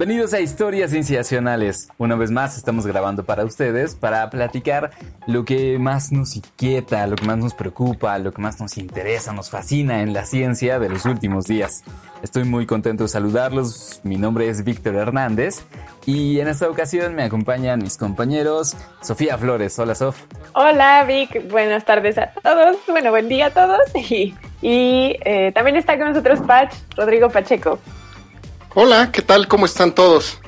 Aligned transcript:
Bienvenidos 0.00 0.32
a 0.32 0.40
Historias 0.40 0.92
Cienciacionales. 0.92 1.90
Una 1.98 2.16
vez 2.16 2.30
más 2.30 2.56
estamos 2.56 2.86
grabando 2.86 3.22
para 3.26 3.44
ustedes 3.44 3.94
para 3.94 4.30
platicar 4.30 4.92
lo 5.26 5.44
que 5.44 5.78
más 5.78 6.10
nos 6.10 6.36
inquieta, 6.36 7.06
lo 7.06 7.16
que 7.16 7.26
más 7.26 7.36
nos 7.36 7.52
preocupa, 7.52 8.18
lo 8.18 8.32
que 8.32 8.40
más 8.40 8.58
nos 8.62 8.78
interesa, 8.78 9.34
nos 9.34 9.50
fascina 9.50 10.00
en 10.00 10.14
la 10.14 10.24
ciencia 10.24 10.78
de 10.78 10.88
los 10.88 11.04
últimos 11.04 11.44
días. 11.44 11.84
Estoy 12.22 12.44
muy 12.44 12.64
contento 12.64 13.02
de 13.02 13.08
saludarlos. 13.10 14.00
Mi 14.02 14.16
nombre 14.16 14.48
es 14.48 14.64
Víctor 14.64 14.94
Hernández 14.94 15.66
y 16.06 16.40
en 16.40 16.48
esta 16.48 16.70
ocasión 16.70 17.14
me 17.14 17.24
acompañan 17.24 17.80
mis 17.82 17.98
compañeros 17.98 18.78
Sofía 19.02 19.36
Flores. 19.36 19.78
Hola, 19.78 19.94
Sof. 19.94 20.18
Hola, 20.54 21.04
Vic. 21.04 21.46
Buenas 21.50 21.84
tardes 21.84 22.16
a 22.16 22.28
todos. 22.42 22.78
Bueno, 22.88 23.10
buen 23.10 23.28
día 23.28 23.48
a 23.48 23.50
todos. 23.50 23.80
Y, 24.62 25.16
eh, 25.24 25.52
también 25.54 25.76
está 25.76 25.96
con 25.96 26.08
nosotros 26.08 26.38
Pach, 26.40 26.70
Rodrigo 26.94 27.30
Pacheco. 27.30 27.78
Hola, 28.74 29.10
¿qué 29.10 29.22
tal? 29.22 29.48
¿Cómo 29.48 29.66
están 29.66 29.94
todos? 29.94 30.38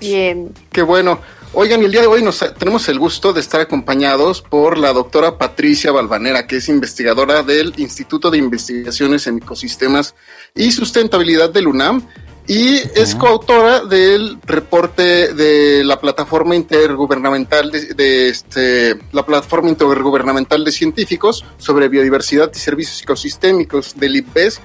Bien. 0.00 0.54
Qué 0.72 0.80
bueno. 0.80 1.20
Oigan, 1.52 1.82
el 1.82 1.92
día 1.92 2.00
de 2.00 2.06
hoy 2.06 2.22
nos, 2.22 2.42
tenemos 2.58 2.88
el 2.88 2.98
gusto 2.98 3.34
de 3.34 3.40
estar 3.40 3.60
acompañados 3.60 4.40
por 4.40 4.78
la 4.78 4.94
doctora 4.94 5.36
Patricia 5.36 5.92
Balvanera, 5.92 6.46
que 6.46 6.56
es 6.56 6.68
investigadora 6.70 7.42
del 7.42 7.74
Instituto 7.76 8.30
de 8.30 8.38
Investigaciones 8.38 9.26
en 9.26 9.38
Ecosistemas 9.38 10.14
y 10.54 10.70
Sustentabilidad 10.70 11.50
del 11.50 11.66
UNAM 11.66 12.06
y 12.46 12.76
es 12.98 13.14
coautora 13.14 13.80
del 13.80 14.38
reporte 14.46 15.34
de 15.34 15.84
la 15.84 16.00
plataforma 16.00 16.56
intergubernamental 16.56 17.70
de, 17.70 17.92
de, 17.92 18.28
este 18.30 18.98
la 19.12 19.26
plataforma 19.26 19.68
intergubernamental 19.68 20.64
de 20.64 20.72
científicos 20.72 21.44
sobre 21.58 21.88
biodiversidad 21.88 22.50
y 22.54 22.58
servicios 22.58 23.02
ecosistémicos 23.02 23.94
del 24.00 24.16
IPBES 24.16 24.62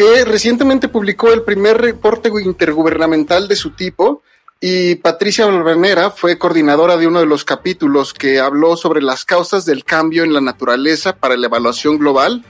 que 0.00 0.24
recientemente 0.24 0.88
publicó 0.88 1.30
el 1.30 1.42
primer 1.42 1.78
reporte 1.78 2.30
intergubernamental 2.42 3.48
de 3.48 3.54
su 3.54 3.72
tipo 3.72 4.22
y 4.58 4.94
Patricia 4.94 5.44
Balvanera 5.44 6.10
fue 6.10 6.38
coordinadora 6.38 6.96
de 6.96 7.06
uno 7.06 7.20
de 7.20 7.26
los 7.26 7.44
capítulos 7.44 8.14
que 8.14 8.40
habló 8.40 8.78
sobre 8.78 9.02
las 9.02 9.26
causas 9.26 9.66
del 9.66 9.84
cambio 9.84 10.24
en 10.24 10.32
la 10.32 10.40
naturaleza 10.40 11.16
para 11.16 11.36
la 11.36 11.48
evaluación 11.48 11.98
global. 11.98 12.42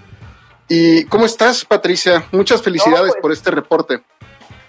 ¿Y 0.69 1.07
cómo 1.07 1.27
estás, 1.27 1.65
Patricia? 1.65 2.25
Muchas 2.31 2.63
felicidades 2.63 3.01
no, 3.01 3.13
pues, 3.15 3.21
por 3.21 3.33
este 3.33 3.51
reporte. 3.51 4.01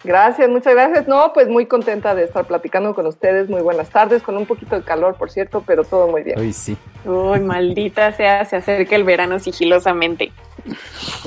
Gracias, 0.03 0.49
muchas 0.49 0.73
gracias. 0.73 1.07
No, 1.07 1.31
pues 1.33 1.47
muy 1.47 1.67
contenta 1.67 2.15
de 2.15 2.23
estar 2.23 2.45
platicando 2.45 2.95
con 2.95 3.05
ustedes. 3.05 3.47
Muy 3.47 3.61
buenas 3.61 3.91
tardes, 3.91 4.23
con 4.23 4.35
un 4.37 4.47
poquito 4.47 4.75
de 4.75 4.81
calor, 4.81 5.15
por 5.15 5.29
cierto, 5.29 5.63
pero 5.65 5.83
todo 5.83 6.07
muy 6.07 6.23
bien. 6.23 6.39
Uy, 6.39 6.53
sí. 6.53 6.75
Uy, 7.05 7.39
maldita 7.41 8.11
sea, 8.13 8.43
se 8.45 8.55
acerca 8.55 8.95
el 8.95 9.03
verano 9.03 9.37
sigilosamente. 9.37 10.31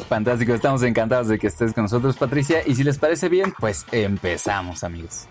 Fantástico, 0.08 0.52
estamos 0.52 0.82
encantados 0.82 1.28
de 1.28 1.38
que 1.38 1.48
estés 1.48 1.72
con 1.72 1.84
nosotros, 1.84 2.16
Patricia. 2.16 2.66
Y 2.66 2.74
si 2.74 2.84
les 2.84 2.98
parece 2.98 3.28
bien, 3.28 3.52
pues 3.58 3.86
empezamos, 3.92 4.84
amigos. 4.84 5.28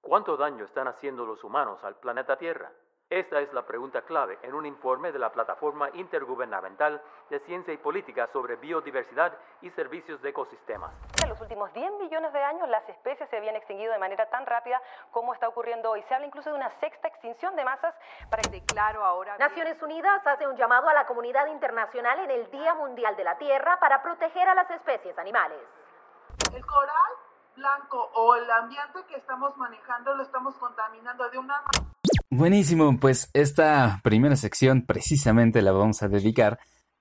¿Cuánto 0.00 0.36
daño 0.36 0.64
están 0.64 0.88
haciendo 0.88 1.26
los 1.26 1.42
humanos 1.42 1.78
al 1.82 1.96
planeta 1.96 2.38
Tierra? 2.38 2.70
Esta 3.14 3.38
es 3.38 3.52
la 3.52 3.62
pregunta 3.62 4.02
clave 4.02 4.40
en 4.42 4.54
un 4.54 4.66
informe 4.66 5.12
de 5.12 5.20
la 5.20 5.30
Plataforma 5.30 5.88
Intergubernamental 5.92 7.00
de 7.30 7.38
Ciencia 7.46 7.72
y 7.72 7.76
Política 7.76 8.28
sobre 8.32 8.56
Biodiversidad 8.56 9.32
y 9.62 9.70
Servicios 9.70 10.20
de 10.20 10.30
Ecosistemas. 10.30 10.90
En 11.22 11.28
los 11.28 11.40
últimos 11.40 11.72
10 11.72 11.92
millones 12.00 12.32
de 12.32 12.42
años 12.42 12.68
las 12.68 12.82
especies 12.88 13.30
se 13.30 13.36
habían 13.36 13.54
extinguido 13.54 13.92
de 13.92 14.00
manera 14.00 14.28
tan 14.30 14.44
rápida 14.46 14.82
como 15.12 15.32
está 15.32 15.46
ocurriendo 15.46 15.92
hoy. 15.92 16.02
Se 16.08 16.14
habla 16.14 16.26
incluso 16.26 16.50
de 16.50 16.56
una 16.56 16.68
sexta 16.80 17.06
extinción 17.06 17.54
de 17.54 17.64
masas 17.64 17.94
para 18.30 18.42
que 18.42 18.60
claro 18.64 19.04
ahora. 19.04 19.38
Naciones 19.38 19.80
Unidas 19.80 20.26
hace 20.26 20.48
un 20.48 20.56
llamado 20.56 20.88
a 20.88 20.92
la 20.92 21.06
comunidad 21.06 21.46
internacional 21.46 22.18
en 22.18 22.32
el 22.32 22.50
Día 22.50 22.74
Mundial 22.74 23.14
de 23.14 23.22
la 23.22 23.38
Tierra 23.38 23.78
para 23.78 24.02
proteger 24.02 24.48
a 24.48 24.56
las 24.56 24.68
especies 24.72 25.16
animales. 25.18 25.60
El 26.52 26.66
coral 26.66 27.12
blanco 27.54 28.10
o 28.14 28.34
el 28.34 28.50
ambiente 28.50 29.04
que 29.06 29.14
estamos 29.14 29.56
manejando 29.56 30.16
lo 30.16 30.24
estamos 30.24 30.56
contaminando 30.56 31.28
de 31.28 31.38
una 31.38 31.62
Buenísimo, 32.30 32.98
pues 32.98 33.30
esta 33.32 34.00
primera 34.02 34.36
sección 34.36 34.82
precisamente 34.82 35.62
la 35.62 35.72
vamos 35.72 36.02
a 36.02 36.08
dedicar 36.08 36.58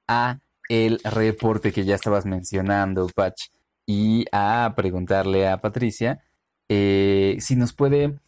a 0.07 0.39
el 0.69 0.99
reporte 1.03 1.71
que 1.71 1.85
ya 1.85 1.95
estabas 1.95 2.25
mencionando, 2.25 3.07
Patch, 3.13 3.47
y 3.85 4.25
a 4.31 4.73
preguntarle 4.75 5.47
a 5.47 5.59
Patricia 5.59 6.21
eh, 6.69 7.37
si 7.39 7.55
nos 7.55 7.73
puede, 7.73 8.19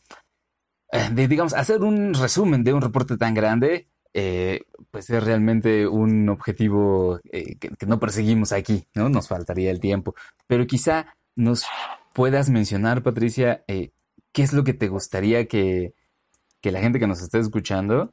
eh, 0.92 1.28
digamos, 1.28 1.54
hacer 1.54 1.82
un 1.82 2.14
resumen 2.14 2.64
de 2.64 2.74
un 2.74 2.82
reporte 2.82 3.18
tan 3.18 3.34
grande, 3.34 3.88
eh, 4.14 4.62
pues 4.92 5.10
es 5.10 5.24
realmente 5.24 5.88
un 5.88 6.28
objetivo 6.30 7.20
que, 7.32 7.70
no 7.86 8.00
perseguimos 8.00 8.52
aquí, 8.52 8.88
¿no? 8.94 9.10
Nos 9.10 9.28
faltaría 9.28 9.72
el 9.72 9.80
tiempo, 9.80 10.16
pero 10.48 10.68
quizá 10.68 11.16
nos 11.36 11.66
puedas 12.14 12.50
mencionar, 12.50 13.04
Patricia, 13.04 13.64
qué 13.68 13.92
es 14.34 14.54
lo 14.54 14.64
que 14.64 14.74
te 14.74 14.88
gustaría 14.88 15.48
que 15.48 15.94
que 16.66 16.72
la 16.72 16.80
gente 16.80 16.98
que 16.98 17.06
nos 17.06 17.22
esté 17.22 17.38
escuchando 17.38 18.10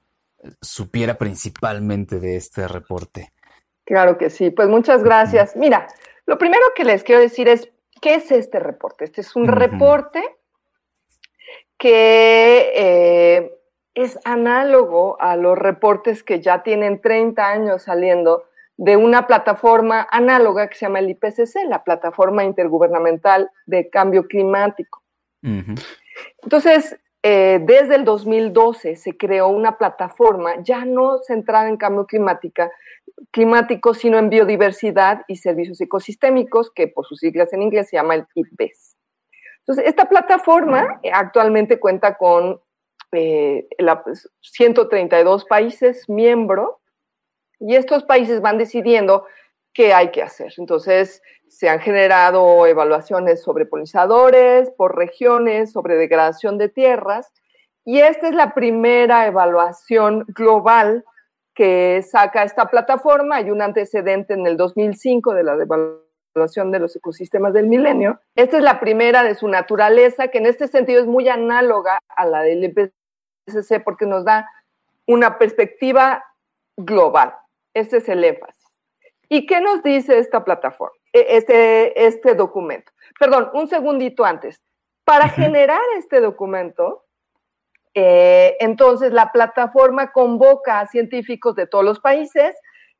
supiera 0.61 1.17
principalmente 1.17 2.21
de 2.21 2.37
este 2.37 2.69
reporte. 2.69 3.33
Claro 3.87 4.19
que 4.19 4.29
sí, 4.29 4.51
pues 4.51 4.69
muchas 4.69 5.03
gracias. 5.03 5.57
Mira, 5.57 5.89
lo 6.27 6.37
primero 6.37 6.63
que 6.77 6.85
les 6.85 7.03
quiero 7.03 7.23
decir 7.23 7.49
es, 7.49 7.71
¿qué 8.03 8.17
es 8.17 8.31
este 8.31 8.61
reporte? 8.61 9.07
Este 9.07 9.23
es 9.23 9.35
un 9.37 9.45
uh 9.45 9.53
-huh. 9.53 9.55
reporte 9.55 10.23
que 11.79 12.73
eh, 12.77 13.59
es 13.95 14.19
análogo 14.27 15.17
a 15.19 15.37
los 15.37 15.57
reportes 15.57 16.23
que 16.23 16.43
ya 16.43 16.63
tienen 16.63 17.01
30 17.01 17.49
años 17.49 17.85
saliendo 17.85 18.45
de 18.77 18.99
una 18.99 19.27
plataforma 19.27 20.07
análoga 20.11 20.69
que 20.69 20.75
se 20.75 20.85
llama 20.85 20.99
el 20.99 21.09
IPCC, 21.09 21.65
la 21.71 21.85
Plataforma 21.85 22.45
Intergubernamental 22.45 23.51
de 23.65 23.89
Cambio 23.89 24.29
Climático. 24.29 25.03
Uh 25.43 25.49
-huh. 25.49 25.87
Entonces, 26.43 26.99
eh, 27.23 27.61
desde 27.63 27.95
el 27.95 28.05
2012 28.05 28.97
se 28.97 29.17
creó 29.17 29.49
una 29.49 29.79
plataforma 29.79 30.61
ya 30.63 30.85
no 30.85 31.19
centrada 31.19 31.69
en 31.69 31.77
cambio 31.77 32.07
climático, 33.31 33.95
sino 33.95 34.19
en 34.19 34.29
biodiversidad 34.29 35.23
y 35.29 35.37
servicios 35.37 35.81
ecosistémicos, 35.81 36.73
que 36.73 36.89
por 36.89 37.07
sus 37.07 37.21
siglas 37.21 37.53
en 37.53 37.63
inglés 37.63 37.89
se 37.89 37.97
llama 37.97 38.17
el 38.17 38.27
IPBES. 38.35 38.97
Entonces, 39.61 39.85
esta 39.87 40.09
plataforma 40.09 41.01
actualmente 41.13 41.79
cuenta 41.79 42.17
con 42.17 42.61
eh, 43.13 43.69
la, 43.79 44.03
132 44.41 45.45
países 45.45 46.09
miembros 46.09 46.71
y 47.61 47.77
estos 47.77 48.03
países 48.03 48.41
van 48.41 48.59
decidiendo 48.59 49.27
qué 49.75 49.95
hay 49.95 50.11
que 50.11 50.23
hacer. 50.23 50.53
Entonces, 50.59 51.23
se 51.49 51.69
han 51.69 51.81
generado 51.81 52.67
evaluaciones 52.67 53.43
sobre 53.43 53.67
polinizadores, 53.67 54.71
por 54.71 54.97
regiones, 54.97 55.73
sobre 55.73 55.97
degradación 55.97 56.59
de 56.59 56.69
tierras, 56.69 57.33
y 57.85 57.99
esta 57.99 58.29
es 58.29 58.35
la 58.35 58.55
primera 58.55 59.27
evaluación 59.27 60.25
global 60.29 61.05
que 61.55 62.03
saca 62.03 62.45
esta 62.45 62.67
plataforma. 62.67 63.37
Hay 63.37 63.51
un 63.51 63.61
antecedente 63.61 64.35
en 64.35 64.47
el 64.47 64.57
2005 64.57 65.35
de 65.35 65.43
la 65.43 65.55
evaluación 65.55 66.71
de 66.71 66.79
los 66.79 66.95
ecosistemas 66.97 67.53
del 67.53 67.67
milenio. 67.67 68.21
Esta 68.37 68.59
es 68.59 68.63
la 68.63 68.79
primera 68.81 69.23
de 69.25 69.35
su 69.35 69.49
naturaleza, 69.49 70.29
que 70.29 70.39
en 70.39 70.47
este 70.47 70.69
sentido 70.69 71.01
es 71.01 71.07
muy 71.07 71.29
análoga 71.29 71.99
a 72.09 72.25
la 72.25 72.43
del 72.43 72.65
IPCC 72.65 73.83
porque 73.85 74.07
nos 74.07 74.25
da 74.25 74.49
una 75.07 75.39
perspectiva 75.39 76.25
global. 76.77 77.35
Este 77.75 77.99
es 77.99 78.09
el 78.09 78.23
énfasis. 78.23 78.62
¿Y 79.33 79.47
qué 79.47 79.63
nos 79.63 79.83
dice 79.83 80.19
esta 80.19 80.45
plataforma, 80.45 80.95
este, 81.11 82.07
este 82.07 82.35
documento? 82.35 82.93
Perdón, 83.19 83.49
un 83.55 83.67
segundito 83.67 84.27
antes. 84.27 84.61
Para 85.05 85.31
generar 85.31 85.81
este 85.97 86.21
documento, 86.21 87.07
eh, 87.95 88.59
entonces 88.61 89.11
la 89.11 89.33
plataforma 89.33 90.13
convoca 90.13 90.81
a 90.81 90.87
científicos 90.87 91.55
de 91.55 91.67
todos 91.67 91.83
los 91.83 91.99
países, 91.99 92.55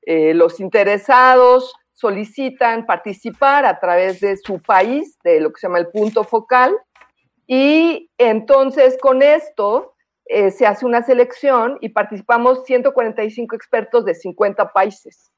eh, 0.07 0.33
los 0.33 0.59
interesados 0.59 1.75
solicitan 1.93 2.87
participar 2.87 3.67
a 3.67 3.79
través 3.79 4.21
de 4.21 4.39
su 4.39 4.59
país, 4.63 5.19
de 5.23 5.39
lo 5.39 5.53
que 5.53 5.61
se 5.61 5.67
llama 5.67 5.81
el 5.81 5.89
punto 5.89 6.25
focal, 6.25 6.75
y 7.47 8.11
entonces 8.17 8.97
con 9.03 9.21
esto 9.21 9.93
eh, 10.25 10.51
se 10.51 10.67
hace 10.67 10.87
una 10.87 11.03
selección 11.03 11.77
y 11.83 11.91
participamos 11.91 12.65
145 12.65 13.55
expertos 13.55 14.07
de 14.07 14.15
50 14.15 14.73
países. 14.73 15.31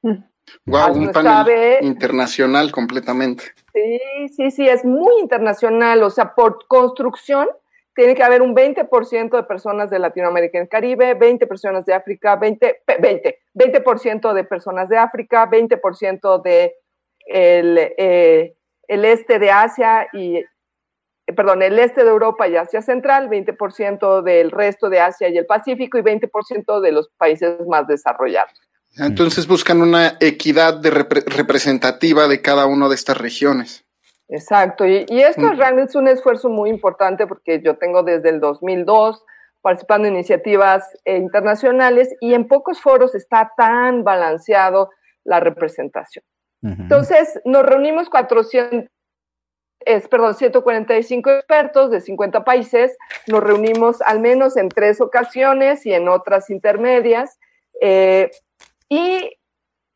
Wow, 0.67 0.93
un 0.95 1.13
panel 1.13 1.33
sabe, 1.33 1.79
internacional 1.83 2.73
completamente. 2.73 3.45
Sí, 3.73 4.29
sí, 4.35 4.51
sí, 4.51 4.69
es 4.69 4.85
muy 4.85 5.21
internacional. 5.21 6.03
O 6.03 6.11
sea, 6.11 6.35
por 6.35 6.67
construcción 6.67 7.49
tiene 7.95 8.15
que 8.15 8.23
haber 8.23 8.43
un 8.43 8.55
20% 8.55 9.37
de 9.37 9.43
personas 9.45 9.91
de 9.91 9.99
Latinoamérica 9.99 10.59
y 10.59 10.63
el 10.63 10.69
Caribe, 10.69 11.15
20 11.15 11.47
personas 11.47 11.85
de 11.85 11.95
África, 11.95 12.37
20, 12.37 12.83
20, 13.01 13.39
20% 13.55 14.33
de 14.33 14.45
personas 14.45 14.89
de 14.89 14.99
África, 14.99 15.49
20% 15.49 16.43
de 16.43 16.77
el, 17.27 17.79
eh, 17.79 18.57
el 18.89 19.05
este 19.05 19.39
de 19.39 19.51
Asia 19.51 20.09
y, 20.13 20.43
perdón, 21.37 21.63
el 21.63 21.79
este 21.79 22.05
de 22.05 22.11
Europa 22.11 22.49
y 22.49 22.57
Asia 22.57 22.83
Central, 22.83 23.29
20% 23.29 24.23
del 24.23 24.51
resto 24.51 24.89
de 24.89 25.01
Asia 25.01 25.29
y 25.29 25.39
el 25.39 25.47
Pacífico 25.47 25.99
y 25.99 26.03
20% 26.03 26.81
de 26.81 26.93
los 26.93 27.09
países 27.17 27.65
más 27.67 27.87
desarrollados. 27.87 28.61
Entonces 28.99 29.47
buscan 29.47 29.83
una 29.83 30.17
equidad 30.21 30.75
de 30.75 30.93
repre- 30.93 31.25
representativa 31.27 32.29
de 32.29 32.41
cada 32.41 32.67
una 32.67 32.89
de 32.89 32.95
estas 32.95 33.19
regiones. 33.19 33.85
Exacto, 34.29 34.87
y, 34.87 35.05
y 35.09 35.21
esto 35.21 35.43
Mm. 35.53 35.59
realmente 35.59 35.91
es 35.91 35.97
un 35.97 36.09
esfuerzo 36.09 36.49
muy 36.49 36.71
importante 36.71 37.27
porque 37.27 37.61
yo 37.63 37.77
tengo 37.77 38.03
desde 38.03 38.31
el 38.31 38.41
2002 38.41 39.23
participando 39.61 40.09
en 40.09 40.15
iniciativas 40.15 40.85
eh, 41.05 41.17
internacionales 41.17 42.15
y 42.21 42.35
en 42.35 42.47
pocos 42.49 42.81
foros 42.81 43.15
está 43.15 43.53
tan 43.57 44.05
balanceado 44.05 44.91
la 45.25 45.41
representación. 45.41 46.25
Entonces, 46.63 47.41
nos 47.45 47.63
reunimos 47.65 48.09
400, 48.09 48.89
es, 49.81 50.09
perdón, 50.09 50.35
145 50.35 51.31
expertos 51.31 51.91
de 51.91 52.01
50 52.01 52.43
países, 52.45 52.97
nos 53.27 53.43
reunimos 53.43 54.01
al 54.01 54.21
menos 54.21 54.57
en 54.57 54.71
tres 54.71 55.03
ocasiones 55.03 55.85
y 55.85 55.93
en 55.93 56.09
otras 56.09 56.49
intermedias, 56.49 57.39
eh, 57.83 58.31
y 58.89 59.39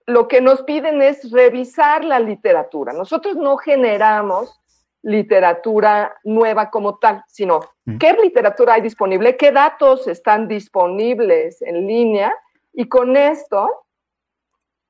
lo 0.07 0.29
que 0.29 0.41
nos 0.41 0.63
piden 0.63 1.03
es 1.03 1.31
revisar 1.31 2.05
la 2.05 2.19
literatura. 2.19 2.93
Nosotros 2.93 3.37
no 3.37 3.57
generamos 3.59 4.61
literatura 5.03 6.15
nueva 6.25 6.71
como 6.71 6.99
tal, 6.99 7.23
sino 7.29 7.61
Mm. 7.89 7.99
qué 7.99 8.13
literatura 8.13 8.75
hay 8.75 8.83
disponible, 8.83 9.37
qué 9.37 9.51
datos 9.51 10.07
están 10.09 10.47
disponibles 10.47 11.63
en 11.63 11.87
línea, 11.87 12.35
y 12.73 12.87
con 12.89 13.17
esto 13.17 13.87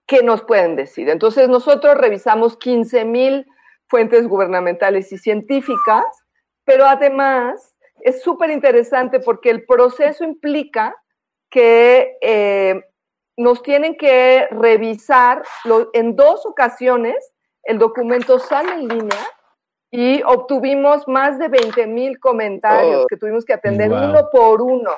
¿qué 0.09 0.23
nos 0.23 0.43
pueden 0.43 0.75
decir? 0.75 1.09
Entonces 1.11 1.49
nosotros 1.49 1.95
revisamos 1.97 2.57
15 2.57 3.05
mil 3.05 3.47
fuentes 3.87 4.27
gubernamentales 4.27 5.13
y 5.13 5.19
científicas, 5.19 6.05
pero 6.65 6.87
además 6.87 7.77
es 8.01 8.23
súper 8.23 8.51
interesante 8.51 9.21
porque 9.21 9.51
el 9.51 9.65
proceso 9.67 10.25
implica 10.25 10.97
que 11.51 12.17
eh, 12.23 12.83
nos 13.39 13.63
tienen 13.63 13.97
que 13.97 14.47
revisar 14.51 15.43
lo- 15.65 15.89
en 15.95 16.15
dos 16.17 16.45
ocasiones, 16.45 17.17
el 17.63 17.79
documento 17.79 18.39
sale 18.39 18.73
en 18.75 18.89
línea 18.89 19.27
y 19.91 20.23
obtuvimos 20.25 21.07
más 21.09 21.39
de 21.39 21.49
20 21.49 21.87
mil 21.87 22.19
comentarios 22.19 23.05
Oh. 23.05 23.07
que 23.09 23.17
tuvimos 23.17 23.45
que 23.45 23.55
atender 23.55 23.89
Wow. 23.89 24.11
uno 24.11 24.29
por 24.31 24.61
uno 24.61 24.91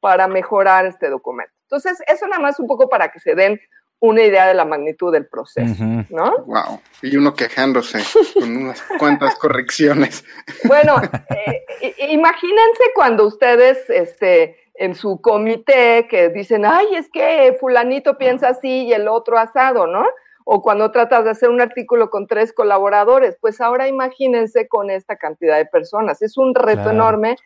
para 0.00 0.26
mejorar 0.28 0.84
este 0.86 1.08
documento. 1.08 1.52
Entonces, 1.62 1.98
eso 2.06 2.26
nada 2.26 2.42
más 2.42 2.60
un 2.60 2.66
poco 2.66 2.88
para 2.90 3.10
que 3.10 3.20
se 3.20 3.34
den 3.34 3.58
una 4.00 4.22
idea 4.22 4.46
de 4.46 4.52
la 4.54 4.66
magnitud 4.66 5.10
del 5.12 5.26
proceso, 5.28 5.82
Ujú. 5.82 6.04
¿no? 6.10 6.36
Wow. 6.44 6.80
Y 7.00 7.16
uno 7.16 7.32
quejándose 7.34 8.00
con 8.34 8.54
unas 8.56 8.82
cuantas 8.98 9.34
correcciones. 9.36 10.24
Bueno, 10.64 10.96
eh, 11.30 11.64
imagínense 12.10 12.82
cuando 12.94 13.26
ustedes, 13.26 13.88
este, 13.88 14.58
en 14.74 14.94
su 14.94 15.20
comité 15.20 16.06
que 16.08 16.28
dicen, 16.30 16.64
ay, 16.66 16.94
es 16.96 17.08
que 17.10 17.56
fulanito 17.60 18.18
piensa 18.18 18.48
así 18.48 18.84
y 18.86 18.92
el 18.92 19.06
otro 19.08 19.38
asado, 19.38 19.86
¿no? 19.86 20.04
O 20.44 20.60
cuando 20.62 20.90
tratas 20.90 21.24
de 21.24 21.30
hacer 21.30 21.48
un 21.48 21.60
artículo 21.60 22.10
con 22.10 22.26
tres 22.26 22.52
colaboradores, 22.52 23.36
pues 23.40 23.60
ahora 23.60 23.88
imagínense 23.88 24.68
con 24.68 24.90
esta 24.90 25.16
cantidad 25.16 25.56
de 25.56 25.66
personas. 25.66 26.20
Es 26.22 26.36
un 26.36 26.54
reto 26.54 26.82
Claro. 26.82 26.90
enorme, 26.90 27.36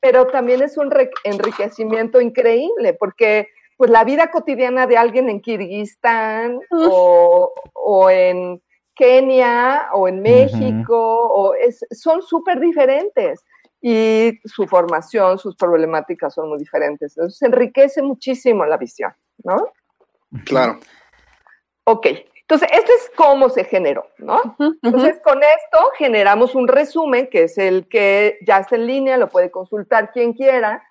pero 0.00 0.26
también 0.28 0.62
es 0.62 0.78
un 0.78 0.90
enriquecimiento 1.24 2.20
increíble, 2.20 2.94
porque 2.94 3.48
pues 3.76 3.90
la 3.90 4.04
vida 4.04 4.30
cotidiana 4.30 4.86
de 4.86 4.96
alguien 4.96 5.28
en 5.28 5.40
Kirguistán 5.40 6.60
o, 6.70 7.52
o 7.74 8.10
en 8.10 8.62
Kenia 8.94 9.88
o 9.92 10.08
en 10.08 10.20
México 10.22 10.96
o 10.96 11.54
es- 11.54 11.84
son 11.90 12.22
súper 12.22 12.58
diferentes 12.58 13.44
y 13.80 14.40
su 14.44 14.66
formación, 14.66 15.38
sus 15.38 15.56
problemáticas 15.56 16.34
son 16.34 16.48
muy 16.48 16.58
diferentes. 16.58 17.16
Entonces 17.16 17.42
enriquece 17.42 18.02
muchísimo 18.02 18.64
la 18.66 18.76
visión, 18.76 19.12
¿no? 19.44 19.72
Claro. 20.44 20.78
Ok, 21.84 22.06
entonces 22.50 22.70
esto 22.72 22.92
es 22.92 23.10
cómo 23.14 23.50
se 23.50 23.64
generó, 23.64 24.06
¿no? 24.16 24.56
Entonces, 24.82 25.20
con 25.22 25.38
esto 25.42 25.90
generamos 25.98 26.54
un 26.54 26.66
resumen, 26.66 27.28
que 27.28 27.42
es 27.42 27.58
el 27.58 27.88
que 27.88 28.38
ya 28.46 28.58
está 28.58 28.76
en 28.76 28.86
línea, 28.86 29.18
lo 29.18 29.28
puede 29.28 29.50
consultar 29.50 30.12
quien 30.12 30.32
quiera, 30.32 30.82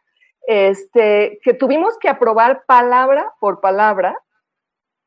este, 0.45 1.39
que 1.43 1.55
tuvimos 1.55 1.97
que 1.97 2.09
aprobar 2.09 2.63
palabra 2.67 3.33
por 3.39 3.59
palabra 3.59 4.19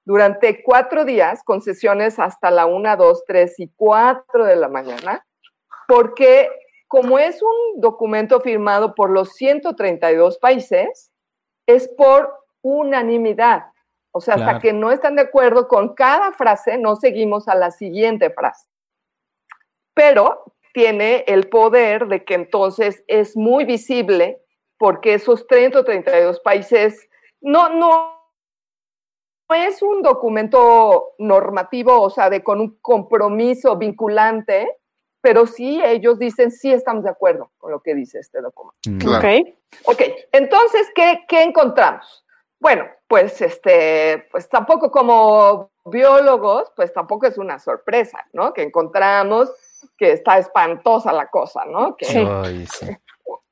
durante 0.04 0.64
cuatro 0.64 1.04
días, 1.04 1.44
con 1.44 1.62
sesiones 1.62 2.18
hasta 2.18 2.50
la 2.50 2.66
1, 2.66 2.96
2, 2.96 3.24
3 3.26 3.60
y 3.60 3.72
4 3.76 4.44
de 4.44 4.56
la 4.56 4.68
mañana, 4.68 5.24
porque 5.86 6.50
como 6.90 7.20
es 7.20 7.40
un 7.40 7.80
documento 7.80 8.40
firmado 8.40 8.96
por 8.96 9.10
los 9.10 9.34
132 9.34 10.38
países, 10.38 11.12
es 11.64 11.86
por 11.86 12.34
unanimidad. 12.62 13.66
O 14.10 14.20
sea, 14.20 14.34
hasta 14.34 14.58
que 14.58 14.72
no 14.72 14.90
están 14.90 15.14
de 15.14 15.22
acuerdo 15.22 15.68
con 15.68 15.94
cada 15.94 16.32
frase, 16.32 16.78
no 16.78 16.96
seguimos 16.96 17.46
a 17.46 17.54
la 17.54 17.70
siguiente 17.70 18.30
frase. 18.30 18.66
Pero 19.94 20.42
tiene 20.74 21.22
el 21.28 21.48
poder 21.48 22.08
de 22.08 22.24
que 22.24 22.34
entonces 22.34 23.04
es 23.06 23.36
muy 23.36 23.64
visible 23.64 24.42
porque 24.76 25.14
esos 25.14 25.46
132 25.48 26.40
países 26.40 27.08
no, 27.40 27.68
no, 27.68 28.20
no 29.48 29.54
es 29.54 29.80
un 29.80 30.02
documento 30.02 31.12
normativo, 31.18 32.02
o 32.02 32.10
sea, 32.10 32.30
de 32.30 32.42
con 32.42 32.60
un 32.60 32.80
compromiso 32.80 33.76
vinculante, 33.76 34.79
pero 35.20 35.46
sí 35.46 35.80
ellos 35.84 36.18
dicen 36.18 36.50
sí 36.50 36.72
estamos 36.72 37.04
de 37.04 37.10
acuerdo 37.10 37.50
con 37.58 37.70
lo 37.70 37.80
que 37.80 37.94
dice 37.94 38.18
este 38.18 38.40
documento. 38.40 38.90
Mm. 38.90 38.98
Claro. 38.98 39.28
Ok. 39.28 39.48
Ok, 39.84 40.02
entonces, 40.32 40.88
¿qué, 40.94 41.24
qué 41.28 41.42
encontramos? 41.42 42.24
Bueno, 42.58 42.86
pues 43.06 43.40
este, 43.40 44.26
pues 44.30 44.48
tampoco 44.48 44.90
como 44.90 45.70
biólogos, 45.84 46.72
pues 46.76 46.92
tampoco 46.92 47.26
es 47.26 47.38
una 47.38 47.58
sorpresa, 47.58 48.26
¿no? 48.32 48.52
Que 48.52 48.62
encontramos 48.62 49.50
que 49.96 50.12
está 50.12 50.38
espantosa 50.38 51.12
la 51.12 51.28
cosa, 51.28 51.64
¿no? 51.64 51.96
Que, 51.96 52.06
Ay, 52.06 52.66
sí. 52.66 52.86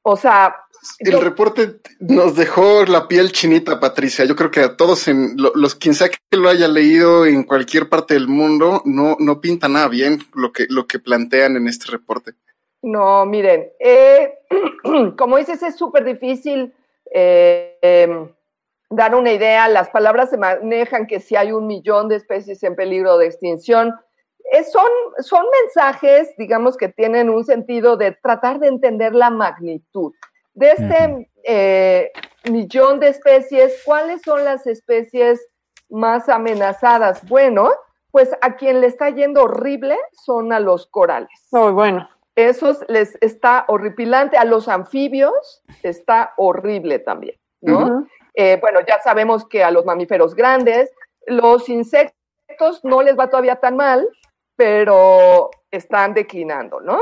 O 0.03 0.17
sea, 0.17 0.65
El 1.01 1.13
yo- 1.13 1.21
reporte 1.21 1.77
nos 2.01 2.35
dejó 2.37 2.85
la 2.87 3.09
piel 3.09 3.33
chinita, 3.33 3.81
Patricia. 3.81 4.25
Yo 4.25 4.37
creo 4.37 4.51
que 4.51 4.61
a 4.61 4.77
todos, 4.77 5.09
en 5.09 5.35
lo- 5.37 5.53
los 5.55 5.75
quien 5.75 5.95
sea 5.95 6.09
que 6.09 6.37
lo 6.37 6.49
haya 6.49 6.69
leído 6.69 7.27
en 7.27 7.43
cualquier 7.45 7.89
parte 7.89 8.15
del 8.15 8.29
mundo, 8.29 8.83
no, 8.85 9.17
no 9.19 9.41
pinta 9.41 9.69
nada 9.69 9.89
bien 9.89 10.19
lo 10.35 10.53
que, 10.53 10.67
lo 10.69 10.87
que 10.87 10.99
plantean 10.99 11.57
en 11.57 11.69
este 11.69 11.91
reporte. 11.91 12.33
No, 12.83 13.27
miren, 13.27 13.69
eh, 13.81 14.39
como 15.19 15.37
dices, 15.37 15.63
es 15.63 15.77
súper 15.77 16.05
difícil 16.05 16.73
eh, 17.13 17.77
em, 17.83 18.29
dar 18.91 19.15
una 19.15 19.33
idea. 19.33 19.69
Las 19.69 19.89
palabras 19.91 20.31
se 20.31 20.37
manejan 20.37 21.07
que 21.07 21.21
si 21.21 21.35
hay 21.37 21.53
un 21.53 21.67
millón 21.67 22.09
de 22.09 22.17
especies 22.17 22.63
en 22.63 22.77
peligro 22.77 23.19
de 23.19 23.27
extinción. 23.27 23.95
Eh, 24.53 24.65
son, 24.65 24.89
son 25.19 25.45
mensajes, 25.65 26.31
digamos, 26.39 26.77
que 26.79 26.89
tienen 26.89 27.29
un 27.29 27.45
sentido 27.45 27.97
de 27.99 28.13
tratar 28.13 28.59
de 28.61 28.69
entender 28.69 29.15
la 29.15 29.29
magnitud 29.31 30.13
de 30.59 30.73
este 30.73 31.31
eh, 31.45 32.11
millón 32.51 32.99
de 32.99 33.09
especies. 33.09 33.81
¿Cuáles 33.85 34.23
son 34.23 34.45
las 34.45 34.67
especies 34.67 35.47
más 35.89 36.29
amenazadas? 36.29 37.27
Bueno, 37.29 37.71
pues 38.11 38.31
a 38.43 38.57
quien 38.57 38.81
le 38.81 38.89
está 38.89 39.11
yendo 39.11 39.45
horrible 39.45 39.97
son 40.13 40.53
a 40.53 40.61
los 40.61 40.87
corales. 40.87 41.31
Muy 41.53 41.73
bueno. 41.73 42.09
Esos 42.35 42.85
les 42.89 43.17
está 43.21 43.65
horripilante. 43.69 44.37
A 44.37 44.45
los 44.45 44.69
anfibios 44.69 45.63
está 45.83 46.35
horrible 46.37 46.99
también, 46.99 47.37
¿no? 47.61 48.07
Eh, 48.35 48.59
bueno, 48.61 48.81
ya 48.87 49.01
sabemos 49.01 49.47
que 49.47 49.65
a 49.65 49.71
los 49.71 49.85
mamíferos 49.85 50.35
grandes, 50.35 50.91
los 51.27 51.69
insectos 51.69 52.85
no 52.85 53.03
les 53.03 53.19
va 53.19 53.31
todavía 53.31 53.57
tan 53.57 53.77
mal, 53.77 54.09
pero 54.57 55.51
están 55.71 56.15
declinando, 56.15 56.81
¿no? 56.81 57.01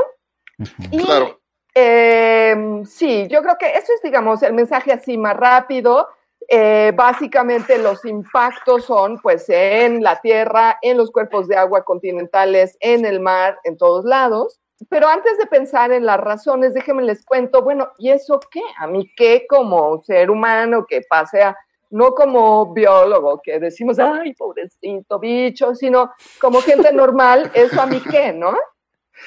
Y 0.91 1.03
Claro. 1.03 1.39
Eh, 1.79 2.81
sí, 2.85 3.27
yo 3.29 3.43
creo 3.43 3.55
que 3.59 3.67
eso 3.67 3.93
es, 3.93 4.01
digamos, 4.01 4.41
el 4.41 4.53
mensaje 4.53 4.91
así 4.91 5.15
más 5.15 5.37
rápido. 5.37 6.07
Eh, 6.49 6.91
básicamente 6.95 7.77
los 7.77 8.03
impactos 8.05 8.85
son 8.85 9.19
pues 9.19 9.47
en 9.49 10.01
la 10.01 10.19
tierra, 10.19 10.79
en 10.81 10.97
los 10.97 11.11
cuerpos 11.11 11.47
de 11.47 11.55
agua 11.55 11.83
continentales, 11.83 12.77
en 12.79 13.05
el 13.05 13.19
mar, 13.19 13.59
en 13.63 13.77
todos 13.77 14.05
lados. 14.05 14.59
Pero 14.89 15.07
antes 15.07 15.37
de 15.37 15.45
pensar 15.45 15.91
en 15.91 16.05
las 16.05 16.19
razones, 16.19 16.73
déjenme 16.73 17.03
les 17.03 17.23
cuento, 17.23 17.61
bueno, 17.61 17.91
¿y 17.99 18.09
eso 18.09 18.39
qué? 18.49 18.61
A 18.79 18.87
mí 18.87 19.11
qué 19.15 19.45
como 19.47 19.99
ser 19.99 20.31
humano 20.31 20.85
que 20.87 21.01
pase 21.07 21.43
a, 21.43 21.55
no 21.91 22.13
como 22.15 22.73
biólogo 22.73 23.39
que 23.43 23.59
decimos, 23.59 23.99
ay, 23.99 24.33
pobrecito 24.33 25.19
bicho, 25.19 25.75
sino 25.75 26.11
como 26.41 26.61
gente 26.61 26.91
normal, 26.91 27.51
¿eso 27.53 27.79
a 27.79 27.85
mí 27.85 28.01
qué, 28.01 28.33
no? 28.33 28.57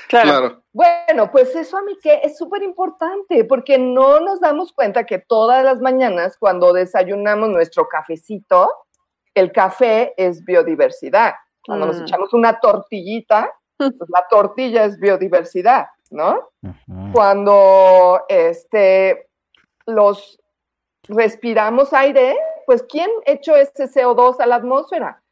Claro. 0.08 0.28
Claro. 0.30 0.62
Bueno, 0.72 1.30
pues 1.30 1.54
eso 1.56 1.76
a 1.78 1.82
mí 1.82 1.96
que 2.02 2.20
es 2.22 2.38
súper 2.38 2.62
importante 2.62 3.44
porque 3.44 3.78
no 3.78 4.20
nos 4.20 4.40
damos 4.40 4.72
cuenta 4.72 5.04
que 5.04 5.18
todas 5.18 5.64
las 5.64 5.80
mañanas 5.80 6.36
cuando 6.38 6.72
desayunamos 6.72 7.48
nuestro 7.48 7.88
cafecito, 7.88 8.70
el 9.34 9.52
café 9.52 10.14
es 10.16 10.44
biodiversidad. 10.44 11.34
Cuando 11.64 11.86
nos 11.86 12.00
Mm. 12.00 12.02
echamos 12.02 12.32
una 12.34 12.58
tortillita, 12.60 13.52
pues 13.78 14.10
la 14.10 14.26
tortilla 14.28 14.84
es 14.84 14.98
biodiversidad, 14.98 15.86
¿no? 16.10 16.50
Cuando 17.12 18.22
este, 18.28 19.28
los 19.86 20.40
respiramos 21.08 21.92
aire, 21.92 22.36
pues 22.66 22.82
¿quién 22.84 23.10
echó 23.26 23.56
ese 23.56 23.88
CO2 23.88 24.40
a 24.40 24.46
la 24.46 24.56
atmósfera? 24.56 25.22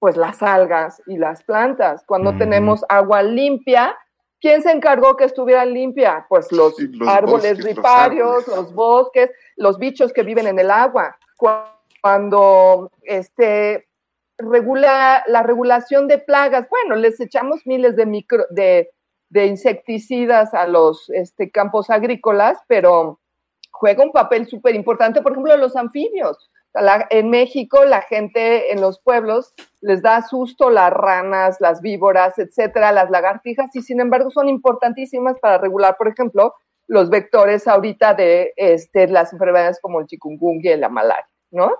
Pues 0.00 0.16
las 0.16 0.42
algas 0.42 1.00
y 1.06 1.16
las 1.18 1.44
plantas. 1.44 2.02
Cuando 2.06 2.30
Ujú. 2.30 2.38
tenemos 2.40 2.84
agua 2.88 3.22
limpia, 3.22 3.96
¿quién 4.40 4.62
se 4.62 4.72
encargó 4.72 5.16
que 5.16 5.24
estuviera 5.24 5.64
limpia? 5.64 6.26
Pues 6.28 6.50
los, 6.50 6.74
Sí, 6.76 6.88
los 6.88 7.08
árboles 7.08 7.58
bosques, 7.58 7.64
los 7.66 7.76
riparios, 7.76 8.28
árboles. 8.48 8.56
los 8.56 8.74
bosques, 8.74 9.30
los 9.56 9.78
bichos 9.78 10.12
que 10.12 10.22
viven 10.22 10.46
en 10.48 10.58
el 10.58 10.70
agua. 10.70 11.16
Cu- 11.36 11.48
Cuando 12.02 12.90
este, 13.02 13.88
regula 14.38 15.22
la 15.26 15.42
regulación 15.42 16.08
de 16.08 16.16
plagas, 16.18 16.66
bueno, 16.70 16.94
les 16.96 17.20
echamos 17.20 17.66
miles 17.66 17.94
de 17.94 18.06
micro, 18.06 18.46
de, 18.48 18.90
de 19.28 19.46
insecticidas 19.46 20.54
a 20.54 20.66
los 20.66 21.10
este, 21.10 21.50
campos 21.50 21.90
agrícolas, 21.90 22.58
pero 22.66 23.20
juega 23.70 24.02
un 24.02 24.12
papel 24.12 24.46
súper 24.48 24.74
importante, 24.74 25.20
por 25.20 25.32
ejemplo, 25.32 25.54
los 25.58 25.76
anfibios. 25.76 26.50
La- 26.74 27.06
en 27.10 27.30
México, 27.30 27.84
la 27.84 28.02
gente 28.02 28.72
en 28.72 28.80
los 28.80 29.00
pueblos 29.00 29.54
les 29.80 30.02
da 30.02 30.22
susto 30.22 30.70
las 30.70 30.92
ranas, 30.92 31.56
las 31.60 31.80
víboras, 31.80 32.38
etcétera, 32.38 32.92
las 32.92 33.10
lagartijas, 33.10 33.74
y 33.74 33.82
sin 33.82 34.00
embargo 34.00 34.30
son 34.30 34.48
importantísimas 34.48 35.38
para 35.40 35.58
regular, 35.58 35.96
por 35.96 36.08
ejemplo, 36.08 36.54
los 36.86 37.08
vectores 37.10 37.66
ahorita 37.68 38.14
de 38.14 38.52
este, 38.56 39.06
las 39.08 39.32
enfermedades 39.32 39.78
como 39.80 40.00
el 40.00 40.06
chikungunya 40.06 40.74
y 40.74 40.76
la 40.78 40.88
malaria, 40.88 41.26
¿no? 41.50 41.72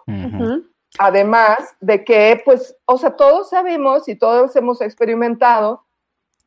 Además 0.99 1.76
de 1.80 2.04
que, 2.04 2.40
pues, 2.44 2.76
o 2.85 2.99
sea, 2.99 3.14
todos 3.16 3.50
sabemos 3.50 4.09
y 4.09 4.16
todos 4.16 4.54
hemos 4.56 4.80
experimentado 4.80 5.85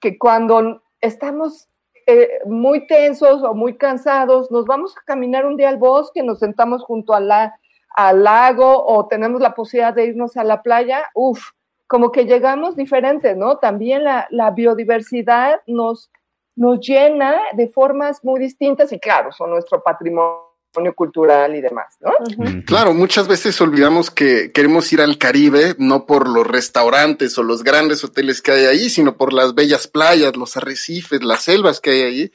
que 0.01 0.17
cuando 0.17 0.81
estamos 0.99 1.67
eh, 2.07 2.39
muy 2.45 2.85
tensos 2.87 3.41
o 3.43 3.53
muy 3.53 3.77
cansados, 3.77 4.51
nos 4.51 4.65
vamos 4.65 4.93
a 4.97 5.01
caminar 5.05 5.45
un 5.45 5.55
día 5.55 5.69
al 5.69 5.77
bosque, 5.77 6.21
nos 6.23 6.39
sentamos 6.39 6.83
junto 6.83 7.13
al, 7.13 7.29
la- 7.29 7.57
al 7.93 8.23
lago 8.23 8.85
o 8.85 9.07
tenemos 9.07 9.41
la 9.41 9.53
posibilidad 9.53 9.93
de 9.93 10.05
irnos 10.05 10.35
a 10.37 10.43
la 10.43 10.61
playa, 10.61 11.05
uff, 11.13 11.51
como 11.87 12.11
que 12.11 12.25
llegamos 12.25 12.75
diferentes, 12.75 13.37
¿no? 13.37 13.57
También 13.57 14.03
la, 14.03 14.27
la 14.31 14.51
biodiversidad 14.51 15.61
nos, 15.67 16.09
nos 16.55 16.79
llena 16.79 17.37
de 17.53 17.67
formas 17.67 18.23
muy 18.23 18.39
distintas 18.39 18.91
y 18.91 18.99
claro, 18.99 19.31
son 19.31 19.51
nuestro 19.51 19.83
patrimonio 19.83 20.53
cultural 20.95 21.55
y 21.55 21.61
demás, 21.61 21.95
¿no? 21.99 22.11
Ujú. 22.19 22.65
Claro, 22.65 22.95
muchas 22.95 23.27
veces 23.27 23.61
olvidamos 23.61 24.09
que 24.09 24.51
queremos 24.51 24.91
ir 24.91 25.01
al 25.01 25.19
Caribe 25.19 25.75
no 25.77 26.07
por 26.07 26.27
los 26.27 26.47
restaurantes 26.47 27.37
o 27.37 27.43
los 27.43 27.63
grandes 27.63 28.03
hoteles 28.03 28.41
que 28.41 28.53
hay 28.53 28.65
ahí, 28.65 28.89
sino 28.89 29.15
por 29.15 29.33
las 29.33 29.53
bellas 29.53 29.87
playas, 29.87 30.35
los 30.35 30.57
arrecifes, 30.57 31.21
las 31.21 31.43
selvas 31.43 31.79
que 31.79 31.91
hay 31.91 32.01
ahí, 32.01 32.31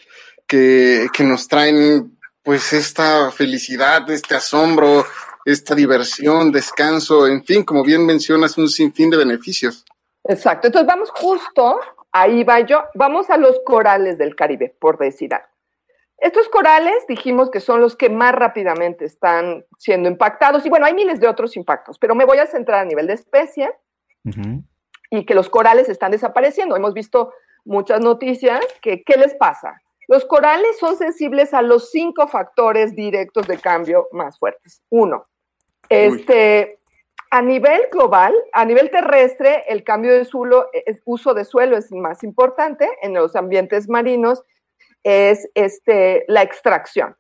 que, 0.47 1.09
que 1.13 1.25
nos 1.25 1.49
traen 1.49 2.17
pues 2.45 2.73
esta 2.73 3.31
felicidad, 3.33 4.09
este 4.09 4.37
asombro, 4.37 5.05
esta 5.51 5.75
diversión, 5.75 6.53
descanso, 6.53 7.27
en 7.27 7.43
fin, 7.43 7.65
como 7.65 7.83
bien 7.83 8.05
mencionas, 8.05 8.59
un 8.59 8.69
sinfín 8.69 9.09
de 9.09 9.17
beneficios. 9.17 9.85
Exacto. 10.25 10.67
Entonces 10.67 10.87
vamos 10.87 11.11
justo, 11.11 11.81
ahí 12.13 12.45
va 12.45 12.61
yo, 12.61 12.85
vamos 12.95 13.31
a 13.31 13.39
los 13.39 13.59
corales 13.65 14.19
del 14.19 14.37
Caribe, 14.37 14.77
por 14.79 14.99
decir 14.99 15.33
algo. 15.33 15.49
Estos 16.19 16.49
corales 16.51 17.07
dijimos 17.09 17.51
que 17.51 17.61
son 17.61 17.81
los 17.81 17.97
que 17.97 18.11
más 18.11 18.35
rápidamente 18.35 19.07
están 19.07 19.65
siendo 19.79 20.11
impactados 20.11 20.67
y 20.67 20.69
bueno, 20.69 20.85
hay 20.85 20.93
miles 20.93 21.19
de 21.19 21.29
otros 21.29 21.57
impactos, 21.57 21.99
pero 21.99 22.15
me 22.15 22.27
voy 22.27 22.39
a 22.39 22.47
centrar 22.47 22.81
a 22.81 22.85
nivel 22.85 23.07
de 23.07 23.15
especie 23.15 23.71
Ujú. 24.25 24.63
y 25.11 25.25
que 25.25 25.35
los 25.35 25.49
corales 25.49 25.89
están 25.89 26.11
desapareciendo. 26.11 26.77
Hemos 26.77 26.93
visto 26.93 27.33
muchas 27.65 28.01
noticias 28.01 28.61
que 28.83 29.03
¿qué 29.03 29.17
les 29.17 29.35
pasa? 29.35 29.81
Los 30.09 30.25
corales 30.25 30.79
son 30.79 30.97
sensibles 30.97 31.55
a 31.55 31.63
los 31.63 31.91
cinco 31.91 32.27
factores 32.27 32.95
directos 32.97 33.47
de 33.47 33.59
cambio 33.59 34.09
más 34.11 34.39
fuertes. 34.39 34.83
Uno, 34.91 35.28
este, 35.91 36.79
a 37.31 37.43
nivel 37.43 37.83
global, 37.93 38.35
a 38.53 38.65
nivel 38.65 38.91
terrestre, 38.91 39.65
el 39.69 39.85
cambio 39.85 40.13
de 40.13 40.25
suelo, 40.25 40.69
es- 40.73 41.03
uso 41.05 41.35
de 41.35 41.45
suelo 41.45 41.77
es 41.77 41.91
más 41.93 42.23
importante 42.25 42.89
en 43.03 43.15
los 43.15 43.37
ambientes 43.37 43.89
marinos, 43.89 44.43
es 45.05 45.49
este, 45.55 46.25
la 46.29 46.43
extracción. 46.43 47.17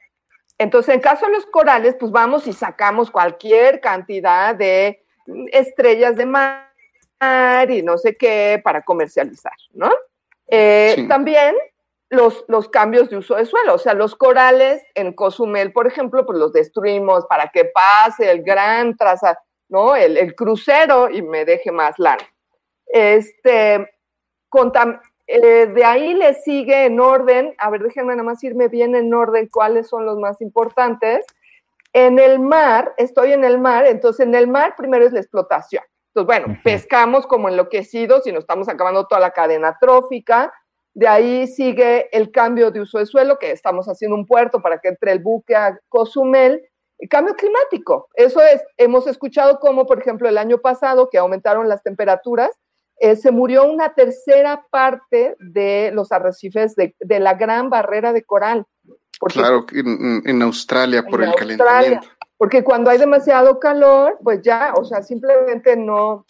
Entonces, 0.58 0.94
en 0.94 1.00
caso 1.00 1.26
de 1.26 1.32
los 1.32 1.46
corales, 1.46 1.94
pues 2.00 2.10
vamos 2.10 2.46
y 2.46 2.52
sacamos 2.52 3.10
cualquier 3.10 3.80
cantidad 3.80 4.54
de 4.54 5.02
mm, 5.26 5.44
estrellas 5.52 6.16
de 6.16 6.26
mar 6.26 6.64
y 7.68 7.82
no 7.82 7.98
sé 7.98 8.14
qué 8.14 8.60
para 8.62 8.82
comercializar, 8.82 9.52
¿no? 9.72 9.90
Eh, 10.48 10.92
Sí. 10.96 11.08
También 11.08 11.54
los, 12.10 12.44
los 12.48 12.68
cambios 12.68 13.10
de 13.10 13.18
uso 13.18 13.34
de 13.34 13.44
suelo, 13.44 13.74
o 13.74 13.78
sea, 13.78 13.94
los 13.94 14.14
corales 14.14 14.82
en 14.94 15.12
Cozumel, 15.12 15.72
por 15.72 15.86
ejemplo, 15.86 16.24
pues 16.24 16.38
los 16.38 16.52
destruimos 16.52 17.26
para 17.26 17.48
que 17.48 17.66
pase 17.66 18.30
el 18.30 18.42
gran 18.42 18.96
traza, 18.96 19.38
¿no? 19.68 19.94
El, 19.94 20.16
el 20.16 20.34
crucero 20.34 21.10
y 21.10 21.22
me 21.22 21.44
deje 21.44 21.70
más 21.70 21.98
lana. 21.98 22.26
Este, 22.86 23.90
eh, 25.26 25.66
de 25.66 25.84
ahí 25.84 26.14
le 26.14 26.32
sigue 26.34 26.86
en 26.86 26.98
orden, 27.00 27.54
a 27.58 27.68
ver, 27.68 27.82
déjenme 27.82 28.14
nada 28.14 28.22
más 28.22 28.42
irme 28.42 28.68
bien 28.68 28.94
en 28.94 29.12
orden 29.12 29.48
cuáles 29.52 29.88
son 29.88 30.06
los 30.06 30.18
más 30.18 30.40
importantes. 30.40 31.26
En 31.92 32.18
el 32.18 32.38
mar, 32.38 32.94
estoy 32.96 33.32
en 33.32 33.44
el 33.44 33.58
mar, 33.58 33.86
entonces 33.86 34.26
en 34.26 34.34
el 34.34 34.48
mar 34.48 34.74
primero 34.76 35.06
es 35.06 35.12
la 35.12 35.20
explotación. 35.20 35.82
Entonces, 36.14 36.26
bueno, 36.26 36.58
pescamos 36.64 37.26
como 37.26 37.48
enloquecidos 37.48 38.26
y 38.26 38.32
nos 38.32 38.40
estamos 38.40 38.68
acabando 38.68 39.06
toda 39.06 39.20
la 39.20 39.32
cadena 39.32 39.76
trófica. 39.78 40.52
De 40.98 41.06
ahí 41.06 41.46
sigue 41.46 42.08
el 42.10 42.32
cambio 42.32 42.72
de 42.72 42.80
uso 42.80 42.98
de 42.98 43.06
suelo, 43.06 43.38
que 43.38 43.52
estamos 43.52 43.86
haciendo 43.86 44.16
un 44.16 44.26
puerto 44.26 44.60
para 44.60 44.80
que 44.80 44.88
entre 44.88 45.12
el 45.12 45.20
buque 45.20 45.54
a 45.54 45.78
Cozumel. 45.88 46.60
El 46.98 47.08
cambio 47.08 47.36
climático, 47.36 48.08
eso 48.14 48.40
es, 48.42 48.60
hemos 48.76 49.06
escuchado 49.06 49.60
como, 49.60 49.86
por 49.86 50.00
ejemplo, 50.00 50.28
el 50.28 50.36
año 50.36 50.58
pasado, 50.58 51.08
que 51.08 51.18
aumentaron 51.18 51.68
las 51.68 51.84
temperaturas, 51.84 52.50
eh, 52.98 53.14
se 53.14 53.30
murió 53.30 53.70
una 53.70 53.94
tercera 53.94 54.66
parte 54.72 55.36
de 55.38 55.92
los 55.94 56.10
arrecifes 56.10 56.74
de, 56.74 56.96
de 56.98 57.20
la 57.20 57.34
gran 57.34 57.70
barrera 57.70 58.12
de 58.12 58.24
coral. 58.24 58.66
Porque 59.20 59.38
Claro, 59.38 59.66
en, 59.72 60.22
en 60.26 60.42
Australia 60.42 61.04
por 61.04 61.22
en 61.22 61.28
el 61.28 61.28
Australia, 61.28 61.56
calentamiento. 61.58 62.08
Porque 62.36 62.64
cuando 62.64 62.90
hay 62.90 62.98
demasiado 62.98 63.60
calor, 63.60 64.18
pues 64.24 64.42
ya, 64.42 64.74
o 64.76 64.84
sea, 64.84 65.02
simplemente 65.02 65.76
no 65.76 66.26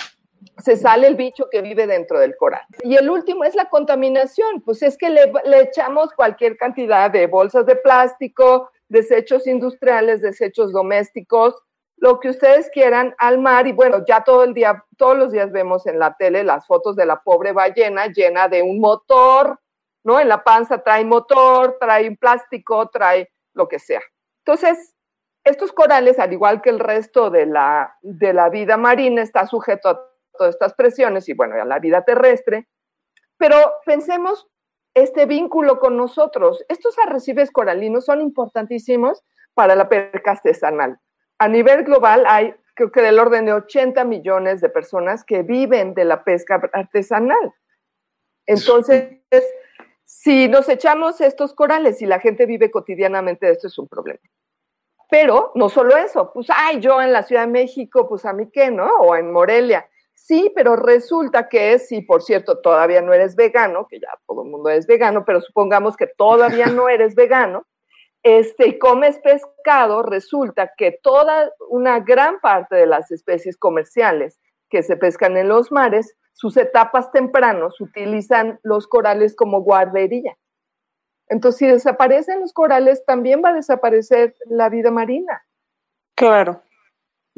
se 0.59 0.77
sale 0.77 1.07
el 1.07 1.17
bicho 1.17 1.49
que 1.51 1.63
vive 1.63 1.87
dentro 1.87 2.19
del 2.19 2.37
coral. 2.37 2.63
Y 2.83 2.97
el 2.97 3.09
último 3.11 3.45
es 3.45 3.55
la 3.55 3.69
contaminación, 3.69 4.63
pues 4.63 4.83
es 4.83 4.97
que 4.97 5.11
le, 5.11 5.33
echamos 5.61 6.13
cualquier 6.13 6.57
cantidad 6.57 7.11
de 7.11 7.27
bolsas 7.27 7.67
de 7.67 7.77
plástico, 7.77 8.71
desechos 8.89 9.47
industriales, 9.47 10.21
desechos 10.21 10.73
domésticos, 10.73 11.55
lo 11.97 12.21
que 12.21 12.31
ustedes 12.31 12.71
quieran 12.71 13.15
al 13.19 13.39
mar 13.39 13.67
y 13.67 13.73
bueno, 13.73 14.05
ya 14.07 14.23
todo 14.23 14.45
el 14.45 14.55
día, 14.55 14.85
todos 14.97 15.19
los 15.19 15.33
días 15.33 15.51
vemos 15.51 15.87
en 15.87 15.99
la 15.99 16.15
tele 16.17 16.45
las 16.45 16.67
fotos 16.67 16.95
de 16.95 17.07
la 17.07 17.21
pobre 17.23 17.53
ballena 17.53 18.07
llena 18.07 18.49
de 18.49 18.63
un 18.63 18.79
motor, 18.79 19.59
¿no? 20.05 20.21
En 20.21 20.29
la 20.29 20.45
panza 20.45 20.83
trae 20.83 21.05
motor, 21.05 21.77
trae 21.81 22.17
plástico, 22.17 22.89
trae 22.89 23.29
lo 23.53 23.67
que 23.67 23.81
sea. 23.81 24.01
Entonces, 24.45 24.95
estos 25.45 25.73
corales, 25.73 26.19
al 26.19 26.33
igual 26.33 26.63
que 26.63 26.71
el 26.71 26.79
resto 26.79 27.31
de 27.31 27.47
la, 27.47 27.97
de 28.03 28.33
la 28.33 28.49
vida 28.49 28.77
marina, 28.77 29.23
está 29.23 29.47
sujeto 29.47 29.89
a 29.89 30.08
todas 30.39 30.55
estas 30.55 30.73
presiones 30.73 31.29
y 31.29 31.35
bueno, 31.35 31.61
a 31.61 31.67
la 31.67 31.79
vida 31.79 32.05
terrestre, 32.05 32.67
pero 33.37 33.57
pensemos 33.85 34.49
este 34.95 35.27
vínculo 35.27 35.79
con 35.79 35.97
nosotros. 35.97 36.65
Estos 36.69 36.99
arrecifes 36.99 37.51
coralinos 37.51 38.07
son 38.07 38.21
importantísimos 38.21 39.23
para 39.55 39.75
la 39.77 39.89
pesca 39.89 40.33
artesanal. 40.33 40.99
A 41.39 41.49
nivel 41.49 41.85
global 41.85 42.25
hay, 42.27 42.55
creo 42.75 42.91
que 42.91 43.03
del 43.03 43.19
orden 43.19 43.45
de 43.45 43.53
80 43.53 44.05
millones 44.05 44.61
de 44.61 44.69
personas 44.69 45.25
que 45.25 45.43
viven 45.43 45.95
de 45.95 46.05
la 46.05 46.25
pesca 46.25 46.61
artesanal. 46.73 47.53
Entonces, 48.47 49.21
si 50.05 50.49
nos 50.49 50.69
echamos 50.69 51.21
estos 51.21 51.55
corales 51.55 52.01
y 52.03 52.07
la 52.07 52.19
gente 52.19 52.47
vive 52.47 52.71
cotidianamente 52.71 53.51
esto, 53.51 53.67
es 53.67 53.79
un 53.79 53.89
problema. 53.89 54.21
Pero 55.11 55.53
no 55.55 55.69
solo 55.69 55.97
eso, 55.97 56.33
pues, 56.33 56.49
ay, 56.51 56.81
yo 56.81 57.01
en 57.01 57.13
la 57.13 57.23
Ciudad 57.23 57.43
de 57.43 57.53
México, 57.53 58.09
pues 58.09 58.25
a 58.25 58.33
mí 58.33 58.51
qué, 58.53 58.71
¿no? 58.71 58.87
O 59.01 59.17
en 59.17 59.33
Morelia. 59.33 59.89
Sí, 60.19 60.53
pero 60.55 60.77
resulta 60.77 61.49
que 61.49 61.79
si, 61.79 62.03
por 62.03 62.23
cierto, 62.23 62.59
todavía 62.59 63.01
no 63.01 63.15
eres 63.15 63.35
vegano, 63.35 63.87
que 63.89 64.01
ya 64.01 64.09
todo 64.27 64.43
el 64.43 64.51
mundo 64.51 64.69
es 64.69 64.87
vegano, 64.87 65.25
pero 65.25 65.41
supongamos 65.41 65.97
que 65.97 66.07
todavía 66.07 66.67
no 66.67 66.89
eres 66.89 67.15
vegano, 67.15 67.67
este, 68.23 68.69
y 68.69 68.79
comes 68.79 69.19
pescado, 69.21 70.03
resulta 70.03 70.73
que 70.77 70.99
toda 71.03 71.51
una 71.71 72.01
gran 72.01 72.41
parte 72.41 72.77
de 72.77 72.87
las 72.87 73.11
especies 73.11 73.57
comerciales 73.57 74.39
que 74.69 74.83
se 74.83 74.97
pescan 74.97 75.37
en 75.37 75.49
los 75.49 75.73
mares, 75.73 76.15
sus 76.33 76.57
etapas 76.57 77.11
tempranos 77.13 77.81
utilizan 77.81 78.59
los 78.65 78.87
corales 78.87 79.35
como 79.35 79.63
guardería. 79.63 80.37
Entonces, 81.29 81.59
si 81.59 81.67
desaparecen 81.69 82.41
los 82.41 82.53
corales, 82.53 83.05
también 83.07 83.41
va 83.43 83.51
a 83.51 83.55
desaparecer 83.55 84.35
la 84.47 84.69
vida 84.69 84.91
marina. 84.91 85.47
Claro. 86.17 86.63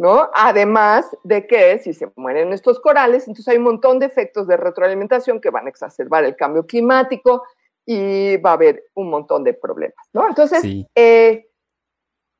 ¿No? 0.00 0.30
Además 0.33 1.14
de 1.25 1.47
que 1.47 1.78
si 1.78 1.92
se 1.92 2.11
mueren 2.16 2.54
estos 2.54 2.80
corales, 2.80 3.28
entonces 3.28 3.49
hay 3.49 3.59
un 3.59 3.64
montón 3.64 3.99
de 3.99 4.07
efectos 4.07 4.47
de 4.47 4.57
retroalimentación 4.57 5.42
que 5.42 5.50
van 5.50 5.66
a 5.66 5.69
exacerbar 5.69 6.25
el 6.25 6.37
cambio 6.37 6.64
climático 6.64 7.42
y 7.85 8.38
va 8.38 8.52
a 8.52 8.54
haber 8.54 8.83
un 8.95 9.11
montón 9.11 9.45
de 9.45 9.52
problemas, 9.52 10.09
¿no? 10.14 10.26
Entonces, 10.26 10.64
eh, 10.95 11.50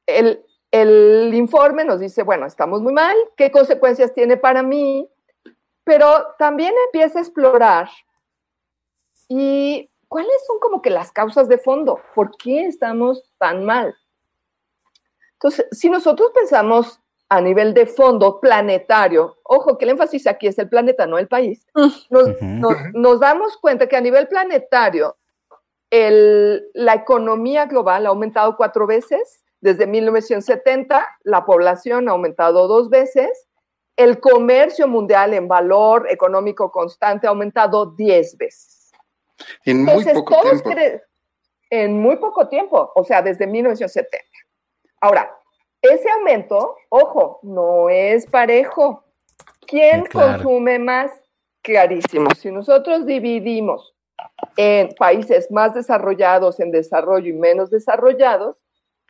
el, 0.07 0.43
el 0.71 1.35
informe 1.35 1.85
nos 1.85 2.01
dice, 2.01 2.23
bueno, 2.23 2.47
estamos 2.47 2.81
muy 2.81 2.95
mal, 2.95 3.15
¿qué 3.37 3.51
consecuencias 3.51 4.15
tiene 4.15 4.39
para 4.39 4.63
mí? 4.63 5.07
Pero 5.85 6.29
también 6.39 6.73
empieza 6.87 7.19
a 7.19 7.23
explorar 7.23 7.91
y 9.29 9.91
cuáles 10.09 10.47
son 10.47 10.61
como 10.61 10.81
que 10.81 10.89
las 10.89 11.13
causas 11.13 11.47
de 11.47 11.59
fondo, 11.59 12.01
¿por 12.15 12.35
qué 12.39 12.65
estamos 12.65 13.35
tan 13.37 13.67
mal? 13.67 13.95
Entonces, 15.35 15.67
si 15.73 15.91
nosotros 15.91 16.31
pensamos 16.35 17.03
a 17.31 17.41
nivel 17.41 17.73
de 17.75 17.87
fondo 17.87 18.41
planetario, 18.41 19.39
ojo 19.45 19.79
que 19.79 19.85
el 19.85 19.93
énfasis 19.93 20.27
aquí 20.27 20.49
es 20.49 20.59
el 20.59 20.69
planeta, 20.69 21.07
no 21.07 21.17
el 21.17 21.29
país, 21.29 21.65
mm. 21.75 22.61
nos, 22.93 23.21
damos 23.21 23.57
cuenta 23.59 23.87
que 23.87 23.97
a 23.97 24.01
nivel 24.01 24.27
planetario 24.27 25.17
la 25.91 26.95
economía 26.95 27.67
global 27.67 28.07
ha 28.07 28.09
aumentado 28.09 28.57
cuatro 28.57 28.87
veces, 28.87 29.45
desde 29.61 29.87
1970 29.87 31.07
la 31.23 31.45
población 31.45 32.09
ha 32.09 32.13
aumentado 32.13 32.67
dos 32.67 32.91
veces, 32.91 33.47
el 33.97 34.19
comercio 34.19 34.89
mundial 34.89 35.33
en 35.33 35.47
valor 35.47 36.09
económico 36.11 36.73
constante 36.73 37.29
ha 37.29 37.31
aumentado 37.31 37.87
diez 37.87 38.37
veces. 38.37 38.91
En 39.65 39.85
muy 39.85 40.05
poco 40.05 40.41
tiempo. 40.43 40.71
En 41.71 42.01
muy 42.01 42.17
poco 42.17 42.49
tiempo, 42.49 42.91
o 42.97 43.05
sea, 43.05 43.23
desde 43.23 43.47
1970. 43.47 44.19
Ahora, 45.01 45.40
ese 45.83 46.11
aumento, 46.11 46.77
ojo, 46.89 47.41
no 47.43 47.89
es 47.89 48.27
parejo. 48.27 49.05
¿Quién 49.67 50.05
consume 50.07 50.79
más? 50.79 51.13
Clarísimo. 51.63 52.31
Si 52.35 52.51
nosotros 52.51 53.07
dividimos 53.07 53.95
en 54.57 54.89
países 54.99 55.51
más 55.51 55.75
desarrollados, 55.75 56.61
en 56.61 56.71
desarrollo 56.71 57.29
y 57.29 57.33
menos 57.33 57.71
desarrollados, 57.71 58.57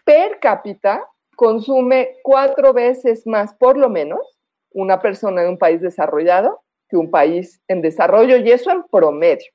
per 0.05 0.39
cápita 0.41 1.09
consume 1.37 2.19
cuatro 2.23 2.73
veces 2.73 3.27
más, 3.27 3.55
por 3.55 3.77
lo 3.77 3.89
menos, 3.89 4.39
una 4.73 5.01
persona 5.01 5.43
en 5.43 5.51
un 5.51 5.59
país 5.59 5.81
desarrollado 5.81 6.63
que 6.89 6.97
un 6.97 7.11
país 7.11 7.63
en 7.69 7.81
desarrollo, 7.83 8.37
y 8.37 8.51
eso 8.51 8.71
en 8.71 8.83
promedio. 8.83 9.51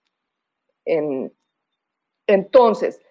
entonces, 2.27 3.01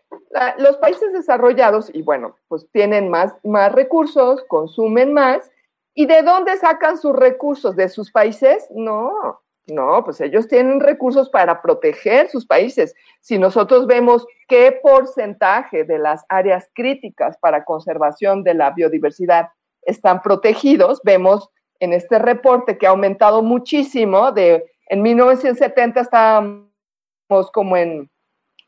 los 0.59 0.77
países 0.79 1.13
desarrollados, 1.13 1.91
y 1.95 2.03
bueno, 2.03 2.37
pues 2.49 2.67
tienen 2.73 3.09
más, 3.09 3.35
más 3.43 3.73
recursos, 3.73 4.45
consumen 4.49 5.13
más, 5.13 5.51
¿y 5.95 6.07
de 6.07 6.23
dónde 6.23 6.57
sacan 6.57 6.99
sus 6.99 7.15
recursos? 7.15 7.77
¿De 7.77 7.89
sus 7.89 8.11
países? 8.11 8.67
No, 8.71 9.41
no, 9.67 10.05
pues 10.05 10.21
ellos 10.21 10.47
tienen 10.47 10.81
recursos 10.81 11.31
para 11.31 11.63
proteger 11.63 12.29
sus 12.29 12.47
países. 12.47 12.95
Si 13.21 13.39
nosotros 13.39 13.87
vemos 13.87 14.27
qué 14.47 14.79
porcentaje 14.83 15.85
de 15.85 15.99
las 15.99 16.25
áreas 16.29 16.69
críticas 16.75 17.39
para 17.39 17.65
conservación 17.65 18.43
de 18.43 18.55
la 18.55 18.71
biodiversidad 18.73 19.49
están 19.83 20.21
protegidos, 20.21 21.01
vemos 21.03 21.49
en 21.81 21.93
este 21.93 22.19
reporte 22.19 22.77
que 22.77 22.87
ha 22.87 22.91
aumentado 22.91 23.43
muchísimo, 23.43 24.33
de 24.33 24.71
en 24.87 25.03
1970 25.03 26.01
estábamos 26.01 27.51
como 27.53 27.77
en 27.77 28.11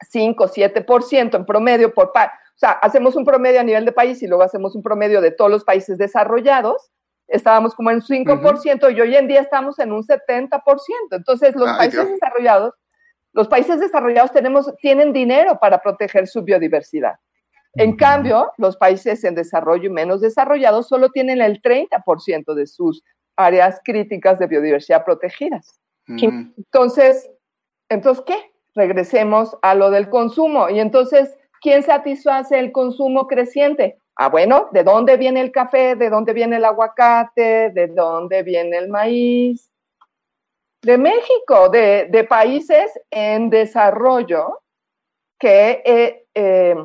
5, 0.00 0.48
7% 0.48 1.36
en 1.36 1.46
promedio 1.46 1.92
por 1.92 2.08
O 2.08 2.12
sea, 2.54 2.72
hacemos 2.72 3.16
un 3.16 3.24
promedio 3.24 3.60
a 3.60 3.64
nivel 3.64 3.84
de 3.84 3.92
país 3.92 4.22
y 4.22 4.26
luego 4.26 4.42
hacemos 4.42 4.74
un 4.74 4.82
promedio 4.82 5.20
de 5.20 5.30
todos 5.30 5.50
los 5.50 5.64
países 5.64 5.98
desarrollados. 5.98 6.90
Estábamos 7.28 7.74
como 7.74 7.90
en 7.90 8.00
5% 8.00 8.94
y 8.94 9.00
hoy 9.00 9.16
en 9.16 9.26
día 9.26 9.40
estamos 9.40 9.78
en 9.78 9.92
un 9.92 10.02
70%. 10.02 10.60
Entonces, 11.10 11.56
los 11.56 11.76
países 11.76 12.08
desarrollados, 12.08 12.74
los 13.32 13.48
países 13.48 13.80
desarrollados 13.80 14.32
tenemos, 14.32 14.72
tienen 14.80 15.12
dinero 15.12 15.58
para 15.58 15.78
proteger 15.78 16.26
su 16.28 16.42
biodiversidad. 16.42 17.14
En 17.74 17.96
cambio, 17.96 18.52
los 18.56 18.76
países 18.76 19.22
en 19.24 19.34
desarrollo 19.34 19.88
y 19.88 19.92
menos 19.92 20.22
desarrollados 20.22 20.88
solo 20.88 21.10
tienen 21.10 21.42
el 21.42 21.60
30% 21.60 22.54
de 22.54 22.66
sus 22.66 23.02
áreas 23.36 23.80
críticas 23.84 24.38
de 24.38 24.46
biodiversidad 24.46 25.04
protegidas. 25.04 25.78
Entonces, 26.08 27.28
¿entonces 27.90 28.24
qué? 28.26 28.55
Regresemos 28.76 29.56
a 29.62 29.74
lo 29.74 29.90
del 29.90 30.08
consumo. 30.08 30.68
Y 30.68 30.78
entonces, 30.78 31.36
¿quién 31.60 31.82
satisface 31.82 32.58
el 32.58 32.70
consumo 32.70 33.26
creciente? 33.26 33.98
Ah, 34.14 34.28
bueno, 34.28 34.68
¿de 34.72 34.84
dónde 34.84 35.16
viene 35.16 35.40
el 35.40 35.50
café? 35.50 35.96
¿De 35.96 36.08
dónde 36.08 36.32
viene 36.32 36.56
el 36.56 36.64
aguacate? 36.64 37.70
¿De 37.70 37.88
dónde 37.88 38.42
viene 38.42 38.78
el 38.78 38.88
maíz? 38.88 39.70
De 40.82 40.96
México, 40.98 41.68
de, 41.68 42.26
países 42.28 42.92
en 43.10 43.50
desarrollo 43.50 44.60
que 45.38 45.82
eh, 45.84 46.26
eh, 46.34 46.76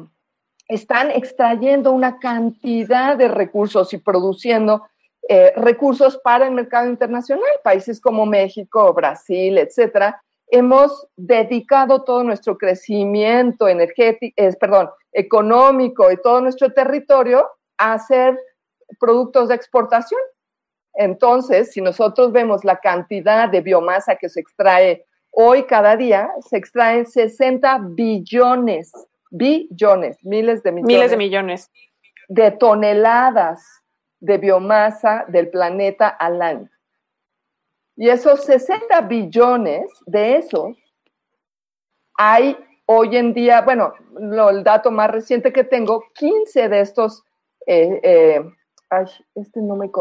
están 0.68 1.12
extrayendo 1.12 1.92
una 1.92 2.18
cantidad 2.20 3.16
de 3.16 3.28
recursos 3.28 3.94
y 3.94 3.98
produciendo 3.98 4.88
eh, 5.30 5.54
recursos 5.56 6.18
para 6.18 6.48
el 6.48 6.54
mercado 6.54 6.90
internacional. 6.90 7.50
Países 7.64 8.02
como 8.02 8.26
México, 8.26 8.94
Brasil, 8.94 9.58
etcétera, 9.58 10.22
hemos 10.52 11.08
dedicado 11.16 12.04
todo 12.04 12.24
nuestro 12.24 12.58
crecimiento 12.58 13.68
energético, 13.68 14.36
perdón, 14.60 14.90
económico 15.14 16.12
y 16.12 16.18
todo 16.18 16.42
nuestro 16.42 16.72
territorio 16.72 17.50
a 17.78 17.94
hacer 17.94 18.38
productos 19.00 19.48
de 19.50 19.56
exportación. 19.56 20.20
Entonces, 20.94 21.72
si 21.72 21.82
nosotros 21.82 22.34
vemos 22.34 22.66
la 22.66 22.80
cantidad 22.80 23.50
de 23.50 23.62
biomasa 23.62 24.18
que 24.18 24.28
se 24.28 24.42
extrae 24.42 25.06
hoy 25.32 25.64
cada 25.64 25.96
día, 25.96 26.30
se 26.50 26.58
extraen 26.58 27.06
60 27.06 27.80
billones, 27.92 28.92
billones, 29.32 30.18
miles 30.24 30.62
de 30.64 30.72
millones. 30.74 30.96
Miles 30.96 31.12
de 31.12 31.18
millones. 31.18 31.72
De 32.28 32.52
toneladas 32.52 33.66
de 34.20 34.38
biomasa 34.38 35.26
del 35.30 35.50
planeta 35.50 36.10
al 36.10 36.42
año. 36.42 36.70
Y 38.02 38.10
esos 38.10 38.46
60 38.46 39.02
billones 39.02 39.88
de 40.08 40.38
esos, 40.38 40.76
hay 42.16 42.58
hoy 42.88 43.16
en 43.16 43.32
día, 43.32 43.62
bueno, 43.62 43.94
el 44.50 44.64
dato 44.64 44.90
más 44.90 45.12
reciente 45.12 45.54
que 45.54 45.64
tengo, 45.64 46.06
15 46.16 46.68
de 46.68 46.80
estos, 46.80 47.24
eh, 47.68 48.00
eh, 48.02 48.42
ay, 48.90 49.06
este 49.36 49.62
no 49.62 49.76
me... 49.76 49.92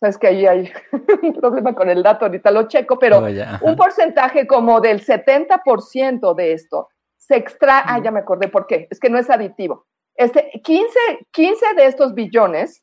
Sabes 0.00 0.18
que 0.18 0.26
ahí 0.26 0.46
hay 0.48 0.72
un 1.22 1.34
problema 1.34 1.76
con 1.76 1.88
el 1.88 2.02
dato, 2.02 2.24
ahorita 2.24 2.50
lo 2.50 2.66
checo, 2.66 2.98
pero 2.98 3.18
oh, 3.18 3.68
un 3.68 3.76
porcentaje 3.76 4.44
como 4.44 4.80
del 4.80 5.00
70% 5.00 6.34
de 6.34 6.54
esto 6.54 6.88
se 7.16 7.36
extrae, 7.36 7.84
ah, 7.86 8.00
ya 8.02 8.10
me 8.10 8.18
acordé 8.18 8.48
por 8.48 8.66
qué, 8.66 8.88
es 8.90 8.98
que 8.98 9.10
no 9.10 9.18
es 9.18 9.30
aditivo. 9.30 9.86
Este, 10.16 10.50
15, 10.64 10.98
15 11.30 11.66
de 11.76 11.86
estos 11.86 12.14
billones 12.14 12.82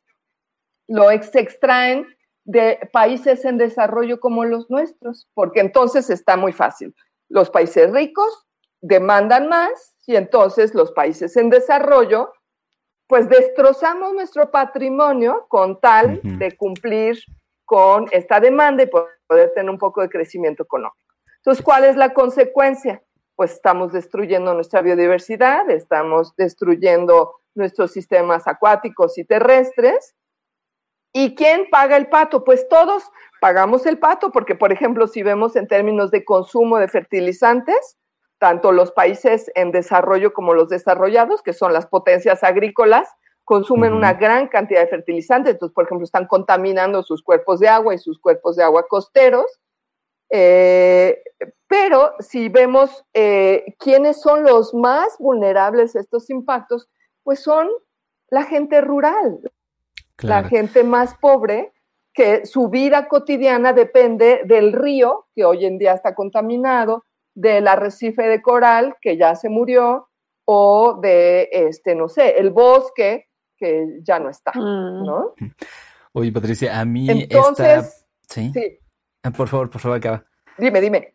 lo 0.88 1.10
se 1.10 1.40
extraen 1.40 2.06
de 2.44 2.88
países 2.92 3.44
en 3.44 3.58
desarrollo 3.58 4.20
como 4.20 4.44
los 4.44 4.70
nuestros, 4.70 5.28
porque 5.34 5.60
entonces 5.60 6.10
está 6.10 6.36
muy 6.36 6.52
fácil. 6.52 6.94
Los 7.28 7.50
países 7.50 7.92
ricos 7.92 8.46
demandan 8.80 9.48
más 9.48 9.94
y 10.06 10.16
entonces 10.16 10.74
los 10.74 10.92
países 10.92 11.36
en 11.36 11.50
desarrollo, 11.50 12.32
pues 13.06 13.28
destrozamos 13.28 14.14
nuestro 14.14 14.50
patrimonio 14.50 15.46
con 15.48 15.80
tal 15.80 16.20
de 16.22 16.56
cumplir 16.56 17.18
con 17.64 18.06
esta 18.10 18.40
demanda 18.40 18.82
y 18.82 18.86
poder 18.86 19.52
tener 19.54 19.70
un 19.70 19.78
poco 19.78 20.00
de 20.00 20.08
crecimiento 20.08 20.62
económico. 20.64 20.96
Entonces, 21.36 21.64
¿cuál 21.64 21.84
es 21.84 21.96
la 21.96 22.12
consecuencia? 22.12 23.02
Pues 23.36 23.52
estamos 23.52 23.92
destruyendo 23.92 24.54
nuestra 24.54 24.82
biodiversidad, 24.82 25.70
estamos 25.70 26.34
destruyendo 26.36 27.36
nuestros 27.54 27.92
sistemas 27.92 28.46
acuáticos 28.46 29.16
y 29.18 29.24
terrestres 29.24 30.14
¿Y 31.12 31.34
quién 31.34 31.68
paga 31.70 31.96
el 31.96 32.08
pato? 32.08 32.44
Pues 32.44 32.68
todos 32.68 33.04
pagamos 33.40 33.86
el 33.86 33.98
pato, 33.98 34.30
porque 34.30 34.54
por 34.54 34.72
ejemplo, 34.72 35.06
si 35.06 35.22
vemos 35.22 35.56
en 35.56 35.66
términos 35.66 36.10
de 36.10 36.24
consumo 36.24 36.78
de 36.78 36.88
fertilizantes, 36.88 37.96
tanto 38.38 38.72
los 38.72 38.92
países 38.92 39.50
en 39.54 39.70
desarrollo 39.70 40.32
como 40.32 40.54
los 40.54 40.68
desarrollados, 40.68 41.42
que 41.42 41.52
son 41.52 41.72
las 41.72 41.86
potencias 41.86 42.42
agrícolas, 42.42 43.08
consumen 43.44 43.92
una 43.92 44.14
gran 44.14 44.48
cantidad 44.48 44.80
de 44.80 44.86
fertilizantes. 44.88 45.54
Entonces, 45.54 45.74
por 45.74 45.84
ejemplo, 45.84 46.04
están 46.04 46.26
contaminando 46.26 47.02
sus 47.02 47.22
cuerpos 47.22 47.60
de 47.60 47.68
agua 47.68 47.94
y 47.94 47.98
sus 47.98 48.18
cuerpos 48.20 48.56
de 48.56 48.62
agua 48.62 48.86
costeros. 48.88 49.60
Eh, 50.30 51.22
pero 51.66 52.14
si 52.20 52.48
vemos 52.48 53.04
eh, 53.12 53.74
quiénes 53.78 54.20
son 54.20 54.44
los 54.44 54.72
más 54.72 55.16
vulnerables 55.18 55.96
a 55.96 56.00
estos 56.00 56.30
impactos, 56.30 56.88
pues 57.24 57.42
son 57.42 57.68
la 58.28 58.44
gente 58.44 58.80
rural, 58.80 59.40
la 60.22 60.44
gente 60.44 60.84
más 60.84 61.14
pobre, 61.14 61.72
que 62.12 62.44
su 62.46 62.68
vida 62.68 63.08
cotidiana 63.08 63.72
depende 63.72 64.42
del 64.44 64.72
río, 64.72 65.26
que 65.34 65.44
hoy 65.44 65.64
en 65.64 65.78
día 65.78 65.94
está 65.94 66.14
contaminado, 66.14 67.04
del 67.34 67.68
arrecife 67.68 68.22
de 68.22 68.42
coral, 68.42 68.96
que 69.00 69.16
ya 69.16 69.34
se 69.36 69.48
murió, 69.48 70.08
o 70.44 70.98
de, 71.00 71.48
este, 71.52 71.94
no 71.94 72.08
sé, 72.08 72.38
el 72.38 72.50
bosque, 72.50 73.28
que 73.56 74.00
ya 74.02 74.18
no 74.18 74.30
está, 74.30 74.52
mm. 74.54 75.04
¿no? 75.04 75.34
Oye, 76.12 76.32
Patricia, 76.32 76.80
a 76.80 76.84
mí 76.84 77.08
Entonces, 77.08 77.84
esta... 77.84 78.06
¿Sí? 78.28 78.50
Sí, 78.52 78.78
Ah, 79.22 79.30
Por 79.30 79.48
favor, 79.48 79.68
por 79.68 79.80
favor, 79.80 79.98
acaba. 79.98 80.24
dime, 80.56 80.80
dime. 80.80 81.14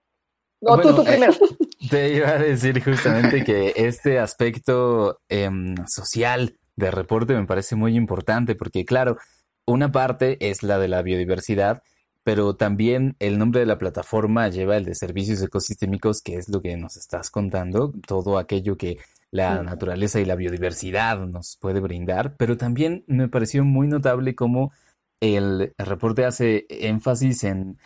No, 0.61 0.75
Bueno, 0.75 0.91
tú, 0.91 0.97
tú 0.97 1.03
primero. 1.05 1.33
Te 1.89 2.09
iba 2.09 2.29
a 2.29 2.37
decir 2.37 2.83
justamente 2.83 3.43
que 3.43 3.73
este 3.75 4.19
aspecto 4.19 5.19
em, 5.27 5.75
social 5.87 6.57
del 6.75 6.91
reporte 6.91 7.33
me 7.33 7.45
parece 7.45 7.75
muy 7.75 7.95
importante 7.95 8.55
porque, 8.55 8.85
claro, 8.85 9.17
una 9.65 9.91
parte 9.91 10.37
es 10.49 10.63
la 10.63 10.77
de 10.77 10.87
la 10.87 11.01
biodiversidad, 11.01 11.81
pero 12.23 12.55
también 12.55 13.15
el 13.19 13.37
nombre 13.37 13.59
de 13.59 13.65
la 13.65 13.77
plataforma 13.77 14.47
lleva 14.49 14.77
el 14.77 14.85
de 14.85 14.95
servicios 14.95 15.41
ecosistémicos, 15.41 16.21
que 16.21 16.35
es 16.35 16.49
lo 16.49 16.61
que 16.61 16.75
nos 16.77 16.97
estás 16.97 17.29
contando, 17.29 17.93
todo 18.07 18.37
aquello 18.37 18.77
que 18.77 18.97
la 19.31 19.61
naturaleza 19.63 20.19
y 20.19 20.25
la 20.25 20.35
biodiversidad 20.35 21.19
nos 21.19 21.57
puede 21.59 21.81
brindar, 21.81 22.35
pero 22.37 22.57
también 22.57 23.03
me 23.07 23.27
pareció 23.27 23.65
muy 23.65 23.87
notable 23.87 24.33
cómo 24.33 24.71
el 25.19 25.73
reporte 25.77 26.25
hace 26.25 26.65
énfasis 26.69 27.43
en, 27.43 27.77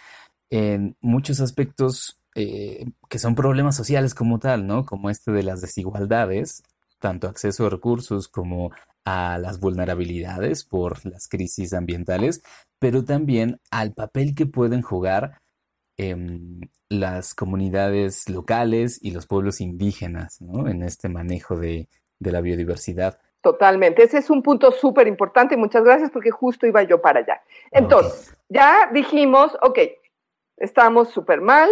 en 0.49 0.95
muchos 1.02 1.39
aspectos 1.39 2.19
eh, 2.36 2.86
que 3.10 3.19
son 3.19 3.36
problemas 3.36 3.75
sociales 3.75 4.13
como 4.13 4.39
tal, 4.39 4.67
¿no? 4.67 4.86
Como 4.86 5.10
este 5.10 5.32
de 5.32 5.43
las 5.43 5.62
desigualdades, 5.62 6.63
tanto 7.00 7.28
acceso 7.28 7.66
a 7.66 7.70
recursos 7.70 8.28
como 8.28 8.72
a 9.06 9.38
las 9.40 9.60
vulnerabilidades 9.60 10.64
por 10.64 11.06
las 11.06 11.28
crisis 11.28 11.74
ambientales, 11.74 12.42
pero 12.80 13.04
también 13.04 13.60
al 13.72 13.94
papel 13.94 14.36
que 14.36 14.46
pueden 14.46 14.82
jugar 14.82 15.42
em, 15.98 16.62
las 16.90 17.34
comunidades 17.34 18.30
locales 18.30 19.00
y 19.02 19.12
los 19.12 19.26
pueblos 19.26 19.62
indígenas, 19.62 20.42
¿no? 20.42 20.68
En 20.68 20.84
este 20.84 21.10
manejo 21.10 21.58
de, 21.58 21.88
de 22.20 22.32
la 22.32 22.42
biodiversidad. 22.42 23.20
Totalmente. 23.42 24.04
Ese 24.04 24.18
es 24.18 24.30
un 24.30 24.44
punto 24.44 24.72
súper 24.72 25.08
importante. 25.08 25.56
Muchas 25.56 25.84
gracias 25.84 26.12
porque 26.12 26.32
justo 26.32 26.68
iba 26.68 26.84
yo 26.84 27.02
para 27.02 27.22
allá. 27.22 27.42
Entonces, 27.72 28.36
ya 28.50 28.90
dijimos, 28.94 29.58
ok, 29.62 29.80
estamos 30.58 31.10
súper 31.10 31.40
mal, 31.40 31.70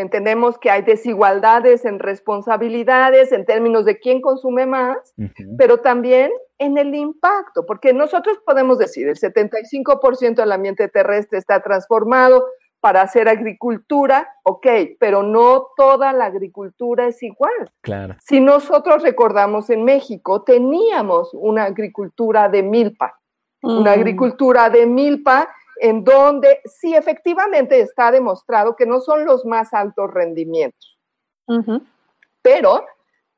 entendemos 0.00 0.58
que 0.58 0.70
hay 0.70 0.82
desigualdades 0.82 1.84
en 1.84 1.98
responsabilidades 1.98 3.32
en 3.32 3.44
términos 3.44 3.84
de 3.84 3.98
quién 3.98 4.20
consume 4.20 4.66
más, 4.66 5.14
Ujú. 5.18 5.56
pero 5.56 5.78
también 5.78 6.30
en 6.58 6.78
el 6.78 6.94
impacto, 6.94 7.66
porque 7.66 7.92
nosotros 7.92 8.38
podemos 8.44 8.78
decir, 8.78 9.08
el 9.08 9.16
75% 9.16 10.36
del 10.42 10.52
ambiente 10.52 10.88
terrestre 10.88 11.38
está 11.38 11.60
transformado 11.62 12.46
para 12.80 13.02
hacer 13.02 13.28
agricultura, 13.28 14.28
ok, 14.44 14.66
pero 15.00 15.22
no 15.24 15.68
toda 15.76 16.12
la 16.12 16.26
agricultura 16.26 17.06
es 17.08 17.22
igual. 17.22 17.52
Claro. 17.80 18.14
Si 18.20 18.40
nosotros 18.40 19.02
recordamos 19.02 19.68
en 19.70 19.84
México, 19.84 20.42
teníamos 20.42 21.30
una 21.34 21.64
agricultura 21.64 22.48
de 22.48 22.62
milpa, 22.62 23.18
una 23.62 23.90
Mm. 23.90 23.98
agricultura 23.98 24.70
de 24.70 24.86
milpa 24.86 25.48
en 25.80 26.04
donde 26.04 26.60
sí 26.64 26.94
efectivamente 26.94 27.80
está 27.80 28.10
demostrado 28.10 28.76
que 28.76 28.86
no 28.86 29.00
son 29.00 29.24
los 29.24 29.44
más 29.44 29.72
altos 29.72 30.10
rendimientos, 30.12 30.98
pero 32.42 32.84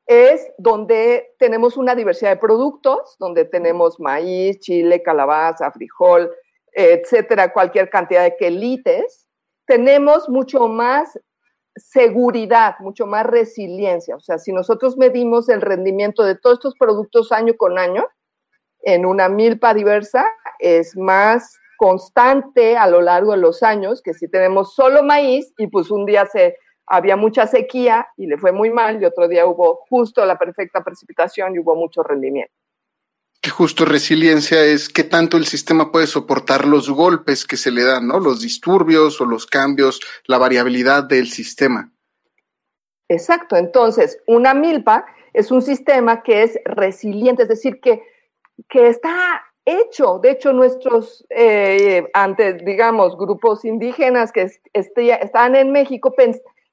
es 0.05 0.51
donde 0.57 1.33
tenemos 1.39 1.77
una 1.77 1.95
diversidad 1.95 2.31
de 2.31 2.37
productos, 2.37 3.15
donde 3.19 3.45
tenemos 3.45 3.99
maíz, 3.99 4.59
chile, 4.59 5.01
calabaza, 5.01 5.71
frijol, 5.71 6.31
etcétera, 6.73 7.53
cualquier 7.53 7.89
cantidad 7.89 8.23
de 8.23 8.35
quelites, 8.35 9.27
tenemos 9.65 10.27
mucho 10.27 10.67
más 10.67 11.19
seguridad, 11.75 12.75
mucho 12.79 13.05
más 13.05 13.25
resiliencia. 13.25 14.15
O 14.15 14.19
sea, 14.19 14.37
si 14.37 14.51
nosotros 14.51 14.97
medimos 14.97 15.47
el 15.49 15.61
rendimiento 15.61 16.23
de 16.23 16.35
todos 16.35 16.55
estos 16.57 16.75
productos 16.75 17.31
año 17.31 17.55
con 17.55 17.77
año, 17.77 18.05
en 18.81 19.05
una 19.05 19.29
milpa 19.29 19.73
diversa 19.73 20.25
es 20.59 20.97
más 20.97 21.57
constante 21.81 22.77
a 22.77 22.85
lo 22.85 23.01
largo 23.01 23.31
de 23.31 23.39
los 23.39 23.63
años 23.63 24.03
que 24.03 24.13
si 24.13 24.27
tenemos 24.27 24.75
solo 24.75 25.01
maíz 25.01 25.51
y 25.57 25.65
pues 25.65 25.89
un 25.89 26.05
día 26.05 26.27
se 26.27 26.57
había 26.85 27.15
mucha 27.15 27.47
sequía 27.47 28.07
y 28.17 28.27
le 28.27 28.37
fue 28.37 28.51
muy 28.51 28.69
mal 28.69 29.01
y 29.01 29.05
otro 29.05 29.27
día 29.27 29.47
hubo 29.47 29.79
justo 29.89 30.23
la 30.23 30.37
perfecta 30.37 30.83
precipitación 30.83 31.55
y 31.55 31.59
hubo 31.59 31.75
mucho 31.75 32.03
rendimiento. 32.03 32.53
Que 33.41 33.49
justo 33.49 33.83
resiliencia 33.83 34.63
es 34.63 34.89
qué 34.89 35.03
tanto 35.03 35.37
el 35.37 35.47
sistema 35.47 35.91
puede 35.91 36.05
soportar 36.05 36.67
los 36.67 36.87
golpes 36.87 37.47
que 37.47 37.57
se 37.57 37.71
le 37.71 37.83
dan, 37.83 38.07
¿no? 38.07 38.19
Los 38.19 38.41
disturbios 38.41 39.19
o 39.19 39.25
los 39.25 39.47
cambios, 39.47 40.01
la 40.27 40.37
variabilidad 40.37 41.03
del 41.03 41.29
sistema. 41.29 41.91
Exacto, 43.09 43.55
entonces 43.55 44.19
una 44.27 44.53
milpa 44.53 45.03
es 45.33 45.49
un 45.49 45.63
sistema 45.63 46.21
que 46.21 46.43
es 46.43 46.59
resiliente, 46.63 47.41
es 47.41 47.49
decir, 47.49 47.79
que, 47.81 48.03
que 48.69 48.87
está 48.87 49.41
hecho, 49.65 50.19
de 50.19 50.31
hecho 50.31 50.53
nuestros, 50.53 51.25
eh, 51.29 52.09
antes, 52.13 52.63
digamos, 52.65 53.17
grupos 53.17 53.63
indígenas 53.65 54.31
que 54.31 54.41
est- 54.43 54.65
este- 54.73 55.19
en 55.33 55.71
México 55.71 56.13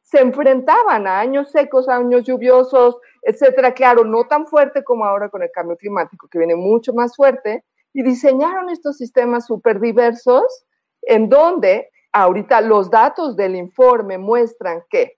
se 0.03 0.21
enfrentaban 0.21 1.07
a 1.07 1.21
años 1.21 1.51
secos, 1.51 1.89
años 1.89 2.25
lluviosos, 2.25 2.99
etcétera, 3.23 3.75
claro, 3.75 4.05
no 4.05 4.25
tan 4.27 4.47
fuerte 4.47 4.83
como 4.83 5.05
ahora 5.05 5.29
con 5.29 5.43
el 5.43 5.51
cambio 5.51 5.77
climático, 5.77 6.29
que 6.29 6.39
viene 6.39 6.57
mucho 6.57 6.95
más 6.95 7.15
fuerte, 7.15 7.65
y 7.93 8.03
diseñaron 8.03 8.71
estos 8.71 8.97
sistemas 8.97 9.47
súper 9.47 9.81
diversos 9.81 10.65
en 11.03 11.29
donde 11.29 11.91
ahorita 12.13 12.61
los 12.63 12.91
datos 12.91 13.37
del 13.37 13.55
informe 13.57 14.19
muestran 14.19 14.83
que 14.89 15.17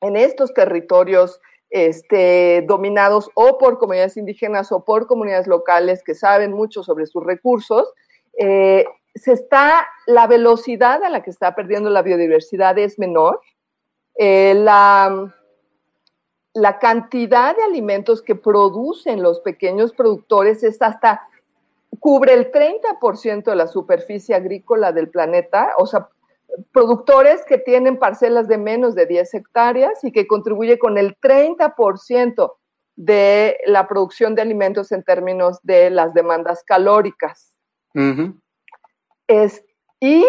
en 0.00 0.16
estos 0.16 0.54
territorios 0.54 1.40
este, 1.70 2.64
dominados 2.66 3.30
o 3.34 3.58
por 3.58 3.78
comunidades 3.78 4.16
indígenas 4.16 4.72
o 4.72 4.84
por 4.84 5.06
comunidades 5.06 5.46
locales 5.46 6.02
que 6.02 6.14
saben 6.14 6.52
mucho 6.52 6.82
sobre 6.82 7.06
sus 7.06 7.24
recursos, 7.24 7.92
eh, 8.38 8.86
se 9.14 9.32
está, 9.32 9.86
la 10.06 10.26
velocidad 10.26 11.02
a 11.02 11.10
la 11.10 11.22
que 11.22 11.30
está 11.30 11.54
perdiendo 11.54 11.90
la 11.90 12.02
biodiversidad 12.02 12.78
es 12.78 12.98
menor, 12.98 13.40
eh, 14.14 14.54
la, 14.54 15.34
la 16.54 16.78
cantidad 16.78 17.56
de 17.56 17.62
alimentos 17.62 18.22
que 18.22 18.34
producen 18.34 19.22
los 19.22 19.40
pequeños 19.40 19.92
productores 19.92 20.62
es 20.62 20.80
hasta, 20.80 21.28
cubre 22.00 22.34
el 22.34 22.50
30% 22.52 23.44
de 23.44 23.56
la 23.56 23.66
superficie 23.66 24.34
agrícola 24.34 24.92
del 24.92 25.08
planeta, 25.08 25.74
o 25.78 25.86
sea, 25.86 26.08
productores 26.72 27.44
que 27.44 27.58
tienen 27.58 27.98
parcelas 27.98 28.48
de 28.48 28.58
menos 28.58 28.94
de 28.94 29.06
10 29.06 29.34
hectáreas 29.34 30.02
y 30.02 30.12
que 30.12 30.26
contribuye 30.26 30.78
con 30.78 30.98
el 30.98 31.18
30% 31.20 32.54
de 32.96 33.58
la 33.66 33.86
producción 33.86 34.34
de 34.34 34.42
alimentos 34.42 34.90
en 34.92 35.04
términos 35.04 35.60
de 35.62 35.90
las 35.90 36.14
demandas 36.14 36.64
calóricas. 36.64 37.56
Es, 39.26 39.64
y 40.00 40.24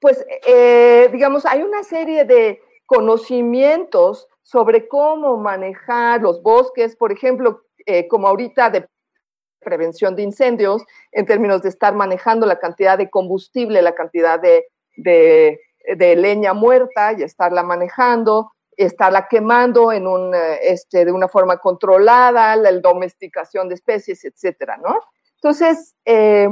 pues, 0.00 0.24
eh, 0.46 1.08
digamos, 1.12 1.46
hay 1.46 1.62
una 1.62 1.82
serie 1.82 2.24
de 2.24 2.60
conocimientos 2.86 4.28
sobre 4.42 4.88
cómo 4.88 5.36
manejar 5.36 6.20
los 6.20 6.42
bosques, 6.42 6.96
por 6.96 7.12
ejemplo, 7.12 7.62
eh, 7.86 8.06
como 8.08 8.28
ahorita 8.28 8.70
de 8.70 8.88
prevención 9.60 10.14
de 10.14 10.22
incendios, 10.22 10.84
en 11.10 11.26
términos 11.26 11.62
de 11.62 11.70
estar 11.70 11.94
manejando 11.94 12.46
la 12.46 12.58
cantidad 12.58 12.98
de 12.98 13.08
combustible, 13.08 13.80
la 13.82 13.94
cantidad 13.94 14.38
de, 14.38 14.66
de, 14.96 15.60
leña 15.98 16.54
muerta 16.54 17.12
y 17.12 17.22
estarla 17.22 17.62
manejando, 17.62 18.52
estarla 18.76 19.28
quemando 19.28 19.92
en 19.92 20.06
un, 20.06 20.34
eh, 20.34 20.58
este, 20.62 21.04
de 21.04 21.12
una 21.12 21.28
forma 21.28 21.58
controlada, 21.58 22.56
la 22.56 22.72
domesticación 22.72 23.68
de 23.68 23.74
especies, 23.74 24.24
etcétera, 24.24 24.76
¿no? 24.78 24.98
Entonces, 25.36 25.94
eh, 26.04 26.48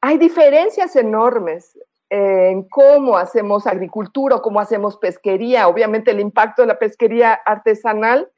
hay 0.00 0.18
diferencias 0.18 0.96
enormes 0.96 1.78
en 2.14 2.68
cómo 2.68 3.16
hacemos 3.16 3.66
agricultura 3.66 4.36
o 4.36 4.42
cómo 4.42 4.60
hacemos 4.60 4.98
pesquería. 4.98 5.66
Obviamente 5.68 6.10
el 6.10 6.20
impacto 6.20 6.60
de 6.62 6.68
la 6.68 6.78
pesquería 6.78 7.32
artesanal 7.32 8.30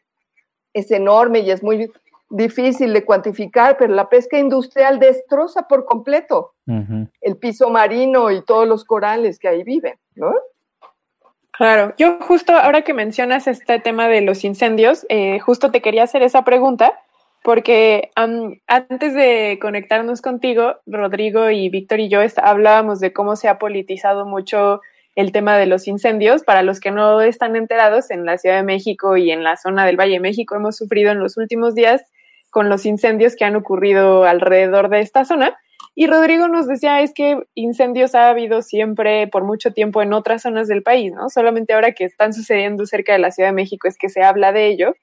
es 0.72 0.90
enorme 0.92 1.40
y 1.40 1.50
es 1.50 1.62
muy 1.62 1.90
difícil 2.30 2.92
de 2.92 3.04
cuantificar, 3.04 3.76
pero 3.78 3.94
la 3.94 4.08
pesca 4.08 4.38
industrial 4.38 4.98
destroza 4.98 5.68
por 5.68 5.84
completo 5.84 6.54
el 6.66 7.36
piso 7.36 7.70
marino 7.70 8.30
y 8.30 8.42
todos 8.44 8.66
los 8.66 8.84
corales 8.84 9.38
que 9.38 9.48
ahí 9.48 9.62
viven, 9.62 9.94
¿no? 10.14 10.34
Claro, 11.52 11.94
yo 11.96 12.18
justo 12.20 12.52
ahora 12.52 12.82
que 12.82 12.94
mencionas 12.94 13.46
este 13.46 13.78
tema 13.78 14.08
de 14.08 14.22
los 14.22 14.42
incendios, 14.42 15.06
eh, 15.08 15.38
justo 15.38 15.70
te 15.70 15.82
quería 15.82 16.02
hacer 16.02 16.22
esa 16.22 16.42
pregunta, 16.42 16.98
porque 17.44 18.10
am, 18.16 18.60
antes 18.66 19.14
de 19.14 19.58
conectarnos 19.60 20.20
contigo, 20.20 20.76
Rodrigo 20.86 21.50
y 21.50 21.68
Víctor 21.68 22.00
y 22.00 22.08
yo 22.08 22.20
hablábamos 22.42 22.98
de 22.98 23.12
cómo 23.12 23.36
se 23.36 23.48
ha 23.48 23.58
politizado 23.58 24.26
mucho 24.26 24.80
el 25.14 25.30
tema 25.30 25.56
de 25.56 25.66
los 25.66 25.86
incendios. 25.86 26.42
Para 26.42 26.62
los 26.62 26.80
que 26.80 26.90
no 26.90 27.20
están 27.20 27.54
enterados, 27.54 28.10
en 28.10 28.24
la 28.24 28.38
Ciudad 28.38 28.56
de 28.56 28.62
México 28.62 29.16
y 29.16 29.30
en 29.30 29.44
la 29.44 29.56
zona 29.56 29.86
del 29.86 29.96
Valle 29.98 30.14
de 30.14 30.20
México 30.20 30.56
hemos 30.56 30.76
sufrido 30.76 31.12
en 31.12 31.20
los 31.20 31.36
últimos 31.36 31.74
días 31.74 32.02
con 32.54 32.68
los 32.68 32.86
incendios 32.86 33.34
que 33.34 33.44
han 33.44 33.56
ocurrido 33.56 34.22
alrededor 34.22 34.88
de 34.88 35.00
esta 35.00 35.24
zona. 35.24 35.58
Y 35.96 36.06
Rodrigo 36.06 36.46
nos 36.46 36.68
decía, 36.68 37.00
es 37.00 37.12
que 37.12 37.42
incendios 37.56 38.14
ha 38.14 38.28
habido 38.28 38.62
siempre 38.62 39.26
por 39.26 39.42
mucho 39.42 39.72
tiempo 39.72 40.02
en 40.02 40.12
otras 40.12 40.42
zonas 40.42 40.68
del 40.68 40.84
país, 40.84 41.12
¿no? 41.12 41.28
Solamente 41.30 41.72
ahora 41.72 41.90
que 41.90 42.04
están 42.04 42.32
sucediendo 42.32 42.86
cerca 42.86 43.12
de 43.12 43.18
la 43.18 43.32
Ciudad 43.32 43.48
de 43.48 43.56
México 43.56 43.88
es 43.88 43.98
que 43.98 44.08
se 44.08 44.22
habla 44.22 44.52
de 44.52 44.68
ello. 44.68 44.94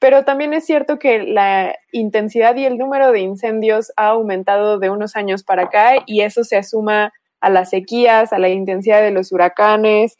pero 0.00 0.24
también 0.24 0.52
es 0.52 0.66
cierto 0.66 0.98
que 0.98 1.22
la 1.22 1.76
intensidad 1.92 2.56
y 2.56 2.64
el 2.64 2.76
número 2.76 3.12
de 3.12 3.20
incendios 3.20 3.92
ha 3.96 4.08
aumentado 4.08 4.78
de 4.80 4.90
unos 4.90 5.14
años 5.14 5.44
para 5.44 5.64
acá 5.64 5.94
y 6.06 6.22
eso 6.22 6.42
se 6.42 6.56
asuma 6.56 7.12
a 7.40 7.50
las 7.50 7.70
sequías, 7.70 8.32
a 8.32 8.38
la 8.38 8.48
intensidad 8.48 9.00
de 9.00 9.12
los 9.12 9.30
huracanes. 9.30 10.16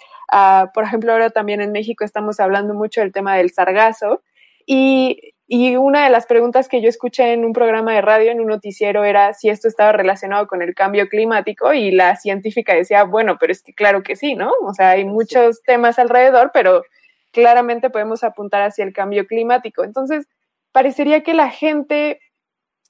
por 0.73 0.85
ejemplo, 0.85 1.13
ahora 1.13 1.31
también 1.31 1.61
en 1.61 1.73
México 1.73 2.05
estamos 2.05 2.39
hablando 2.39 2.75
mucho 2.75 3.01
del 3.01 3.13
tema 3.13 3.37
del 3.37 3.51
sargazo 3.51 4.23
y, 4.67 5.36
y 5.49 5.77
una 5.77 6.05
de 6.05 6.11
las 6.11 6.27
preguntas 6.27 6.69
que 6.69 6.83
yo 6.83 6.89
escuché 6.89 7.33
en 7.33 7.45
un 7.45 7.53
programa 7.53 7.95
de 7.95 8.01
radio, 8.01 8.33
en 8.33 8.41
un 8.41 8.49
noticiero, 8.49 9.05
era 9.05 9.33
si 9.33 9.49
esto 9.49 9.69
estaba 9.69 9.93
relacionado 9.93 10.49
con 10.49 10.61
el 10.61 10.75
cambio 10.75 11.09
climático 11.09 11.73
y 11.73 11.93
la 11.93 12.17
científica 12.17 12.75
decía, 12.75 13.05
bueno, 13.05 13.37
pero 13.39 13.53
es 13.53 13.63
que 13.63 13.73
claro 13.73 14.03
que 14.03 14.17
sí, 14.17 14.35
¿no? 14.35 14.51
O 14.65 14.75
sea, 14.75 14.91
hay 14.91 15.05
muchos 15.05 15.63
temas 15.63 16.01
alrededor, 16.01 16.51
pero 16.53 16.83
claramente 17.31 17.91
podemos 17.91 18.25
apuntar 18.25 18.63
hacia 18.63 18.85
el 18.85 18.93
cambio 18.93 19.27
climático. 19.27 19.85
Entonces, 19.85 20.27
parecería 20.73 21.23
que 21.23 21.35
la 21.35 21.49
gente 21.51 22.21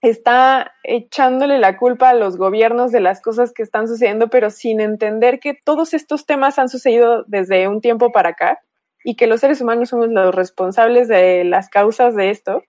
está 0.01 0.73
echándole 0.83 1.59
la 1.59 1.77
culpa 1.77 2.11
a 2.11 2.15
los 2.15 2.39
gobiernos 2.39 2.91
de 2.91 3.01
las 3.01 3.21
cosas 3.21 3.53
que 3.53 3.63
están 3.63 3.87
sucediendo, 3.87 4.29
pero 4.29 4.49
sin 4.49 4.81
entender 4.81 5.41
que 5.41 5.59
todos 5.63 5.93
estos 5.93 6.25
temas 6.25 6.59
han 6.59 6.71
sucedido 6.71 7.25
desde 7.27 7.69
un 7.69 7.83
tiempo 7.83 8.13
para 8.13 8.31
acá 8.31 8.61
y 9.07 9.15
que 9.15 9.29
los 9.29 9.39
seres 9.39 9.61
humanos 9.61 9.91
somos 9.91 10.09
los 10.09 10.35
responsables 10.35 11.07
de 11.07 11.45
las 11.45 11.69
causas 11.69 12.17
de 12.17 12.31
esto 12.31 12.65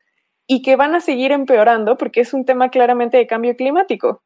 y 0.45 0.61
que 0.61 0.75
van 0.75 0.93
a 0.93 1.01
seguir 1.01 1.31
empeorando 1.31 1.97
porque 1.97 2.21
es 2.21 2.31
un 2.31 2.45
tema 2.45 2.69
claramente 2.69 3.17
de 3.17 3.25
cambio 3.25 3.55
climático. 3.55 4.21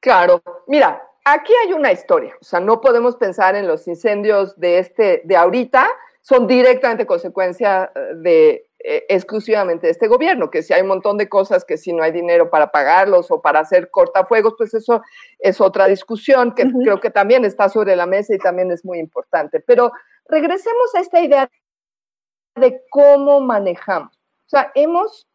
Claro, 0.00 0.42
mira, 0.66 1.02
aquí 1.26 1.52
hay 1.62 1.74
una 1.74 1.92
historia, 1.92 2.34
o 2.40 2.44
sea, 2.44 2.58
no 2.60 2.80
podemos 2.80 3.16
pensar 3.16 3.54
en 3.54 3.68
los 3.68 3.86
incendios 3.86 4.58
de 4.58 4.78
este 4.78 5.20
de 5.24 5.36
ahorita. 5.36 5.90
Son 6.22 6.46
directamente 6.46 7.04
consecuencia 7.04 7.92
eh, 7.94 8.00
de 8.16 8.70
eh, 8.86 9.06
exclusivamente 9.08 9.86
de 9.86 9.92
este 9.92 10.08
gobierno, 10.08 10.50
que 10.50 10.62
si 10.62 10.74
hay 10.74 10.82
un 10.82 10.88
montón 10.88 11.16
de 11.16 11.26
cosas 11.26 11.64
que 11.64 11.78
si 11.78 11.94
no 11.94 12.02
hay 12.02 12.12
dinero 12.12 12.50
para 12.50 12.70
pagarlos 12.70 13.30
o 13.30 13.40
para 13.40 13.60
hacer 13.60 13.88
cortafuegos, 13.90 14.56
pues 14.58 14.74
eso 14.74 15.00
es 15.38 15.58
otra 15.62 15.86
discusión 15.86 16.54
que 16.54 16.70
creo 16.82 17.00
que 17.00 17.08
también 17.08 17.46
está 17.46 17.70
sobre 17.70 17.96
la 17.96 18.04
mesa 18.04 18.34
y 18.34 18.38
también 18.38 18.70
es 18.70 18.84
muy 18.84 18.98
importante. 18.98 19.60
Pero 19.60 19.90
regresemos 20.28 20.94
a 20.94 21.00
esta 21.00 21.20
idea 21.20 21.50
de 22.56 22.82
cómo 22.90 23.40
manejamos. 23.40 24.14
O 24.18 24.48
sea, 24.48 24.70
hemos 24.74 25.26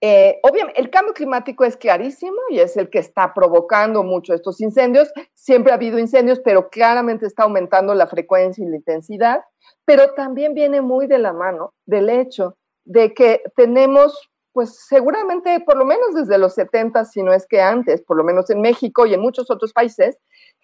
eh, 0.00 0.38
obviamente, 0.42 0.80
el 0.80 0.90
cambio 0.90 1.14
climático 1.14 1.64
es 1.64 1.76
clarísimo 1.76 2.36
y 2.50 2.58
es 2.58 2.76
el 2.76 2.90
que 2.90 2.98
está 2.98 3.32
provocando 3.34 4.02
mucho 4.02 4.34
estos 4.34 4.60
incendios. 4.60 5.10
Siempre 5.34 5.72
ha 5.72 5.76
habido 5.76 5.98
incendios, 5.98 6.40
pero 6.40 6.68
claramente 6.68 7.26
está 7.26 7.44
aumentando 7.44 7.94
la 7.94 8.06
frecuencia 8.06 8.64
y 8.64 8.68
la 8.68 8.76
intensidad. 8.76 9.40
Pero 9.84 10.14
también 10.14 10.54
viene 10.54 10.80
muy 10.80 11.06
de 11.06 11.18
la 11.18 11.32
mano 11.32 11.74
del 11.86 12.10
hecho 12.10 12.56
de 12.84 13.14
que 13.14 13.42
tenemos, 13.56 14.30
pues 14.52 14.86
seguramente 14.86 15.60
por 15.60 15.76
lo 15.76 15.84
menos 15.84 16.14
desde 16.14 16.38
los 16.38 16.54
70, 16.54 17.04
si 17.04 17.22
no 17.22 17.32
es 17.32 17.46
que 17.46 17.60
antes, 17.60 18.02
por 18.02 18.16
lo 18.16 18.24
menos 18.24 18.48
en 18.50 18.60
México 18.60 19.06
y 19.06 19.14
en 19.14 19.20
muchos 19.20 19.50
otros 19.50 19.72
países, 19.72 20.18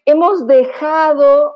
hemos 0.05 0.47
dejado 0.47 1.55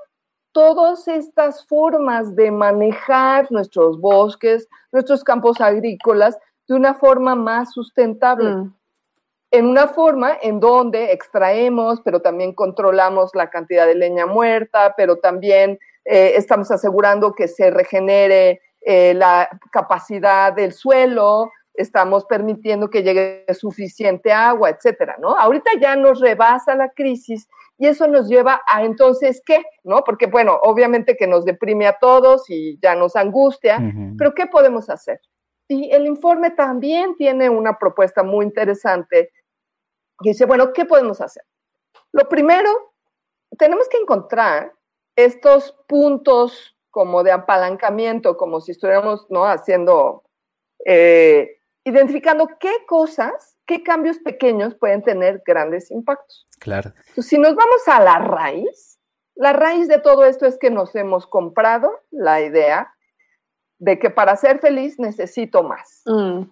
todas 0.53 1.07
estas 1.07 1.67
formas 1.67 2.35
de 2.35 2.51
manejar 2.51 3.53
nuestros 3.53 4.01
bosques, 4.01 4.69
nuestros 4.91 5.23
campos 5.23 5.61
agrícolas, 5.61 6.39
de 6.69 6.75
una 6.75 6.95
forma 6.95 7.35
más 7.35 7.73
sustentable. 7.73 8.51
Mm. 8.51 8.75
En 9.53 9.67
una 9.67 9.87
forma 9.87 10.37
en 10.43 10.59
donde 10.61 11.13
extraemos, 11.13 12.01
pero 12.05 12.21
también 12.21 12.53
controlamos 12.53 13.31
la 13.35 13.49
cantidad 13.49 13.87
de 13.87 13.95
leña 13.95 14.27
muerta, 14.27 14.95
pero 14.97 15.19
también 15.19 15.79
eh, 16.05 16.33
estamos 16.37 16.71
asegurando 16.71 17.33
que 17.35 17.49
se 17.49 17.71
regenere 17.71 18.61
eh, 18.81 19.15
la 19.15 19.49
capacidad 19.71 20.53
del 20.53 20.73
suelo, 20.73 21.51
estamos 21.75 22.25
permitiendo 22.25 22.91
que 22.91 23.03
llegue 23.03 23.45
suficiente 23.55 24.33
agua, 24.33 24.71
etcétera, 24.71 25.17
¿no? 25.21 25.37
Ahorita 25.37 25.71
ya 25.81 25.97
nos 25.97 26.21
rebasa 26.21 26.75
la 26.75 26.91
crisis 26.91 27.49
y 27.79 27.87
eso 27.87 28.07
nos 28.07 28.29
lleva 28.29 28.63
a 28.67 28.85
entonces 28.85 29.43
qué, 29.45 29.63
¿no? 29.85 30.03
Porque 30.05 30.27
bueno, 30.27 30.59
obviamente 30.63 31.17
que 31.17 31.27
nos 31.27 31.45
deprime 31.45 31.87
a 31.87 31.99
todos 31.99 32.49
y 32.49 32.79
ya 32.81 32.95
nos 32.95 33.17
angustia, 33.17 33.79
pero 34.17 34.35
¿qué 34.35 34.47
podemos 34.47 34.89
hacer? 34.89 35.21
Y 35.69 35.91
el 35.91 36.07
informe 36.07 36.51
también 36.51 37.17
tiene 37.17 37.51
una 37.51 37.79
propuesta 37.79 38.23
muy 38.23 38.45
interesante 38.45 39.33
que 40.23 40.31
dice, 40.31 40.47
bueno, 40.47 40.73
¿qué 40.73 40.85
podemos 40.85 41.21
hacer? 41.21 41.45
Lo 42.13 42.29
primero, 42.29 42.95
tenemos 43.59 43.89
que 43.89 43.99
encontrar 43.99 44.73
estos 45.17 45.75
puntos 45.89 46.77
como 46.91 47.23
de 47.23 47.33
apalancamiento, 47.33 48.37
como 48.37 48.61
si 48.61 48.73
estuviéramos 48.73 49.27
¿no? 49.29 49.45
haciendo, 49.45 50.23
eh, 50.85 51.59
identificando 51.85 52.49
qué 52.59 52.73
cosas, 52.87 53.57
qué 53.67 53.83
cambios 53.83 54.19
pequeños 54.19 54.75
pueden 54.75 55.03
tener 55.03 55.43
grandes 55.45 55.91
impactos. 55.91 56.47
Claro. 56.59 56.93
si 57.19 57.39
nos 57.39 57.55
vamos 57.55 57.87
a 57.87 58.01
la 58.01 58.19
raíz, 58.19 58.99
la 59.35 59.53
raíz 59.53 59.89
de 59.89 59.99
todo 59.99 60.25
esto 60.25 60.47
es 60.47 60.57
que 60.59 60.71
nos 60.71 60.95
hemos 60.95 61.27
comprado 61.27 61.91
la 62.11 62.41
idea 62.41 62.96
de 63.79 63.99
que 63.99 64.11
para 64.11 64.37
ser 64.37 64.59
feliz 64.59 64.99
necesito 64.99 65.63
más. 65.63 66.03
Mm. 66.07 66.43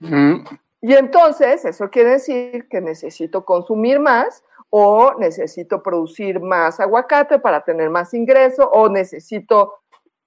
Mm. 0.00 0.44
Y 0.82 0.94
entonces 0.94 1.64
eso 1.64 1.90
quiere 1.90 2.10
decir 2.10 2.68
que 2.68 2.80
necesito 2.80 3.44
consumir 3.44 4.00
más 4.00 4.42
o 4.70 5.14
necesito 5.18 5.82
producir 5.82 6.40
más 6.40 6.80
aguacate 6.80 7.38
para 7.38 7.62
tener 7.64 7.90
más 7.90 8.14
ingreso 8.14 8.68
o 8.70 8.88
necesito, 8.88 9.80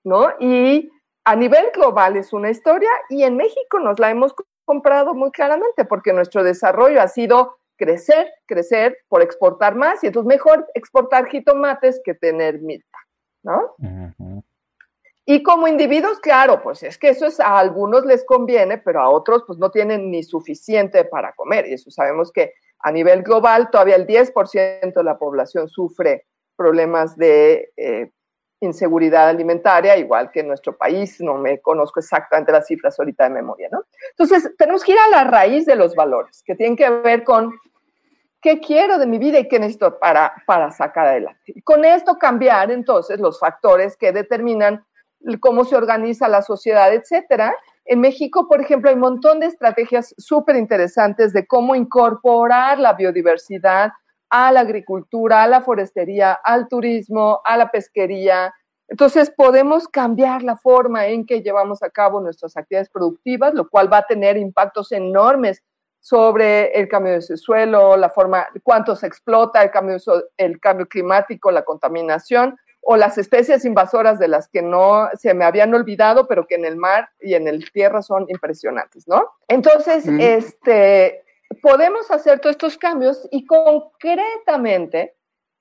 ¿no? 0.04 0.28
Y 0.40 0.92
a 1.24 1.36
nivel 1.36 1.68
global 1.74 2.18
es 2.18 2.34
una 2.34 2.50
historia 2.50 2.90
y 3.10 3.24
en 3.24 3.38
México 3.38 3.80
nos 3.80 4.00
la 4.00 4.10
hemos 4.10 4.36
comprado 4.66 5.14
muy 5.14 5.32
claramente 5.32 5.86
porque 5.86 6.14
nuestro 6.14 6.44
desarrollo 6.44 7.02
ha 7.02 7.08
sido 7.08 7.58
crecer, 7.78 8.32
crecer 8.46 8.98
por 9.08 9.22
exportar 9.22 9.76
más 9.76 10.04
y 10.04 10.08
entonces 10.08 10.28
mejor 10.28 10.68
exportar 10.74 11.28
jitomates 11.28 12.02
que 12.04 12.14
tener 12.14 12.62
milpa, 12.62 13.00
¿no? 13.44 13.76
Y 15.26 15.42
como 15.42 15.68
individuos, 15.68 16.20
claro, 16.20 16.62
pues 16.62 16.84
es 16.84 16.98
que 16.98 17.10
eso 17.10 17.26
es, 17.26 17.40
a 17.40 17.58
algunos 17.58 18.06
les 18.06 18.26
conviene, 18.26 18.78
pero 18.78 19.02
a 19.02 19.10
otros 19.10 19.44
pues 19.48 19.58
no 19.58 19.72
tienen 19.72 20.12
ni 20.12 20.24
suficiente 20.24 21.06
para 21.06 21.34
comer. 21.34 21.68
Y 21.68 21.74
eso 21.74 21.90
sabemos 21.92 22.32
que 22.32 22.54
a 22.80 22.92
nivel 22.92 23.24
global 23.24 23.70
todavía 23.70 23.96
el 23.96 24.06
10% 24.06 24.94
de 24.94 25.04
la 25.04 25.18
población 25.18 25.70
sufre 25.70 26.26
problemas 26.58 27.16
de 27.16 27.72
eh, 27.78 28.12
inseguridad 28.60 29.30
alimentaria, 29.30 29.98
igual 29.98 30.30
que 30.30 30.42
en 30.42 30.48
nuestro 30.48 30.76
país, 30.76 31.20
no 31.22 31.36
me 31.36 31.62
conozco 31.62 32.02
exactamente 32.02 32.52
las 32.52 32.68
cifras 32.68 33.00
ahorita 33.00 33.24
de 33.26 33.30
memoria, 33.30 33.70
¿no? 33.72 33.86
Entonces, 34.12 34.52
tenemos 34.58 34.84
que 34.84 34.92
ir 34.92 34.98
a 35.00 35.10
la 35.10 35.24
raíz 35.24 35.66
de 35.66 35.76
los 35.76 35.96
valores, 35.96 36.44
que 36.46 36.56
tienen 36.56 36.76
que 36.76 36.90
ver 36.90 37.24
con 37.24 37.54
qué 38.42 38.60
quiero 38.60 38.98
de 38.98 39.08
mi 39.08 39.20
vida 39.20 39.40
y 39.40 39.48
qué 39.48 39.60
necesito 39.60 39.98
para, 40.00 40.34
para 40.46 40.70
sacar 40.72 41.08
adelante. 41.08 41.54
Y 41.56 41.62
con 41.62 41.86
esto 41.86 42.18
cambiar 42.18 42.72
entonces 42.72 43.20
los 43.20 43.40
factores 43.40 43.96
que 43.96 44.12
determinan 44.12 44.86
cómo 45.40 45.66
se 45.66 45.76
organiza 45.76 46.28
la 46.28 46.42
sociedad, 46.42 46.94
etcétera. 46.94 47.56
En 47.86 48.00
México, 48.00 48.48
por 48.48 48.62
ejemplo, 48.62 48.90
hay 48.90 48.96
un 48.96 49.02
montón 49.02 49.40
de 49.40 49.48
estrategias 49.48 50.14
súper 50.18 50.56
interesantes 50.56 51.34
de 51.34 51.46
cómo 51.46 51.76
incorporar 51.76 52.80
la 52.80 52.94
biodiversidad 52.94 53.92
a 54.30 54.52
la 54.52 54.62
agricultura, 54.62 55.44
a 55.44 55.48
la 55.48 55.62
forestería, 55.62 56.34
al 56.34 56.68
turismo, 56.68 57.42
a 57.46 57.58
la 57.58 57.70
pesquería. 57.70 58.54
Entonces, 58.88 59.30
podemos 59.30 59.88
cambiar 59.88 60.44
la 60.44 60.56
forma 60.56 61.08
en 61.08 61.26
que 61.26 61.42
llevamos 61.42 61.84
a 61.84 61.90
cabo 61.90 62.22
nuestras 62.22 62.58
actividades 62.58 62.90
productivas, 62.90 63.54
lo 63.54 63.70
cual 63.70 63.92
va 63.92 63.98
a 63.98 64.08
tener 64.08 64.38
impactos 64.38 64.92
enormes 64.92 65.62
sobre 66.00 66.72
el 66.78 66.90
cambio 66.90 67.14
de 67.14 67.22
suelo, 67.22 67.96
la 67.96 68.10
forma, 68.10 68.48
cuánto 68.62 68.96
se 68.96 69.08
explota, 69.08 69.62
el 69.62 69.72
cambio, 69.72 69.98
el 70.36 70.60
cambio 70.60 70.88
climático, 70.88 71.50
la 71.50 71.64
contaminación 71.64 72.58
o 72.86 72.98
las 72.98 73.18
especies 73.18 73.66
invasoras 73.66 74.20
de 74.20 74.28
las 74.28 74.48
que 74.50 74.62
no 74.62 75.10
se 75.14 75.34
me 75.34 75.46
habían 75.46 75.74
olvidado, 75.74 76.28
pero 76.28 76.46
que 76.46 76.56
en 76.56 76.66
el 76.66 76.76
mar 76.76 77.10
y 77.22 77.34
en 77.34 77.48
el 77.48 77.72
tierra 77.72 78.02
son 78.02 78.26
impresionantes, 78.28 79.08
¿no? 79.08 79.30
Entonces, 79.48 80.06
este, 80.20 81.24
podemos 81.62 82.12
hacer 82.12 82.40
todos 82.40 82.56
estos 82.56 82.78
cambios 82.78 83.28
y 83.32 83.46
concretamente, 83.46 85.16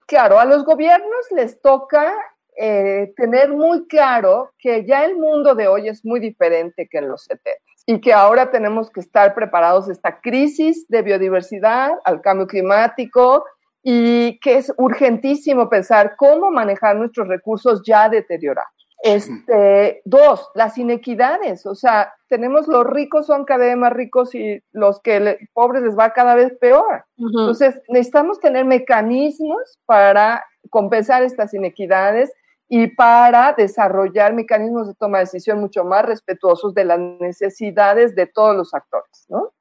claro, 0.07 0.39
a 0.39 0.45
los 0.45 0.65
gobiernos 0.65 1.31
les 1.31 1.61
toca 1.61 2.13
eh, 2.57 3.13
tener 3.17 3.51
muy 3.51 3.87
claro 3.87 4.53
que 4.59 4.85
ya 4.85 5.05
el 5.05 5.17
mundo 5.17 5.55
de 5.55 5.69
hoy 5.69 5.89
es 5.89 6.05
muy 6.05 6.21
diferente 6.21 6.89
que 6.91 6.99
en 6.99 7.09
los 7.09 7.25
70 7.25 7.61
y 7.87 8.01
que 8.01 8.13
ahora 8.13 8.51
tenemos 8.51 8.91
que 8.91 9.01
estar 9.01 9.35
preparados 9.35 9.89
a 9.89 9.93
esta 9.93 10.21
crisis 10.21 10.87
de 10.89 11.03
biodiversidad, 11.03 11.93
al 12.05 12.21
cambio 12.21 12.47
climático 12.47 13.45
y 13.83 14.39
que 14.41 14.59
es 14.59 14.73
urgentísimo 14.77 15.69
pensar 15.69 16.15
cómo 16.17 16.51
manejar 16.51 16.97
nuestros 16.97 17.29
recursos 17.29 17.83
ya 17.85 18.09
deteriorados. 18.09 18.71
Este, 19.03 20.01
dos, 20.05 20.49
las 20.55 20.79
inequidades, 20.79 21.67
o 21.67 21.75
sea, 21.75 22.15
tenemos 22.29 22.69
los 22.69 22.87
ricos 22.87 23.27
son 23.27 23.45
cada 23.45 23.65
vez 23.65 23.77
más 23.77 23.93
ricos 23.93 24.33
y 24.37 24.63
los 24.71 25.01
que 25.01 25.39
pobres 25.53 25.83
les 25.83 25.99
va 25.99 26.13
cada 26.13 26.37
vez 26.37 26.57
peor. 26.61 27.05
Entonces, 27.19 27.83
necesitamos 27.89 28.39
tener 28.39 28.65
mecanismos 28.65 29.81
para 29.87 30.45
compensar 30.71 31.25
estas 31.25 31.53
inequidades 31.53 32.33
y 32.69 32.87
para 32.87 33.53
desarrollar 33.53 34.35
mecanismos 34.35 34.87
de 34.87 34.95
toma 34.95 35.19
de 35.19 35.25
decisión 35.25 35.59
mucho 35.59 35.85
más 35.85 36.07
respetuosos 36.07 36.73
de 36.73 36.85
las 36.85 36.99
necesidades 36.99 38.15
de 38.15 38.27
todos 38.27 38.57
los 38.57 38.73
actores, 38.73 39.27
¿no? 39.29 39.53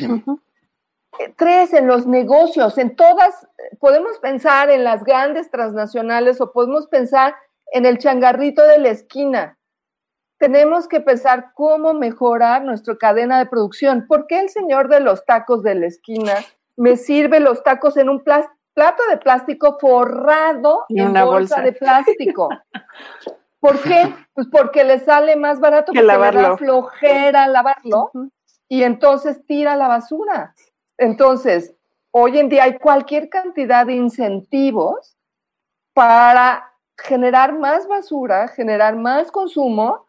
Eh, 0.00 0.38
tres, 1.36 1.72
en 1.72 1.86
los 1.86 2.06
negocios, 2.06 2.78
en 2.78 2.94
todas, 2.96 3.46
podemos 3.80 4.18
pensar 4.18 4.70
en 4.70 4.84
las 4.84 5.04
grandes 5.04 5.50
transnacionales 5.50 6.40
o 6.40 6.52
podemos 6.52 6.86
pensar 6.88 7.34
en 7.72 7.86
el 7.86 7.98
changarrito 7.98 8.66
de 8.66 8.78
la 8.78 8.88
esquina. 8.90 9.58
Tenemos 10.38 10.86
que 10.86 11.00
pensar 11.00 11.52
cómo 11.54 11.94
mejorar 11.94 12.64
nuestra 12.64 12.96
cadena 12.96 13.38
de 13.38 13.46
producción. 13.46 14.06
¿Por 14.06 14.26
qué 14.26 14.40
el 14.40 14.48
señor 14.48 14.88
de 14.88 15.00
los 15.00 15.24
tacos 15.24 15.62
de 15.62 15.74
la 15.74 15.86
esquina 15.86 16.34
me 16.78 16.96
sirve 16.96 17.40
los 17.40 17.62
tacos 17.64 17.96
en 17.96 18.08
un 18.08 18.22
plato 18.22 19.02
de 19.10 19.16
plástico 19.18 19.78
forrado 19.80 20.84
en 20.88 21.08
una 21.08 21.24
bolsa, 21.24 21.60
de 21.60 21.72
plástico. 21.72 22.48
¿Por 23.60 23.82
qué? 23.82 24.14
Pues 24.38 24.46
porque 24.52 24.84
le 24.84 25.00
sale 25.00 25.34
más 25.34 25.58
barato 25.58 25.90
que 25.90 26.00
lavarlo. 26.00 26.40
le 26.40 26.48
da 26.50 26.56
flojera 26.56 27.48
lavarlo 27.48 28.12
y 28.68 28.84
entonces 28.84 29.44
tira 29.46 29.74
la 29.74 29.88
basura. 29.88 30.54
Entonces, 30.98 31.74
hoy 32.10 32.38
en 32.38 32.48
día 32.48 32.64
hay 32.64 32.78
cualquier 32.78 33.28
cantidad 33.28 33.86
de 33.86 33.94
incentivos 33.94 35.16
para 35.94 36.74
generar 36.96 37.58
más 37.58 37.86
basura, 37.86 38.48
generar 38.48 38.96
más 38.96 39.30
consumo 39.30 40.06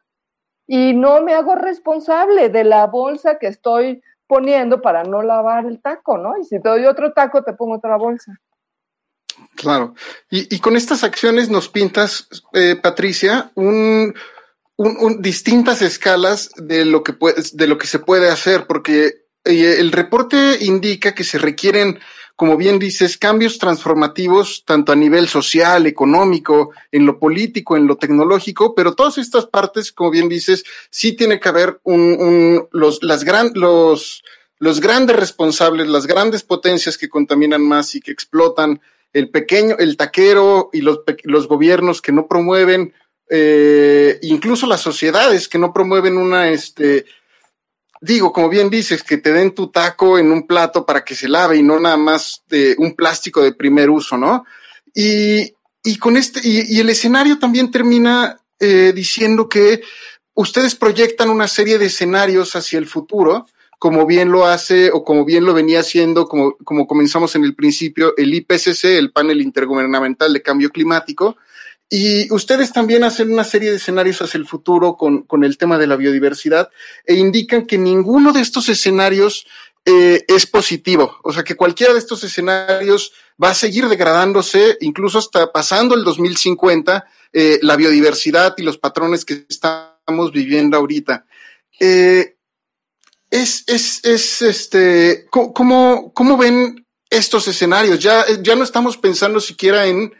y 0.67 0.93
no 0.93 1.21
me 1.21 1.33
hago 1.33 1.55
responsable 1.55 2.49
de 2.49 2.63
la 2.63 2.87
bolsa 2.87 3.37
que 3.39 3.47
estoy 3.47 4.01
poniendo 4.27 4.81
para 4.81 5.03
no 5.03 5.23
lavar 5.23 5.65
el 5.65 5.81
taco, 5.81 6.17
¿no? 6.17 6.37
Y 6.37 6.43
si 6.43 6.61
te 6.61 6.69
doy 6.69 6.85
otro 6.85 7.13
taco, 7.13 7.43
te 7.43 7.53
pongo 7.53 7.75
otra 7.75 7.97
bolsa. 7.97 8.39
Claro. 9.55 9.95
Y, 10.29 10.59
con 10.59 10.75
estas 10.75 11.03
acciones 11.03 11.49
nos 11.49 11.69
pintas, 11.69 12.27
eh, 12.53 12.75
Patricia, 12.75 13.51
un, 13.55 14.13
distintas 15.19 15.81
escalas 15.81 16.51
de 16.55 16.85
lo 16.85 17.03
que 17.03 17.15
de 17.53 17.67
lo 17.67 17.77
que 17.77 17.87
se 17.87 17.99
puede 17.99 18.29
hacer, 18.29 18.67
porque 18.67 19.28
el 19.43 19.91
reporte 19.91 20.57
indica 20.61 21.13
que 21.13 21.23
se 21.23 21.37
requieren, 21.37 21.99
como 22.35 22.57
bien 22.57 22.79
dices, 22.79 23.17
cambios 23.17 23.57
transformativos 23.57 24.63
tanto 24.65 24.91
a 24.91 24.95
nivel 24.95 25.27
social, 25.27 25.87
económico, 25.87 26.71
en 26.91 27.05
lo 27.05 27.19
político, 27.19 27.75
en 27.75 27.87
lo 27.87 27.97
tecnológico, 27.97 28.75
pero 28.75 28.95
todas 28.95 29.17
estas 29.17 29.45
partes, 29.45 29.91
como 29.91 30.11
bien 30.11 30.29
dices, 30.29 30.63
sí 30.89 31.13
tiene 31.13 31.39
que 31.39 31.49
haber 31.49 31.79
un, 31.83 32.67
los, 32.71 33.03
las 33.03 33.23
gran, 33.23 33.51
los, 33.55 34.23
los 34.57 34.79
grandes 34.79 35.15
responsables, 35.15 35.87
las 35.87 36.05
grandes 36.05 36.43
potencias 36.43 36.97
que 36.97 37.09
contaminan 37.09 37.61
más 37.61 37.95
y 37.95 38.01
que 38.01 38.11
explotan 38.11 38.81
el 39.13 39.29
pequeño, 39.29 39.75
el 39.79 39.97
taquero 39.97 40.69
y 40.71 40.81
los, 40.81 40.99
los 41.23 41.47
gobiernos 41.47 42.01
que 42.01 42.11
no 42.11 42.27
promueven, 42.27 42.93
eh, 43.29 44.19
incluso 44.21 44.67
las 44.67 44.81
sociedades 44.81 45.47
que 45.47 45.57
no 45.57 45.73
promueven 45.73 46.17
una, 46.17 46.49
este, 46.49 47.05
digo, 48.01 48.31
como 48.31 48.49
bien 48.49 48.69
dices, 48.69 49.03
que 49.03 49.17
te 49.17 49.31
den 49.31 49.53
tu 49.53 49.67
taco 49.67 50.17
en 50.17 50.31
un 50.31 50.47
plato 50.47 50.85
para 50.85 51.03
que 51.03 51.15
se 51.15 51.27
lave 51.27 51.57
y 51.57 51.63
no 51.63 51.79
nada 51.79 51.97
más 51.97 52.43
de 52.47 52.75
un 52.77 52.93
plástico 52.95 53.41
de 53.41 53.53
primer 53.53 53.89
uso, 53.89 54.17
¿no? 54.17 54.45
Y, 54.93 55.53
y 55.83 55.97
con 55.97 56.17
este, 56.17 56.41
y, 56.43 56.79
el 56.79 56.89
escenario 56.89 57.39
también 57.39 57.71
termina 57.71 58.39
eh, 58.59 58.91
diciendo 58.95 59.47
que 59.47 59.81
ustedes 60.33 60.75
proyectan 60.75 61.29
una 61.29 61.47
serie 61.47 61.77
de 61.77 61.87
escenarios 61.87 62.55
hacia 62.55 62.79
el 62.79 62.87
futuro 62.87 63.45
como 63.79 64.05
bien 64.05 64.29
lo 64.29 64.45
hace 64.45 64.91
o 64.91 65.05
como 65.05 65.23
bien 65.23 65.45
lo 65.45 65.53
venía 65.53 65.79
haciendo, 65.79 66.27
como, 66.27 66.57
como 66.57 66.85
comenzamos 66.85 67.35
en 67.35 67.45
el 67.45 67.55
principio, 67.55 68.13
el 68.17 68.33
IPCC, 68.33 68.83
el 68.83 69.11
Panel 69.11 69.41
Intergubernamental 69.41 70.33
de 70.33 70.41
Cambio 70.41 70.69
Climático. 70.69 71.37
Y 71.89 72.31
ustedes 72.31 72.71
también 72.71 73.03
hacen 73.03 73.33
una 73.33 73.43
serie 73.43 73.71
de 73.71 73.77
escenarios 73.77 74.21
hacia 74.21 74.37
el 74.37 74.45
futuro 74.45 74.95
con, 74.95 75.23
con 75.23 75.43
el 75.43 75.57
tema 75.57 75.79
de 75.79 75.87
la 75.87 75.95
biodiversidad 75.95 76.69
e 77.03 77.15
indican 77.15 77.65
que 77.65 77.79
ninguno 77.79 78.31
de 78.31 78.41
estos 78.41 78.69
escenarios 78.69 79.47
eh, 79.85 80.23
es 80.27 80.45
positivo. 80.45 81.17
O 81.23 81.33
sea, 81.33 81.43
que 81.43 81.55
cualquiera 81.55 81.93
de 81.93 81.99
estos 81.99 82.23
escenarios 82.23 83.11
va 83.41 83.49
a 83.49 83.55
seguir 83.55 83.87
degradándose, 83.87 84.77
incluso 84.81 85.17
hasta 85.17 85.51
pasando 85.51 85.95
el 85.95 86.03
2050, 86.03 87.07
eh, 87.33 87.59
la 87.63 87.75
biodiversidad 87.75 88.53
y 88.57 88.63
los 88.63 88.77
patrones 88.77 89.25
que 89.25 89.45
estamos 89.49 90.31
viviendo 90.31 90.77
ahorita. 90.77 91.25
Eh, 91.79 92.35
es, 93.31 93.63
es, 93.67 94.03
es 94.05 94.41
este, 94.43 95.25
¿cómo, 95.29 96.11
cómo 96.13 96.37
ven 96.37 96.85
estos 97.09 97.47
escenarios? 97.47 97.99
Ya, 97.99 98.25
ya 98.41 98.55
no 98.55 98.63
estamos 98.63 98.97
pensando 98.97 99.39
siquiera 99.39 99.87
en 99.87 100.13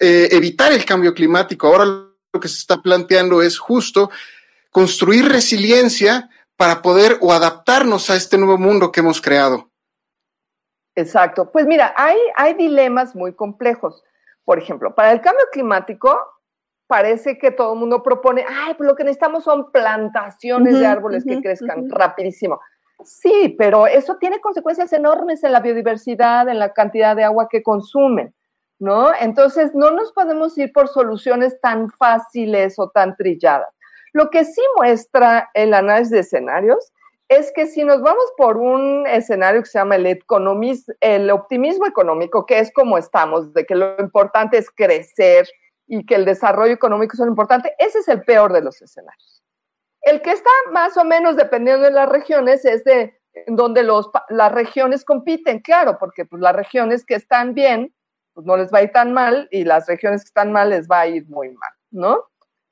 eh, 0.00 0.28
evitar 0.32 0.72
el 0.72 0.84
cambio 0.84 1.14
climático. 1.14 1.66
Ahora 1.66 1.84
lo 1.84 2.40
que 2.40 2.48
se 2.48 2.58
está 2.58 2.80
planteando 2.80 3.42
es 3.42 3.58
justo 3.58 4.10
construir 4.70 5.28
resiliencia 5.28 6.30
para 6.56 6.82
poder 6.82 7.18
o 7.20 7.32
adaptarnos 7.32 8.10
a 8.10 8.16
este 8.16 8.38
nuevo 8.38 8.58
mundo 8.58 8.90
que 8.90 9.00
hemos 9.00 9.20
creado. 9.20 9.70
Exacto. 10.94 11.50
Pues 11.50 11.66
mira, 11.66 11.94
hay, 11.96 12.18
hay 12.36 12.54
dilemas 12.54 13.14
muy 13.14 13.34
complejos. 13.34 14.02
Por 14.44 14.58
ejemplo, 14.58 14.94
para 14.94 15.12
el 15.12 15.20
cambio 15.20 15.44
climático, 15.52 16.18
parece 16.86 17.38
que 17.38 17.50
todo 17.50 17.74
el 17.74 17.78
mundo 17.78 18.02
propone, 18.02 18.44
ay, 18.48 18.74
pues 18.74 18.88
lo 18.88 18.96
que 18.96 19.04
necesitamos 19.04 19.44
son 19.44 19.70
plantaciones 19.70 20.78
de 20.78 20.86
árboles 20.86 21.24
que 21.24 21.40
crezcan 21.40 21.88
rapidísimo. 21.88 22.60
Sí, 23.04 23.54
pero 23.56 23.86
eso 23.86 24.16
tiene 24.16 24.40
consecuencias 24.40 24.92
enormes 24.92 25.42
en 25.44 25.52
la 25.52 25.60
biodiversidad, 25.60 26.48
en 26.48 26.58
la 26.58 26.72
cantidad 26.72 27.14
de 27.14 27.24
agua 27.24 27.48
que 27.48 27.62
consumen, 27.62 28.34
¿no? 28.80 29.12
Entonces, 29.14 29.72
no 29.74 29.92
nos 29.92 30.12
podemos 30.12 30.58
ir 30.58 30.72
por 30.72 30.88
soluciones 30.88 31.60
tan 31.60 31.90
fáciles 31.90 32.78
o 32.78 32.90
tan 32.90 33.16
trilladas. 33.16 33.72
Lo 34.12 34.30
que 34.30 34.44
sí 34.44 34.62
muestra 34.76 35.50
el 35.54 35.72
análisis 35.72 36.10
de 36.10 36.20
escenarios 36.20 36.92
es 37.28 37.52
que 37.54 37.66
si 37.66 37.84
nos 37.84 38.02
vamos 38.02 38.24
por 38.36 38.56
un 38.56 39.06
escenario 39.06 39.62
que 39.62 39.68
se 39.68 39.78
llama 39.78 39.94
el, 39.94 40.18
el 41.00 41.30
optimismo 41.30 41.86
económico, 41.86 42.44
que 42.44 42.58
es 42.58 42.72
como 42.72 42.98
estamos, 42.98 43.54
de 43.54 43.64
que 43.64 43.76
lo 43.76 43.94
importante 44.00 44.58
es 44.58 44.68
crecer, 44.68 45.46
y 45.92 46.06
que 46.06 46.14
el 46.14 46.24
desarrollo 46.24 46.72
económico 46.72 47.14
es 47.14 47.20
importante, 47.28 47.74
ese 47.78 47.98
es 47.98 48.08
el 48.08 48.22
peor 48.22 48.52
de 48.52 48.62
los 48.62 48.80
escenarios. 48.80 49.42
El 50.02 50.22
que 50.22 50.30
está 50.30 50.48
más 50.70 50.96
o 50.96 51.04
menos 51.04 51.34
dependiendo 51.34 51.84
de 51.84 51.90
las 51.90 52.08
regiones 52.08 52.64
es 52.64 52.84
de 52.84 53.18
donde 53.48 53.82
las 53.82 54.52
regiones 54.52 55.04
compiten, 55.04 55.58
claro, 55.58 55.98
porque 55.98 56.24
pues, 56.24 56.40
las 56.40 56.54
regiones 56.54 57.04
que 57.04 57.16
están 57.16 57.54
bien, 57.54 57.92
pues 58.40 58.46
no 58.46 58.56
les 58.56 58.72
va 58.72 58.78
a 58.78 58.82
ir 58.82 58.92
tan 58.92 59.12
mal 59.12 59.48
y 59.50 59.64
las 59.64 59.86
regiones 59.86 60.22
que 60.22 60.28
están 60.28 60.50
mal 60.50 60.70
les 60.70 60.88
va 60.88 61.00
a 61.00 61.06
ir 61.06 61.28
muy 61.28 61.50
mal, 61.50 61.72
¿no? 61.90 62.24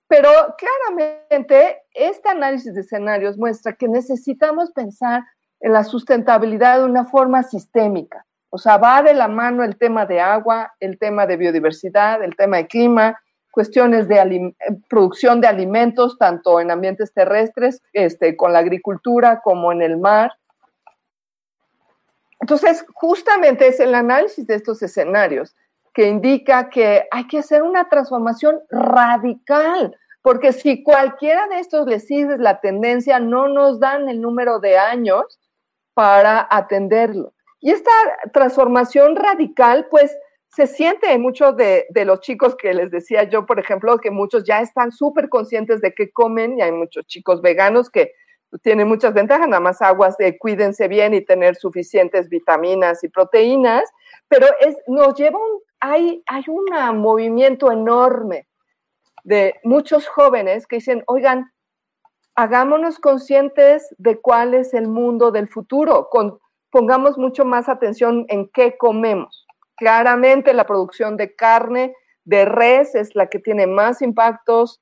Pero 0.09 0.31
claramente 0.57 1.83
este 1.93 2.31
análisis 2.31 2.75
de 2.75 2.81
escenarios 2.81 3.37
muestra 3.37 3.75
que 3.75 3.87
necesitamos 3.87 4.73
pensar 4.73 5.23
en 5.61 5.75
la 5.75 5.85
sustentabilidad 5.85 6.79
de 6.79 6.85
una 6.85 7.05
forma 7.05 7.43
sistémica. 7.43 8.25
O 8.49 8.57
sea, 8.57 8.79
va 8.79 9.03
de 9.03 9.13
la 9.13 9.29
mano 9.29 9.63
el 9.63 9.77
tema 9.77 10.07
de 10.07 10.21
agua, 10.21 10.73
el 10.81 10.99
tema 10.99 11.27
de 11.27 11.37
biodiversidad, 11.37 12.23
el 12.23 12.35
tema 12.35 12.57
de 12.57 12.67
clima, 12.67 13.21
cuestiones 13.51 14.09
de 14.09 14.55
producción 14.89 15.43
de 15.43 15.49
alimentos, 15.49 16.17
tanto 16.17 16.61
en 16.61 16.71
ambientes 16.71 17.13
terrestres, 17.13 17.83
este, 17.93 18.37
con 18.37 18.55
la 18.55 18.61
agricultura, 18.61 19.41
como 19.45 19.73
en 19.73 19.83
el 19.83 19.99
mar. 19.99 20.33
Entonces, 22.49 22.87
justamente 22.95 23.67
es 23.67 23.79
el 23.79 23.95
análisis 23.95 24.47
de 24.47 24.55
estos 24.55 24.83
escenarios 24.83 25.55
que 25.93 26.07
indica 26.07 26.71
que 26.71 27.07
hay 27.11 27.27
que 27.27 27.41
hacer 27.41 27.63
una 27.63 27.91
transformación 27.91 28.61
radical, 28.71 29.95
porque 30.23 30.55
si 30.55 30.83
cualquiera 30.83 31.47
de 31.49 31.59
estos 31.59 31.87
le 31.87 32.01
sigue 32.01 32.39
la 32.39 32.59
tendencia, 32.63 33.21
no 33.21 33.49
nos 33.49 33.81
dan 33.81 34.09
el 34.09 34.23
número 34.23 34.61
de 34.61 34.79
años 34.79 35.39
para 35.93 36.49
atenderlo. 36.51 37.35
Y 37.61 37.71
esta 37.71 37.91
transformación 38.33 39.15
radical, 39.15 39.87
pues, 39.91 40.17
se 40.49 40.67
siente 40.67 41.13
en 41.13 41.21
muchos 41.21 41.55
de, 41.55 41.85
los 42.07 42.21
chicos 42.21 42.57
que 42.57 42.73
les 42.73 42.91
decía 42.91 43.25
yo, 43.25 43.45
por 43.45 43.61
ejemplo, 43.61 43.99
que 43.99 44.11
muchos 44.11 44.45
ya 44.45 44.63
están 44.63 44.91
súper 44.91 45.29
conscientes 45.29 45.83
de 45.83 45.93
qué 45.93 46.11
comen 46.11 46.59
y 46.59 46.63
hay 46.63 46.73
muchos 46.73 47.05
chicos 47.05 47.43
veganos 47.43 47.91
que 47.91 48.13
tienen 48.63 48.89
muchas 48.89 49.15
ventajas, 49.15 49.49
nada 49.49 49.61
más 49.61 49.83
aguas 49.83 50.17
de 50.17 50.39
cuídense 50.39 50.89
bien 50.89 51.15
y 51.15 51.25
tener 51.25 51.57
suficientes 51.57 52.29
vitaminas 52.29 53.05
y 53.05 53.09
proteínas, 53.09 53.85
pero 54.29 54.47
es, 54.61 54.77
nos 54.87 55.14
lleva 55.14 55.39
un, 55.39 55.61
hay, 55.81 56.22
hay 56.27 56.45
un 56.49 56.64
movimiento 56.99 57.70
enorme 57.70 58.49
de 59.25 59.55
muchos 59.64 60.09
jóvenes 60.09 60.66
que 60.66 60.77
dicen, 60.77 61.05
oigan, 61.07 61.53
hagámonos 62.35 62.99
conscientes 62.99 63.95
de 63.99 64.20
cuál 64.20 64.55
es 64.55 64.72
el 64.72 64.89
mundo 64.89 65.31
del 65.31 65.49
futuro, 65.49 66.09
con, 66.11 66.39
pongamos 66.70 67.18
mucho 67.18 67.45
más 67.45 67.68
atención 67.68 68.25
en 68.29 68.49
qué 68.49 68.77
comemos. 68.79 69.47
Claramente 69.77 70.55
la 70.55 70.66
producción 70.66 71.16
de 71.16 71.35
carne 71.35 71.95
de 72.25 72.45
res 72.45 72.95
es 72.95 73.14
la 73.14 73.29
que 73.29 73.39
tiene 73.39 73.66
más 73.66 74.03
impactos 74.03 74.81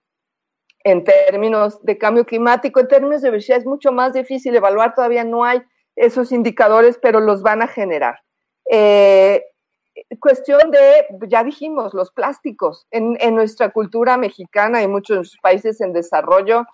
en 0.87 1.03
términos 1.03 1.82
de 1.82 1.99
cambio 1.99 2.24
climático, 2.24 2.78
en 2.78 2.87
términos 2.87 3.20
de 3.20 3.28
diversidad 3.28 3.59
es 3.59 3.66
mucho 3.66 3.91
más 3.91 4.12
difícil 4.12 4.55
evaluar, 4.55 4.95
todavía 4.95 5.24
no 5.24 5.45
hay 5.45 5.61
esos 5.97 6.30
indicadores, 6.30 6.97
pero 7.03 7.18
los 7.18 7.43
van 7.43 7.61
a 7.61 7.66
generar. 7.66 8.20
Eh, 8.70 9.45
cuestión 10.20 10.70
de, 10.70 11.07
ya 11.26 11.43
dijimos, 11.43 11.93
los 11.93 12.12
plásticos. 12.12 12.87
En, 12.93 13.16
en 13.20 13.34
nuestra 13.34 13.70
cultura 13.70 14.16
mexicana 14.16 14.80
y 14.80 14.87
muchos 14.87 15.37
países 15.43 15.80
en 15.80 15.93
desarrollo 15.93 16.64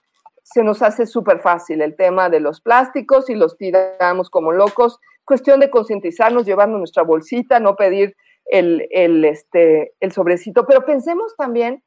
se 0.43 0.63
nos 0.63 0.83
hace 0.83 1.07
súper 1.07 1.41
fácil 1.41 1.81
el 1.81 1.97
tema 1.97 2.29
de 2.29 2.41
los 2.41 2.61
plásticos 2.61 3.31
y 3.31 3.35
los 3.35 3.57
tiramos 3.57 4.29
como 4.29 4.53
locos. 4.53 5.01
Cuestión 5.25 5.59
de 5.59 5.71
concientizarnos, 5.71 6.45
llevarnos 6.45 6.79
nuestra 6.79 7.03
bolsita, 7.03 7.61
no 7.61 7.77
pedir 7.77 8.15
el, 8.45 8.87
el, 8.91 9.25
este, 9.25 9.95
el 10.01 10.13
sobrecito, 10.13 10.67
pero 10.67 10.85
pensemos 10.85 11.35
también 11.35 11.83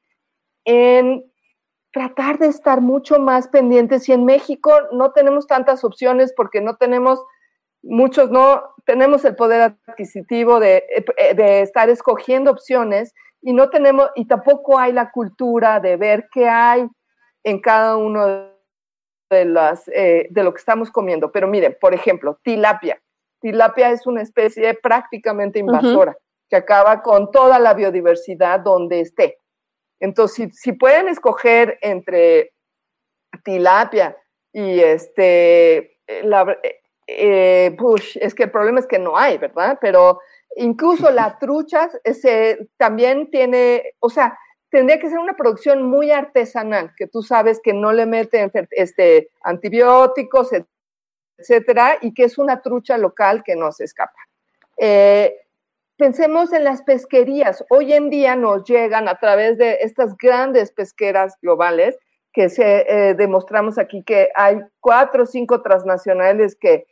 en 0.64 1.24
tratar 1.96 2.40
de 2.40 2.48
estar 2.48 2.82
mucho 2.82 3.20
más 3.20 3.48
pendientes 3.48 4.10
y 4.10 4.12
en 4.12 4.26
México 4.26 4.70
no 4.92 5.14
tenemos 5.14 5.48
tantas 5.48 5.86
opciones 5.86 6.34
porque 6.36 6.60
no 6.60 6.76
tenemos, 6.76 7.24
muchos 7.82 8.30
no 8.30 8.76
tenemos 8.86 9.24
el 9.24 9.38
poder 9.38 9.78
adquisitivo 9.88 10.60
de, 10.60 10.84
de 11.38 11.62
estar 11.62 11.90
escogiendo 11.90 12.52
opciones 12.52 13.14
y 13.42 13.54
no 13.54 13.70
tenemos, 13.70 14.10
y 14.16 14.26
tampoco 14.26 14.78
hay 14.78 14.92
la 14.92 15.10
cultura 15.10 15.80
de 15.80 15.96
ver 15.96 16.28
qué 16.34 16.50
hay 16.50 16.86
en 17.46 17.62
cada 17.62 17.96
uno 17.96 18.50
de, 19.30 19.46
las, 19.46 19.88
eh, 19.88 20.28
de 20.32 20.44
lo 20.44 20.54
que 20.54 20.60
estamos 20.60 20.92
comiendo. 20.92 21.32
Pero 21.32 21.48
miren, 21.48 21.78
por 21.80 21.94
ejemplo, 21.94 22.38
tilapia. 22.44 23.02
Tilapia 23.40 23.92
es 23.92 24.06
una 24.06 24.22
especie 24.22 24.74
prácticamente 24.74 25.60
invasora 25.60 26.18
que 26.50 26.58
acaba 26.58 27.02
con 27.02 27.32
toda 27.32 27.58
la 27.58 27.74
biodiversidad 27.74 28.60
donde 28.60 29.00
esté. 29.00 29.38
Entonces, 30.00 30.50
si, 30.54 30.74
pueden 30.74 31.08
escoger 31.08 31.78
entre 31.82 32.54
tilapia 33.44 34.18
y 34.52 34.80
este, 34.80 36.00
la, 36.24 36.58
eh, 37.08 37.76
es 38.16 38.36
que 38.36 38.44
el 38.44 38.52
problema 38.52 38.80
es 38.80 38.88
que 38.88 39.00
no 39.00 39.18
hay, 39.18 39.38
¿verdad? 39.38 39.78
Pero 39.80 40.20
incluso 40.56 41.12
la 41.12 41.38
trucha 41.40 41.90
ese, 42.04 42.70
también 42.78 43.30
tiene, 43.30 43.94
o 44.00 44.10
sea, 44.10 44.38
tendría 44.70 45.00
que 45.00 45.10
ser 45.10 45.20
una 45.20 45.36
producción 45.36 45.84
muy 45.84 46.12
artesanal, 46.12 46.94
que 46.98 47.08
tú 47.08 47.22
sabes 47.22 47.62
que 47.64 47.74
no 47.74 47.94
le 47.94 48.06
meten 48.06 48.52
este, 48.72 49.30
antibióticos, 49.44 50.50
etcétera, 51.38 51.98
y 52.02 52.14
que 52.14 52.26
es 52.26 52.38
una 52.38 52.62
trucha 52.62 52.98
local 52.98 53.44
que 53.44 53.56
no 53.56 53.72
se 53.72 53.86
escapa. 53.86 54.20
Eh, 54.78 55.45
pensemos 55.98 56.54
en 56.54 56.64
las 56.64 56.82
pesquerías. 56.84 57.64
Hoy 57.70 57.94
en 57.94 58.10
día 58.10 58.36
nos 58.36 58.64
llegan 58.64 59.08
a 59.08 59.16
través 59.16 59.58
de 59.58 59.80
estas 59.82 60.16
grandes 60.18 60.72
pesqueras 60.72 61.36
globales, 61.42 61.98
que 62.34 62.50
se, 62.50 62.86
eh, 62.90 63.14
demostramos 63.16 63.78
aquí 63.78 64.04
que 64.04 64.30
hay 64.36 64.60
cuatro 64.82 65.24
o 65.24 65.26
cinco 65.26 65.62
transnacionales 65.62 66.58
que, 66.60 66.86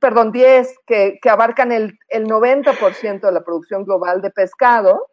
perdón, 0.00 0.32
diez, 0.32 0.74
que, 0.86 1.18
que 1.20 1.28
abarcan 1.28 1.72
el, 1.72 1.98
el 2.08 2.26
90% 2.26 3.20
de 3.20 3.32
la 3.32 3.44
producción 3.44 3.84
global 3.84 4.22
de 4.22 4.30
pescado 4.30 5.08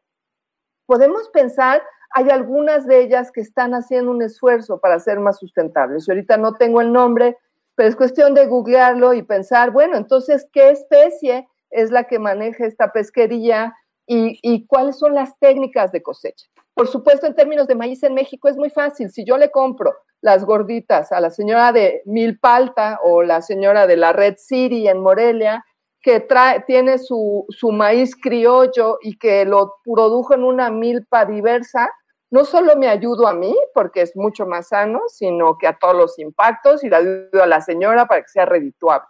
podemos 0.89 1.29
pensar, 1.29 1.83
hay 2.09 2.31
algunas 2.31 2.87
de 2.87 3.01
ellas 3.01 3.31
que 3.31 3.41
están 3.41 3.73
haciendo 3.75 4.09
un 4.09 4.23
esfuerzo 4.23 4.79
para 4.79 4.99
ser 4.99 5.19
más 5.19 5.37
sustentables. 5.37 6.07
Y 6.07 6.11
ahorita 6.11 6.35
no 6.37 6.55
tengo 6.55 6.81
el 6.81 6.91
nombre, 6.91 7.37
pero 7.75 7.87
es 7.87 7.95
cuestión 7.95 8.33
de 8.33 8.47
googlearlo 8.47 9.13
y 9.13 9.21
pensar, 9.21 9.69
bueno, 9.69 9.97
entonces, 9.97 10.47
¿qué 10.51 10.71
especie 10.71 11.47
es 11.69 11.91
la 11.91 12.05
que 12.05 12.19
maneja 12.19 12.65
esta 12.65 12.91
pesquería 12.91 13.75
y, 14.11 14.65
cuáles 14.65 14.97
son 14.97 15.13
las 15.13 15.37
técnicas 15.37 15.91
de 15.91 16.01
cosecha? 16.01 16.47
Por 16.73 16.87
supuesto, 16.87 17.27
en 17.27 17.35
términos 17.35 17.67
de 17.67 17.75
maíz 17.75 18.01
en 18.01 18.15
México 18.15 18.47
es 18.47 18.57
muy 18.57 18.71
fácil. 18.71 19.11
Si 19.11 19.23
yo 19.23 19.37
le 19.37 19.51
compro 19.51 19.93
las 20.21 20.45
gorditas 20.45 21.11
a 21.11 21.21
la 21.21 21.29
señora 21.29 21.71
de 21.71 22.01
Milpalta 22.05 22.99
o 23.03 23.21
la 23.21 23.43
señora 23.43 23.85
de 23.85 23.97
la 23.97 24.11
Red 24.11 24.35
City 24.37 24.87
en 24.87 25.01
Morelia, 25.01 25.63
que 26.01 26.25
tiene 26.65 26.97
su, 26.97 27.45
su 27.49 27.71
maíz 27.71 28.15
criollo 28.15 28.97
y 29.01 29.17
que 29.19 29.45
lo 29.45 29.75
produjo 29.83 30.33
en 30.33 30.43
una 30.43 30.71
milpa 30.71 31.25
diversa, 31.25 31.89
no 32.31 32.45
solo 32.45 32.75
me 32.75 32.87
ayudo 32.87 33.27
a 33.27 33.33
mí, 33.33 33.55
porque 33.73 34.01
es 34.01 34.15
mucho 34.15 34.45
más 34.45 34.69
sano, 34.69 35.01
sino 35.07 35.57
que 35.57 35.67
a 35.67 35.77
todos 35.77 35.95
los 35.95 36.19
impactos 36.19 36.83
y 36.83 36.89
le 36.89 36.95
ayudo 36.95 37.43
a 37.43 37.47
la 37.47 37.61
señora 37.61 38.05
para 38.05 38.21
que 38.21 38.29
sea 38.29 38.45
redituable. 38.45 39.07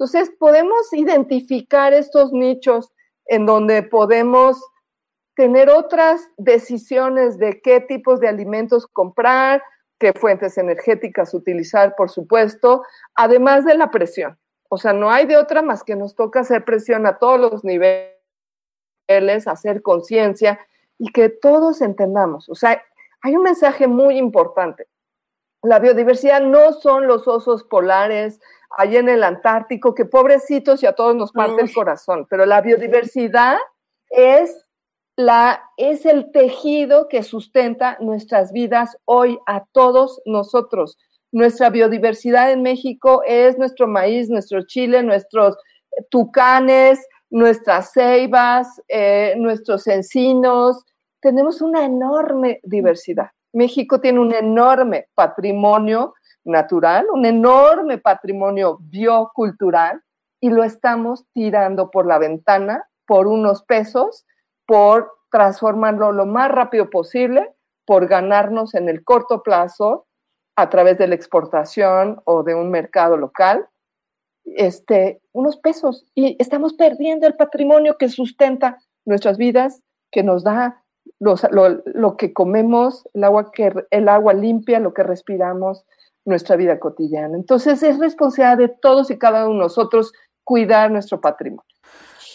Entonces, 0.00 0.34
podemos 0.38 0.90
identificar 0.94 1.92
estos 1.92 2.32
nichos 2.32 2.90
en 3.26 3.44
donde 3.44 3.82
podemos 3.82 4.58
tener 5.36 5.68
otras 5.68 6.26
decisiones 6.38 7.36
de 7.36 7.60
qué 7.60 7.82
tipos 7.82 8.18
de 8.18 8.26
alimentos 8.26 8.86
comprar, 8.86 9.62
qué 9.98 10.14
fuentes 10.14 10.56
energéticas 10.56 11.34
utilizar, 11.34 11.96
por 11.96 12.08
supuesto, 12.08 12.82
además 13.14 13.66
de 13.66 13.74
la 13.74 13.90
presión. 13.90 14.38
O 14.70 14.78
sea, 14.78 14.94
no 14.94 15.10
hay 15.10 15.26
de 15.26 15.36
otra 15.36 15.60
más 15.60 15.84
que 15.84 15.96
nos 15.96 16.14
toca 16.14 16.40
hacer 16.40 16.64
presión 16.64 17.04
a 17.04 17.18
todos 17.18 17.38
los 17.38 17.62
niveles, 17.62 18.16
hacer 19.46 19.82
conciencia 19.82 20.58
y 20.96 21.12
que 21.12 21.28
todos 21.28 21.82
entendamos. 21.82 22.48
O 22.48 22.54
sea, 22.54 22.82
hay 23.20 23.36
un 23.36 23.42
mensaje 23.42 23.86
muy 23.86 24.16
importante. 24.16 24.86
La 25.62 25.78
biodiversidad 25.78 26.40
no 26.40 26.72
son 26.72 27.06
los 27.06 27.28
osos 27.28 27.64
polares 27.64 28.40
allá 28.70 29.00
en 29.00 29.08
el 29.08 29.22
Antártico, 29.22 29.94
que 29.94 30.04
pobrecitos 30.04 30.82
y 30.82 30.86
a 30.86 30.92
todos 30.92 31.14
nos 31.14 31.32
parte 31.32 31.62
el 31.62 31.72
corazón, 31.72 32.26
pero 32.30 32.46
la 32.46 32.60
biodiversidad 32.60 33.58
es 34.08 34.66
la, 35.16 35.62
es 35.76 36.06
el 36.06 36.32
tejido 36.32 37.08
que 37.08 37.22
sustenta 37.22 37.98
nuestras 38.00 38.52
vidas 38.52 38.96
hoy 39.04 39.38
a 39.46 39.64
todos 39.72 40.22
nosotros. 40.24 40.98
Nuestra 41.32 41.70
biodiversidad 41.70 42.50
en 42.50 42.62
México 42.62 43.22
es 43.26 43.58
nuestro 43.58 43.86
maíz, 43.86 44.30
nuestro 44.30 44.62
chile, 44.66 45.02
nuestros 45.02 45.56
tucanes, 46.10 47.06
nuestras 47.28 47.92
ceibas, 47.92 48.82
eh, 48.88 49.34
nuestros 49.36 49.86
encinos. 49.86 50.84
Tenemos 51.20 51.60
una 51.60 51.84
enorme 51.84 52.60
diversidad. 52.62 53.30
México 53.52 54.00
tiene 54.00 54.20
un 54.20 54.32
enorme 54.32 55.08
patrimonio 55.14 56.14
natural, 56.44 57.06
un 57.12 57.26
enorme 57.26 57.98
patrimonio 57.98 58.78
biocultural 58.80 60.02
y 60.40 60.50
lo 60.50 60.64
estamos 60.64 61.26
tirando 61.32 61.90
por 61.90 62.06
la 62.06 62.18
ventana 62.18 62.88
por 63.06 63.26
unos 63.26 63.64
pesos, 63.64 64.24
por 64.66 65.10
transformarlo 65.32 66.12
lo 66.12 66.26
más 66.26 66.50
rápido 66.50 66.90
posible, 66.90 67.54
por 67.84 68.06
ganarnos 68.06 68.74
en 68.74 68.88
el 68.88 69.02
corto 69.02 69.42
plazo 69.42 70.06
a 70.56 70.70
través 70.70 70.96
de 70.98 71.08
la 71.08 71.16
exportación 71.16 72.20
o 72.24 72.42
de 72.42 72.54
un 72.54 72.70
mercado 72.70 73.16
local, 73.16 73.68
este, 74.44 75.20
unos 75.32 75.56
pesos. 75.56 76.06
Y 76.14 76.36
estamos 76.38 76.74
perdiendo 76.74 77.26
el 77.26 77.34
patrimonio 77.34 77.96
que 77.98 78.08
sustenta 78.08 78.78
nuestras 79.04 79.38
vidas, 79.38 79.82
que 80.12 80.22
nos 80.22 80.44
da 80.44 80.79
los, 81.18 81.46
lo, 81.50 81.82
lo, 81.84 82.16
que 82.16 82.32
comemos, 82.32 83.08
el 83.14 83.24
agua, 83.24 83.50
que, 83.52 83.72
el 83.90 84.08
agua 84.08 84.32
limpia, 84.32 84.80
lo 84.80 84.94
que 84.94 85.02
respiramos, 85.02 85.84
nuestra 86.24 86.56
vida 86.56 86.78
cotidiana. 86.78 87.36
Entonces 87.36 87.82
es 87.82 87.98
responsabilidad 87.98 88.58
de 88.58 88.68
todos 88.68 89.10
y 89.10 89.18
cada 89.18 89.44
uno 89.46 89.54
de 89.54 89.60
nosotros 89.60 90.12
cuidar 90.44 90.90
nuestro 90.90 91.20
patrimonio. 91.20 91.64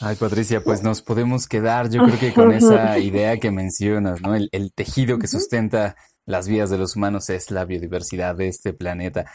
Ay, 0.01 0.15
Patricia, 0.17 0.61
pues 0.61 0.83
nos 0.83 1.01
podemos 1.01 1.47
quedar, 1.47 1.89
yo 1.89 2.03
creo 2.03 2.19
que 2.19 2.33
con 2.35 2.51
esa 2.51 2.97
idea 2.99 3.37
que 3.37 3.51
mencionas, 3.51 4.21
¿no? 4.21 4.35
El, 4.35 4.49
el 4.51 4.73
tejido 4.73 5.17
que 5.17 5.27
sustenta 5.27 5.95
las 6.25 6.47
vidas 6.47 6.69
de 6.69 6.77
los 6.77 6.95
humanos 6.95 7.29
es 7.29 7.51
la 7.51 7.65
biodiversidad 7.65 8.35
de 8.35 8.47
este 8.47 8.73
planeta. 8.73 9.25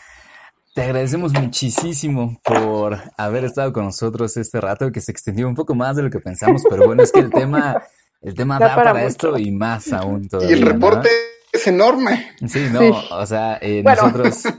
Te 0.74 0.82
agradecemos 0.82 1.32
muchísimo 1.32 2.38
por 2.44 2.96
haber 3.16 3.44
estado 3.44 3.72
con 3.72 3.86
nosotros 3.86 4.36
este 4.36 4.60
rato, 4.60 4.92
que 4.92 5.00
se 5.00 5.10
extendió 5.10 5.48
un 5.48 5.56
poco 5.56 5.74
más 5.74 5.96
de 5.96 6.04
lo 6.04 6.10
que 6.10 6.20
pensamos, 6.20 6.62
pero 6.68 6.86
bueno, 6.86 7.02
es 7.02 7.10
que 7.10 7.18
el 7.18 7.30
tema, 7.30 7.82
el 8.22 8.34
tema 8.34 8.58
da, 8.58 8.74
para, 8.74 9.04
esto 9.04 9.38
y 9.38 9.50
más 9.50 9.92
aún 9.92 10.28
todavía. 10.28 10.56
Y 10.56 10.60
el 10.60 10.66
reporte 10.66 11.08
es 11.52 11.66
enorme. 11.66 12.32
Sí, 12.46 12.68
no, 12.72 12.80
o 13.10 13.26
sea, 13.26 13.58
eh, 13.60 13.82
nosotros... 13.82 14.44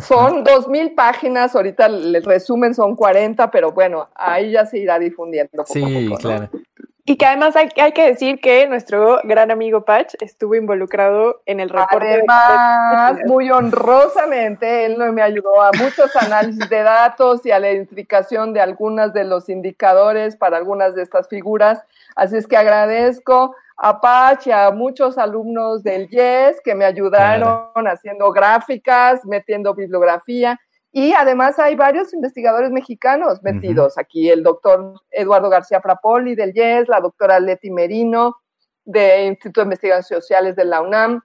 Son 0.00 0.42
dos 0.42 0.68
mil 0.68 0.92
páginas, 0.92 1.54
ahorita 1.54 1.84
el 1.84 2.24
resumen 2.24 2.74
son 2.74 2.96
40, 2.96 3.50
pero 3.50 3.72
bueno, 3.72 4.08
ahí 4.14 4.52
ya 4.52 4.64
se 4.64 4.78
irá 4.78 4.98
difundiendo. 4.98 5.50
Poco 5.52 5.70
sí, 5.70 5.82
a 5.82 6.08
poco, 6.08 6.18
claro. 6.18 6.48
¿no? 6.50 6.60
Y 7.04 7.16
que 7.16 7.26
además 7.26 7.56
hay, 7.56 7.68
hay, 7.76 7.90
que 7.92 8.06
decir 8.06 8.40
que 8.40 8.64
nuestro 8.68 9.20
gran 9.24 9.50
amigo 9.50 9.84
Patch 9.84 10.14
estuvo 10.20 10.54
involucrado 10.54 11.42
en 11.46 11.58
el 11.58 11.68
reporte. 11.68 12.14
Además, 12.14 13.16
de... 13.16 13.24
muy 13.24 13.50
honrosamente, 13.50 14.86
él 14.86 14.96
me 15.12 15.20
ayudó 15.20 15.60
a 15.60 15.72
muchos 15.72 16.14
análisis 16.14 16.68
de 16.68 16.82
datos 16.82 17.44
y 17.44 17.50
a 17.50 17.58
la 17.58 17.72
identificación 17.72 18.52
de 18.52 18.60
algunos 18.60 19.12
de 19.12 19.24
los 19.24 19.48
indicadores 19.48 20.36
para 20.36 20.56
algunas 20.56 20.94
de 20.94 21.02
estas 21.02 21.26
figuras. 21.26 21.82
Así 22.16 22.36
es 22.36 22.46
que 22.46 22.56
agradezco 22.56 23.54
a 23.76 24.00
Patch 24.00 24.46
y 24.46 24.52
a 24.52 24.70
muchos 24.70 25.18
alumnos 25.18 25.82
del 25.82 26.08
YES 26.08 26.60
que 26.62 26.74
me 26.74 26.84
ayudaron 26.84 27.70
claro. 27.72 27.90
haciendo 27.90 28.30
gráficas, 28.30 29.24
metiendo 29.24 29.74
bibliografía. 29.74 30.58
Y 30.92 31.12
además 31.14 31.58
hay 31.58 31.74
varios 31.74 32.12
investigadores 32.12 32.70
mexicanos 32.70 33.42
metidos 33.42 33.94
uh 33.94 33.96
-huh. 33.96 34.02
aquí, 34.02 34.28
el 34.30 34.42
doctor 34.42 35.00
Eduardo 35.10 35.48
García 35.48 35.80
Frapoli 35.80 36.34
del 36.34 36.52
IES, 36.54 36.88
la 36.88 37.00
doctora 37.00 37.40
Leti 37.40 37.70
Merino 37.70 38.36
del 38.84 39.28
Instituto 39.28 39.60
de 39.60 39.64
Investigaciones 39.64 40.06
Sociales 40.06 40.54
de 40.54 40.64
la 40.66 40.82
UNAM, 40.82 41.22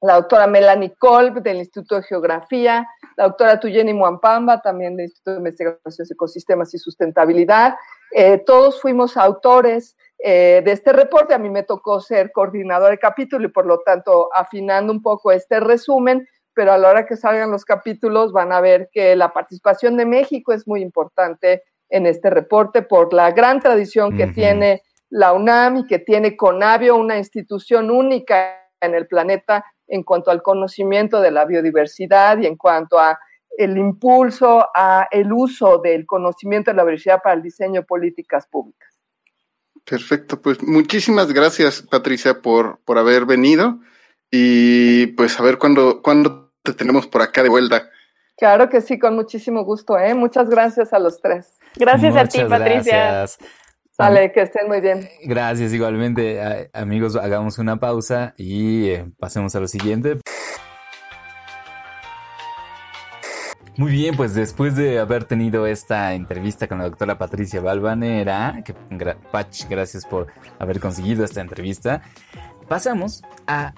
la 0.00 0.14
doctora 0.14 0.46
Melanie 0.46 0.94
Kolb 0.98 1.42
del 1.42 1.58
Instituto 1.58 1.96
de 1.96 2.02
Geografía, 2.04 2.86
la 3.16 3.24
doctora 3.24 3.58
Tuyeni 3.58 3.92
Muampamba 3.92 4.62
también 4.62 4.96
del 4.96 5.06
Instituto 5.06 5.32
de 5.32 5.38
Investigaciones 5.38 6.10
Ecosistemas 6.10 6.72
y 6.74 6.78
Sustentabilidad. 6.78 7.74
Eh, 8.12 8.38
todos 8.38 8.80
fuimos 8.80 9.16
autores 9.16 9.96
eh, 10.22 10.62
de 10.64 10.72
este 10.72 10.92
reporte. 10.92 11.34
A 11.34 11.38
mí 11.38 11.50
me 11.50 11.62
tocó 11.62 12.00
ser 12.00 12.32
coordinador 12.32 12.90
de 12.90 12.98
capítulo 12.98 13.46
y 13.46 13.50
por 13.50 13.66
lo 13.66 13.80
tanto 13.80 14.28
afinando 14.34 14.92
un 14.92 15.02
poco 15.02 15.32
este 15.32 15.60
resumen, 15.60 16.26
pero 16.54 16.72
a 16.72 16.78
la 16.78 16.90
hora 16.90 17.06
que 17.06 17.16
salgan 17.16 17.50
los 17.50 17.64
capítulos 17.64 18.32
van 18.32 18.52
a 18.52 18.60
ver 18.60 18.88
que 18.92 19.16
la 19.16 19.32
participación 19.32 19.96
de 19.96 20.06
México 20.06 20.52
es 20.52 20.66
muy 20.66 20.82
importante 20.82 21.62
en 21.88 22.06
este 22.06 22.30
reporte 22.30 22.82
por 22.82 23.12
la 23.12 23.30
gran 23.32 23.60
tradición 23.60 24.16
que 24.16 24.28
tiene 24.28 24.82
la 25.08 25.32
UNAM 25.32 25.78
y 25.78 25.86
que 25.86 25.98
tiene 25.98 26.36
CONAVIO, 26.36 26.96
una 26.96 27.18
institución 27.18 27.90
única 27.90 28.60
en 28.80 28.94
el 28.94 29.06
planeta 29.06 29.64
en 29.88 30.04
cuanto 30.04 30.30
al 30.30 30.42
conocimiento 30.42 31.20
de 31.20 31.32
la 31.32 31.44
biodiversidad 31.44 32.38
y 32.38 32.46
en 32.46 32.56
cuanto 32.56 32.98
a 32.98 33.18
el 33.58 33.76
impulso 33.76 34.68
a 34.74 35.08
el 35.10 35.32
uso 35.32 35.78
del 35.78 36.06
conocimiento 36.06 36.70
de 36.70 36.76
la 36.76 36.84
biodiversidad 36.84 37.20
para 37.22 37.34
el 37.34 37.42
diseño 37.42 37.80
de 37.80 37.86
políticas 37.86 38.46
públicas. 38.46 38.89
Perfecto, 39.84 40.40
pues 40.40 40.62
muchísimas 40.62 41.32
gracias 41.32 41.82
Patricia 41.82 42.40
por, 42.42 42.78
por 42.84 42.98
haber 42.98 43.26
venido 43.26 43.80
y 44.30 45.08
pues 45.08 45.38
a 45.40 45.42
ver 45.42 45.58
cuándo, 45.58 46.02
cuándo 46.02 46.52
te 46.62 46.72
tenemos 46.72 47.06
por 47.06 47.22
acá 47.22 47.42
de 47.42 47.48
vuelta. 47.48 47.90
Claro 48.36 48.70
que 48.70 48.80
sí, 48.80 48.98
con 48.98 49.16
muchísimo 49.16 49.64
gusto. 49.64 49.98
¿eh? 49.98 50.14
Muchas 50.14 50.48
gracias 50.48 50.92
a 50.92 50.98
los 50.98 51.20
tres. 51.20 51.58
Gracias 51.76 52.16
a 52.16 52.24
ti, 52.24 52.42
Patricia. 52.48 53.10
Gracias. 53.10 53.38
Vale, 53.98 54.32
que 54.32 54.40
estén 54.40 54.66
muy 54.66 54.80
bien. 54.80 55.06
Gracias, 55.24 55.74
igualmente. 55.74 56.40
Amigos, 56.72 57.16
hagamos 57.16 57.58
una 57.58 57.78
pausa 57.78 58.32
y 58.38 58.88
eh, 58.88 59.04
pasemos 59.18 59.54
a 59.56 59.60
lo 59.60 59.68
siguiente. 59.68 60.20
Muy 63.76 63.92
bien, 63.92 64.16
pues 64.16 64.34
después 64.34 64.76
de 64.76 64.98
haber 64.98 65.24
tenido 65.24 65.66
esta 65.66 66.14
entrevista 66.14 66.66
con 66.66 66.78
la 66.78 66.84
doctora 66.84 67.16
Patricia 67.18 67.60
Balvanera, 67.60 68.62
que 68.64 68.74
Pach, 69.30 69.68
gracias 69.68 70.04
por 70.04 70.26
haber 70.58 70.80
conseguido 70.80 71.24
esta 71.24 71.40
entrevista, 71.40 72.02
pasamos 72.68 73.22
a 73.46 73.72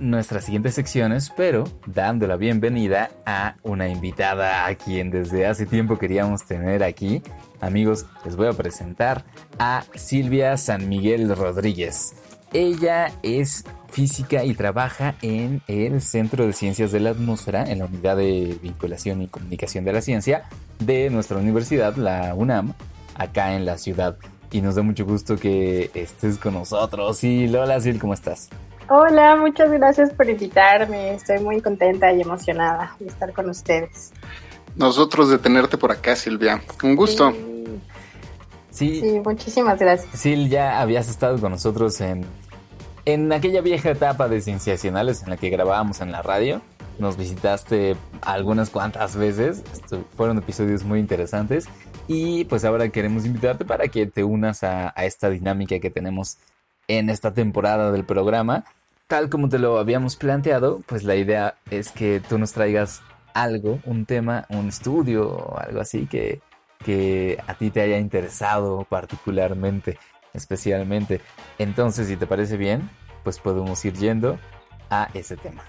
nuestras 0.00 0.44
siguientes 0.44 0.74
secciones, 0.74 1.32
pero 1.36 1.64
dando 1.86 2.26
la 2.26 2.36
bienvenida 2.36 3.10
a 3.26 3.56
una 3.62 3.88
invitada 3.88 4.66
a 4.66 4.74
quien 4.76 5.10
desde 5.10 5.46
hace 5.46 5.66
tiempo 5.66 5.98
queríamos 5.98 6.44
tener 6.44 6.84
aquí. 6.84 7.22
Amigos, 7.60 8.06
les 8.24 8.36
voy 8.36 8.46
a 8.46 8.52
presentar 8.52 9.24
a 9.58 9.82
Silvia 9.94 10.56
San 10.56 10.88
Miguel 10.88 11.34
Rodríguez. 11.34 12.14
Ella 12.52 13.12
es 13.22 13.64
física 13.90 14.44
y 14.44 14.54
trabaja 14.54 15.14
en 15.22 15.62
el 15.66 16.00
Centro 16.00 16.46
de 16.46 16.52
Ciencias 16.52 16.92
de 16.92 17.00
la 17.00 17.10
Atmósfera, 17.10 17.70
en 17.70 17.78
la 17.78 17.86
Unidad 17.86 18.16
de 18.16 18.58
Vinculación 18.62 19.22
y 19.22 19.28
Comunicación 19.28 19.84
de 19.84 19.92
la 19.92 20.00
Ciencia 20.00 20.44
de 20.78 21.10
nuestra 21.10 21.38
universidad, 21.38 21.96
la 21.96 22.34
UNAM, 22.34 22.74
acá 23.14 23.54
en 23.54 23.66
la 23.66 23.76
ciudad. 23.76 24.16
Y 24.50 24.62
nos 24.62 24.76
da 24.76 24.82
mucho 24.82 25.04
gusto 25.04 25.36
que 25.36 25.90
estés 25.92 26.38
con 26.38 26.54
nosotros. 26.54 27.22
Y 27.22 27.54
hola, 27.54 27.80
Sil, 27.84 28.00
¿cómo 28.00 28.14
estás? 28.14 28.48
Hola, 28.88 29.36
muchas 29.36 29.70
gracias 29.70 30.10
por 30.14 30.30
invitarme. 30.30 31.14
Estoy 31.14 31.40
muy 31.40 31.60
contenta 31.60 32.10
y 32.12 32.22
emocionada 32.22 32.96
de 32.98 33.08
estar 33.08 33.32
con 33.34 33.50
ustedes. 33.50 34.12
Nosotros 34.76 35.28
de 35.28 35.38
tenerte 35.38 35.76
por 35.76 35.92
acá, 35.92 36.16
Silvia. 36.16 36.62
Un 36.82 36.96
gusto. 36.96 37.32
Sí. 37.32 37.57
Sí. 38.78 39.20
muchísimas 39.24 39.78
gracias. 39.78 40.08
Sil, 40.14 40.48
ya 40.48 40.80
habías 40.80 41.08
estado 41.08 41.38
con 41.40 41.52
nosotros 41.52 42.00
en, 42.00 42.24
en 43.04 43.32
aquella 43.32 43.60
vieja 43.60 43.90
etapa 43.90 44.28
de 44.28 44.40
Cienciacionales 44.40 45.22
en 45.22 45.30
la 45.30 45.36
que 45.36 45.50
grabábamos 45.50 46.00
en 46.00 46.12
la 46.12 46.22
radio. 46.22 46.60
Nos 46.98 47.16
visitaste 47.16 47.96
algunas 48.22 48.70
cuantas 48.70 49.16
veces. 49.16 49.62
fueron 50.16 50.38
episodios 50.38 50.84
muy 50.84 50.98
interesantes. 50.98 51.66
Y 52.08 52.44
pues 52.46 52.64
ahora 52.64 52.88
queremos 52.88 53.26
invitarte 53.26 53.64
para 53.64 53.88
que 53.88 54.06
te 54.06 54.24
unas 54.24 54.64
a, 54.64 54.92
a 54.96 55.04
esta 55.04 55.30
dinámica 55.30 55.78
que 55.78 55.90
tenemos 55.90 56.38
en 56.88 57.10
esta 57.10 57.34
temporada 57.34 57.92
del 57.92 58.04
programa 58.04 58.64
tal 59.08 59.30
como 59.30 59.48
te 59.48 59.58
lo 59.58 59.78
habíamos 59.78 60.16
planteado, 60.16 60.82
pues 60.86 61.02
la 61.02 61.16
idea 61.16 61.56
es 61.70 61.90
que 61.90 62.20
tú 62.20 62.38
nos 62.38 62.52
traigas 62.52 63.00
algo, 63.34 63.80
un 63.84 64.04
tema, 64.04 64.46
un 64.50 64.68
estudio 64.68 65.28
o 65.28 65.58
algo 65.58 65.80
así 65.80 66.06
que, 66.06 66.40
que 66.84 67.38
a 67.46 67.54
ti 67.54 67.70
te 67.70 67.80
haya 67.80 67.98
interesado 67.98 68.86
particularmente, 68.88 69.98
especialmente. 70.34 71.20
Entonces, 71.58 72.08
si 72.08 72.16
te 72.16 72.26
parece 72.26 72.56
bien, 72.56 72.88
pues 73.24 73.38
podemos 73.38 73.84
ir 73.84 73.94
yendo 73.94 74.38
a 74.90 75.08
ese 75.14 75.36
tema. 75.36 75.64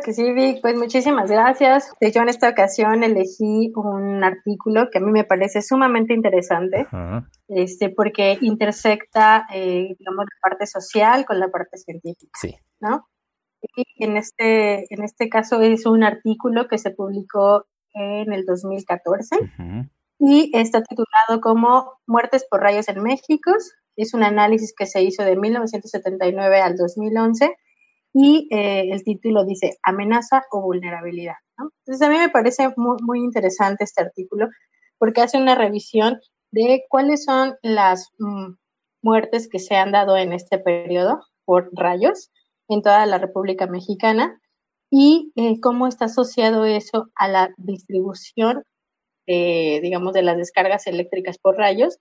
Claro 0.00 0.04
que 0.04 0.14
sí, 0.14 0.32
Vic. 0.32 0.60
Pues 0.62 0.76
muchísimas 0.76 1.30
gracias. 1.30 1.92
Yo 2.00 2.22
en 2.22 2.28
esta 2.28 2.48
ocasión 2.48 3.02
elegí 3.02 3.70
un 3.76 4.24
artículo 4.24 4.88
que 4.90 4.98
a 4.98 5.00
mí 5.00 5.10
me 5.12 5.24
parece 5.24 5.60
sumamente 5.62 6.14
interesante, 6.14 6.86
este, 7.48 7.90
porque 7.90 8.38
intersecta, 8.40 9.46
eh, 9.52 9.94
digamos, 9.98 10.24
la 10.24 10.50
parte 10.50 10.66
social 10.66 11.26
con 11.26 11.38
la 11.38 11.48
parte 11.48 11.76
científica. 11.76 12.32
Sí. 12.40 12.56
¿No? 12.80 13.06
Y 13.76 14.04
en 14.04 14.16
este, 14.16 14.86
en 14.94 15.04
este 15.04 15.28
caso 15.28 15.60
es 15.60 15.84
un 15.84 16.02
artículo 16.02 16.66
que 16.66 16.78
se 16.78 16.92
publicó 16.92 17.66
en 17.92 18.32
el 18.32 18.46
2014 18.46 19.36
y 20.18 20.50
está 20.54 20.82
titulado 20.82 21.42
como 21.42 21.92
Muertes 22.06 22.46
por 22.48 22.60
rayos 22.60 22.88
en 22.88 23.02
México. 23.02 23.52
Es 23.96 24.14
un 24.14 24.22
análisis 24.22 24.72
que 24.74 24.86
se 24.86 25.02
hizo 25.02 25.24
de 25.24 25.36
1979 25.36 26.60
al 26.60 26.76
2011 26.76 27.54
y 28.12 28.48
eh, 28.50 28.90
el 28.90 29.04
título 29.04 29.44
dice 29.44 29.78
amenaza 29.82 30.42
o 30.50 30.62
vulnerabilidad. 30.62 31.34
Entonces 31.58 32.06
a 32.06 32.10
mí 32.10 32.18
me 32.18 32.28
parece 32.28 32.72
muy, 32.76 32.96
muy 33.02 33.20
interesante 33.20 33.84
este 33.84 34.02
artículo 34.02 34.48
porque 34.98 35.20
hace 35.20 35.38
una 35.38 35.54
revisión 35.54 36.18
de 36.50 36.84
cuáles 36.88 37.24
son 37.24 37.54
las 37.62 38.10
mm, 38.18 38.54
muertes 39.02 39.48
que 39.48 39.58
se 39.58 39.76
han 39.76 39.92
dado 39.92 40.16
en 40.16 40.32
este 40.32 40.58
periodo 40.58 41.20
por 41.44 41.70
rayos 41.72 42.30
en 42.68 42.82
toda 42.82 43.06
la 43.06 43.18
República 43.18 43.66
Mexicana 43.66 44.40
y 44.90 45.32
eh, 45.36 45.60
cómo 45.60 45.86
está 45.86 46.06
asociado 46.06 46.64
eso 46.64 47.10
a 47.14 47.28
la 47.28 47.50
distribución, 47.56 48.64
digamos, 49.26 50.12
de 50.12 50.22
las 50.22 50.36
descargas 50.36 50.88
eléctricas 50.88 51.38
por 51.38 51.56
rayos 51.56 51.98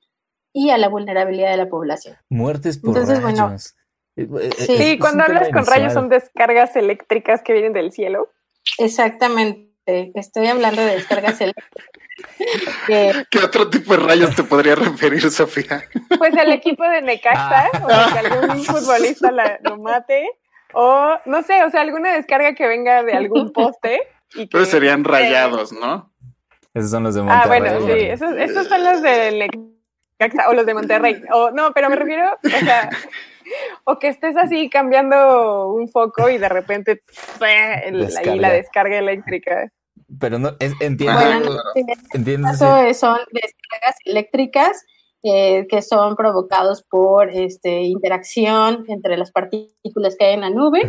y 0.53 0.71
a 0.71 0.77
la 0.77 0.89
vulnerabilidad 0.89 1.51
de 1.51 1.57
la 1.57 1.69
población. 1.69 2.15
Muertes 2.29 2.79
por 2.79 2.95
rayos. 2.95 3.67
Eh, 3.67 3.78
eh, 4.21 4.49
sí, 4.57 4.99
cuando 4.99 5.23
hablas 5.23 5.49
con 5.49 5.65
rayos 5.65 5.93
son 5.93 6.09
descargas 6.09 6.75
eléctricas 6.75 7.41
que 7.41 7.53
vienen 7.53 7.73
del 7.73 7.91
cielo. 7.91 8.29
Exactamente, 8.77 10.11
estoy 10.15 10.47
hablando 10.47 10.81
de 10.81 10.95
descargas 10.95 11.41
eléctricas. 11.41 11.85
¿Qué 12.87 13.39
otro 13.43 13.69
tipo 13.69 13.95
de 13.95 14.03
rayos 14.03 14.35
te 14.35 14.43
podría 14.43 14.75
referir, 14.75 15.29
Sofía? 15.31 15.83
Pues 16.17 16.33
el 16.35 16.51
equipo 16.51 16.83
de 16.83 17.01
Necaxa, 17.01 17.69
ah. 17.73 18.09
o 18.09 18.13
que 18.13 18.19
algún 18.19 18.63
futbolista 18.65 19.31
lo 19.63 19.77
mate, 19.77 20.29
o 20.73 21.17
no 21.25 21.43
sé, 21.43 21.63
o 21.63 21.69
sea, 21.69 21.81
alguna 21.81 22.13
descarga 22.13 22.53
que 22.53 22.67
venga 22.67 23.03
de 23.03 23.13
algún 23.13 23.51
poste. 23.51 24.01
Y 24.35 24.47
que, 24.47 24.65
serían 24.65 25.03
rayados, 25.03 25.71
¿no? 25.71 26.11
Esos 26.73 26.91
son 26.91 27.03
los 27.03 27.15
de 27.15 27.23
Monterrey. 27.23 27.43
Ah, 27.43 27.47
bueno, 27.47 27.87
sí, 27.87 27.99
esos, 28.01 28.35
esos 28.37 28.67
son 28.67 28.83
los 28.83 29.01
de 29.01 29.49
Necaxa, 30.19 30.49
o 30.49 30.53
los 30.53 30.65
de 30.65 30.73
Monterrey. 30.73 31.21
O, 31.33 31.51
no, 31.51 31.71
pero 31.73 31.89
me 31.89 31.95
refiero, 31.95 32.37
o 32.43 32.49
sea, 32.49 32.89
o 33.85 33.99
que 33.99 34.07
estés 34.07 34.35
así 34.37 34.69
cambiando 34.69 35.71
un 35.73 35.87
foco 35.89 36.29
y 36.29 36.37
de 36.37 36.49
repente 36.49 37.01
ahí 37.41 38.39
la 38.39 38.51
descarga 38.51 38.97
eléctrica. 38.97 39.71
Pero 40.19 40.39
no, 40.39 40.55
entiendo. 40.59 41.61
entiendo 42.13 42.53
son 42.53 43.17
descargas 43.31 43.95
eléctricas 44.05 44.83
eh, 45.21 45.67
que 45.69 45.81
son 45.81 46.15
provocados 46.15 46.81
por 46.83 47.29
este, 47.29 47.81
interacción 47.81 48.85
entre 48.87 49.17
las 49.17 49.31
partículas 49.31 50.15
que 50.17 50.27
hay 50.27 50.33
en 50.35 50.39
la 50.39 50.49
nube 50.49 50.79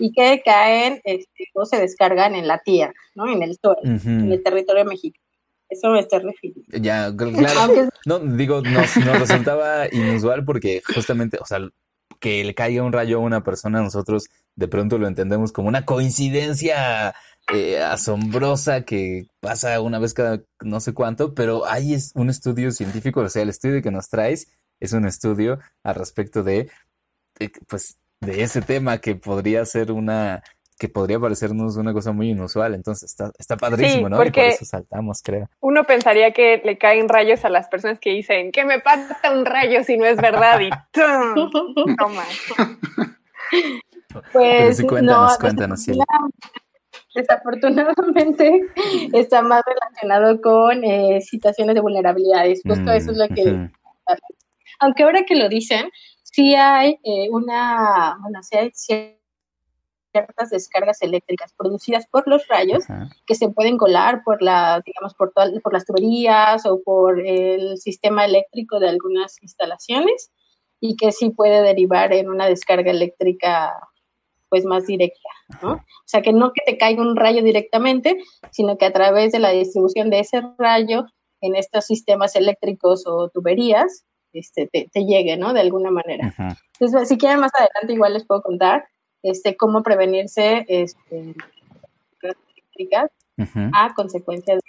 y 0.00 0.10
que 0.10 0.42
caen 0.44 1.00
este, 1.04 1.44
o 1.54 1.64
se 1.64 1.78
descargan 1.78 2.34
en 2.34 2.48
la 2.48 2.58
tierra, 2.58 2.94
¿no? 3.14 3.30
en 3.30 3.44
el 3.44 3.56
suelo, 3.56 3.78
en 3.84 4.32
el 4.32 4.42
territorio 4.42 4.84
mexicano. 4.84 5.24
Eso 5.68 5.90
me 5.90 6.00
estoy 6.00 6.18
refiriendo. 6.18 6.78
Ya, 6.80 7.14
claro. 7.14 7.88
no, 8.06 8.18
digo, 8.18 8.60
nos, 8.60 8.96
nos 8.96 9.20
resultaba 9.20 9.86
inusual 9.92 10.44
porque 10.44 10.82
justamente, 10.84 11.38
o 11.40 11.46
sea, 11.46 11.60
que 12.20 12.44
le 12.44 12.54
caiga 12.54 12.82
un 12.82 12.92
rayo 12.92 13.18
a 13.18 13.20
una 13.20 13.42
persona, 13.42 13.82
nosotros 13.82 14.28
de 14.54 14.68
pronto 14.68 14.98
lo 14.98 15.06
entendemos 15.06 15.52
como 15.52 15.68
una 15.68 15.84
coincidencia 15.84 17.14
eh, 17.52 17.80
asombrosa 17.80 18.84
que 18.84 19.28
pasa 19.40 19.80
una 19.80 19.98
vez 19.98 20.14
cada 20.14 20.42
no 20.60 20.80
sé 20.80 20.94
cuánto, 20.94 21.34
pero 21.34 21.66
hay 21.66 21.94
es 21.94 22.12
un 22.14 22.30
estudio 22.30 22.72
científico, 22.72 23.20
o 23.20 23.28
sea, 23.28 23.42
el 23.42 23.50
estudio 23.50 23.82
que 23.82 23.90
nos 23.90 24.08
traes 24.08 24.48
es 24.80 24.92
un 24.92 25.06
estudio 25.06 25.58
al 25.82 25.94
respecto 25.94 26.42
de, 26.42 26.70
de 27.38 27.52
pues, 27.68 27.98
de 28.20 28.42
ese 28.42 28.62
tema 28.62 28.98
que 28.98 29.14
podría 29.14 29.64
ser 29.64 29.92
una 29.92 30.42
que 30.78 30.88
podría 30.88 31.18
parecernos 31.18 31.76
una 31.76 31.92
cosa 31.92 32.12
muy 32.12 32.30
inusual. 32.30 32.74
Entonces 32.74 33.10
está, 33.10 33.32
está 33.38 33.56
padrísimo, 33.56 34.08
¿no? 34.08 34.22
y 34.24 34.30
por 34.30 34.44
eso 34.44 34.64
saltamos, 34.64 35.22
creo. 35.22 35.48
Uno 35.60 35.84
pensaría 35.84 36.32
que 36.32 36.60
le 36.64 36.78
caen 36.78 37.08
rayos 37.08 37.44
a 37.44 37.48
las 37.48 37.68
personas 37.68 37.98
que 37.98 38.10
dicen 38.10 38.52
que 38.52 38.64
me 38.64 38.80
pasa 38.80 39.16
un 39.32 39.46
rayo 39.46 39.82
si 39.84 39.96
no 39.96 40.04
es 40.04 40.16
verdad 40.16 40.60
y 40.60 40.70
toma. 41.96 42.24
Pues 44.32 44.82
cuéntanos, 44.82 45.32
no, 45.32 45.38
cuéntanos. 45.38 45.86
Desafortunadamente 47.14 48.60
está 49.14 49.42
más 49.42 49.62
relacionado 49.66 50.40
con 50.40 50.84
eh, 50.84 51.20
situaciones 51.22 51.74
de 51.74 51.80
vulnerabilidades. 51.80 52.60
Justo 52.66 52.92
eso 52.92 53.12
es 53.12 53.16
lo 53.16 53.28
que... 53.28 53.70
Aunque 54.78 55.04
ahora 55.04 55.24
que 55.24 55.36
lo 55.36 55.48
dicen, 55.48 55.90
sí 56.22 56.54
hay 56.54 56.98
eh, 57.02 57.28
una, 57.30 58.18
bueno, 58.20 58.42
sí 58.42 58.58
hay 58.58 58.70
ciertas 60.16 60.50
descargas 60.50 61.02
eléctricas 61.02 61.52
producidas 61.54 62.06
por 62.06 62.26
los 62.26 62.46
rayos 62.48 62.84
que 63.26 63.34
se 63.34 63.48
pueden 63.48 63.76
colar 63.76 64.22
por 64.24 64.42
la, 64.42 64.82
digamos, 64.84 65.14
por, 65.14 65.32
por 65.32 65.72
las 65.72 65.84
tuberías 65.84 66.64
o 66.66 66.80
por 66.82 67.20
el 67.20 67.76
sistema 67.78 68.24
eléctrico 68.24 68.80
de 68.80 68.88
algunas 68.88 69.42
instalaciones 69.42 70.30
y 70.80 70.96
que 70.96 71.12
sí 71.12 71.30
puede 71.30 71.62
derivar 71.62 72.12
en 72.12 72.30
una 72.30 72.46
descarga 72.46 72.90
eléctrica 72.90 73.74
pues 74.48 74.64
más 74.64 74.86
directa, 74.86 75.28
¿no? 75.60 75.72
O 75.72 76.06
sea, 76.06 76.22
que 76.22 76.32
no 76.32 76.52
que 76.52 76.62
te 76.64 76.78
caiga 76.78 77.02
un 77.02 77.16
rayo 77.16 77.42
directamente, 77.42 78.16
sino 78.52 78.78
que 78.78 78.86
a 78.86 78.92
través 78.92 79.32
de 79.32 79.40
la 79.40 79.50
distribución 79.50 80.08
de 80.08 80.20
ese 80.20 80.40
rayo 80.56 81.06
en 81.40 81.56
estos 81.56 81.84
sistemas 81.84 82.36
eléctricos 82.36 83.04
o 83.06 83.28
tuberías, 83.28 84.04
este, 84.32 84.68
te, 84.68 85.04
llegue, 85.04 85.36
¿no? 85.36 85.52
De 85.52 85.60
alguna 85.60 85.90
manera. 85.90 86.32
Entonces, 86.78 87.08
si 87.08 87.18
quieren 87.18 87.40
más 87.40 87.52
adelante 87.54 87.92
igual 87.92 88.12
les 88.12 88.26
puedo 88.26 88.42
contar 88.42 88.84
este, 89.30 89.56
cómo 89.56 89.82
prevenirse 89.82 90.64
este, 90.68 91.34
a 93.72 93.94
consecuencia 93.94 94.54
de 94.54 94.60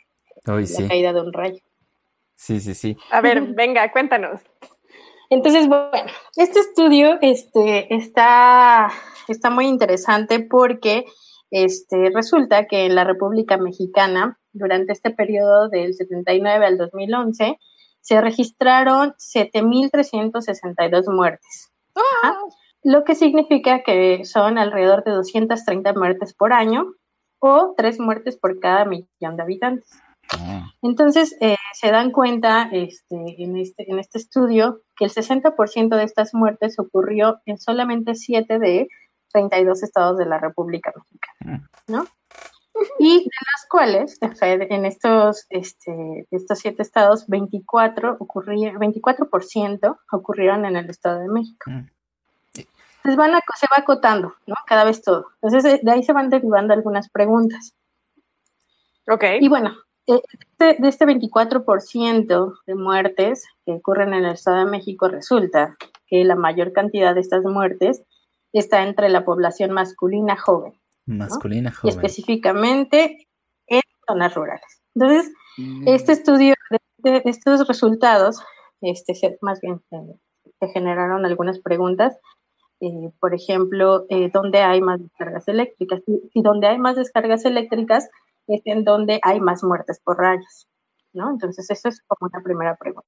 la 0.45 0.87
caída 0.87 1.13
de 1.13 1.21
un 1.21 1.33
rayo. 1.33 1.59
Sí, 2.35 2.59
sí, 2.59 2.73
sí. 2.73 2.97
A 3.11 3.21
ver, 3.21 3.41
venga, 3.41 3.91
cuéntanos. 3.91 4.41
Entonces, 5.29 5.67
bueno, 5.67 6.11
este 6.35 6.59
estudio 6.59 7.17
este, 7.21 7.93
está, 7.93 8.89
está 9.27 9.49
muy 9.49 9.67
interesante 9.67 10.39
porque 10.39 11.05
este, 11.51 12.09
resulta 12.13 12.65
que 12.65 12.85
en 12.85 12.95
la 12.95 13.03
República 13.03 13.57
Mexicana, 13.57 14.39
durante 14.53 14.93
este 14.93 15.11
periodo 15.11 15.69
del 15.69 15.93
79 15.93 16.65
al 16.65 16.77
2011, 16.77 17.59
se 17.99 18.21
registraron 18.21 19.13
7.362 19.13 21.13
muertes. 21.13 21.71
¡Oh! 21.93 22.49
Lo 22.87 23.03
que 23.03 23.15
significa 23.15 23.83
que 23.83 24.23
son 24.23 24.57
alrededor 24.57 25.03
de 25.03 25.11
230 25.11 25.91
muertes 25.91 26.33
por 26.33 26.53
año 26.53 26.93
o 27.39 27.73
tres 27.75 27.99
muertes 27.99 28.37
por 28.37 28.61
cada 28.61 28.85
millón 28.85 29.35
de 29.35 29.43
habitantes. 29.43 29.89
Ah. 30.31 30.71
Entonces, 30.81 31.35
eh, 31.41 31.57
se 31.73 31.91
dan 31.91 32.11
cuenta 32.11 32.69
este, 32.71 33.43
en, 33.43 33.57
este, 33.57 33.91
en 33.91 33.99
este 33.99 34.19
estudio 34.19 34.79
que 34.95 35.03
el 35.03 35.11
60% 35.11 35.97
de 35.97 36.03
estas 36.05 36.33
muertes 36.33 36.79
ocurrió 36.79 37.41
en 37.45 37.57
solamente 37.57 38.15
7 38.15 38.57
de 38.57 38.87
32 39.33 39.83
estados 39.83 40.17
de 40.17 40.25
la 40.25 40.37
República 40.39 40.93
Mexicana, 40.95 41.67
ah. 41.67 41.81
¿no? 41.87 42.05
Y 42.99 43.17
de 43.17 43.23
las 43.25 43.67
cuales, 43.69 44.17
en 44.21 44.85
estos, 44.85 45.45
este, 45.49 46.25
estos 46.31 46.59
siete 46.59 46.83
estados, 46.83 47.27
24, 47.27 48.15
ocurría, 48.17 48.71
24% 48.75 49.97
ocurrieron 50.13 50.63
en 50.63 50.77
el 50.77 50.89
Estado 50.89 51.19
de 51.19 51.27
México. 51.27 51.65
Ah 51.69 51.83
van 53.15 53.31
se 53.31 53.67
va 53.71 53.77
acotando, 53.77 54.35
¿no? 54.45 54.55
Cada 54.65 54.83
vez 54.83 55.01
todo. 55.01 55.27
Entonces, 55.41 55.81
de 55.83 55.91
ahí 55.91 56.03
se 56.03 56.13
van 56.13 56.29
derivando 56.29 56.73
algunas 56.73 57.09
preguntas. 57.09 57.73
Ok. 59.09 59.23
Y 59.39 59.47
bueno, 59.47 59.75
de 60.07 60.21
este, 60.31 60.81
de 60.81 60.87
este 60.87 61.05
24% 61.05 62.53
de 62.65 62.75
muertes 62.75 63.45
que 63.65 63.73
ocurren 63.73 64.13
en 64.13 64.25
el 64.25 64.33
Estado 64.33 64.65
de 64.65 64.71
México, 64.71 65.07
resulta 65.07 65.77
que 66.07 66.23
la 66.23 66.35
mayor 66.35 66.73
cantidad 66.73 67.13
de 67.13 67.21
estas 67.21 67.43
muertes 67.43 68.03
está 68.53 68.83
entre 68.83 69.09
la 69.09 69.25
población 69.25 69.71
masculina 69.71 70.37
joven. 70.37 70.73
Masculina 71.05 71.71
joven. 71.71 71.93
Y 71.93 71.95
específicamente 71.95 73.27
en 73.67 73.81
zonas 74.07 74.33
rurales. 74.33 74.81
Entonces, 74.95 75.31
mm. 75.57 75.87
este 75.87 76.13
estudio, 76.13 76.53
de, 76.97 77.21
estos 77.25 77.67
resultados, 77.67 78.41
este, 78.81 79.13
más 79.41 79.59
bien, 79.61 79.81
eh, 79.91 80.15
se 80.59 80.67
generaron 80.69 81.25
algunas 81.25 81.59
preguntas 81.59 82.17
eh, 82.79 83.11
por 83.19 83.33
ejemplo, 83.33 84.05
eh, 84.09 84.29
donde 84.31 84.59
hay 84.59 84.81
más 84.81 85.01
descargas 85.01 85.47
eléctricas. 85.47 86.01
Y, 86.07 86.41
donde 86.41 86.67
hay 86.67 86.77
más 86.77 86.95
descargas 86.95 87.45
eléctricas 87.45 88.09
es 88.47 88.61
en 88.65 88.83
donde 88.83 89.19
hay 89.23 89.39
más 89.41 89.63
muertes 89.63 89.99
por 89.99 90.17
rayos, 90.17 90.67
¿no? 91.13 91.29
Entonces, 91.29 91.69
eso 91.69 91.89
es 91.89 92.01
como 92.07 92.29
una 92.31 92.43
primera 92.43 92.75
pregunta. 92.75 93.07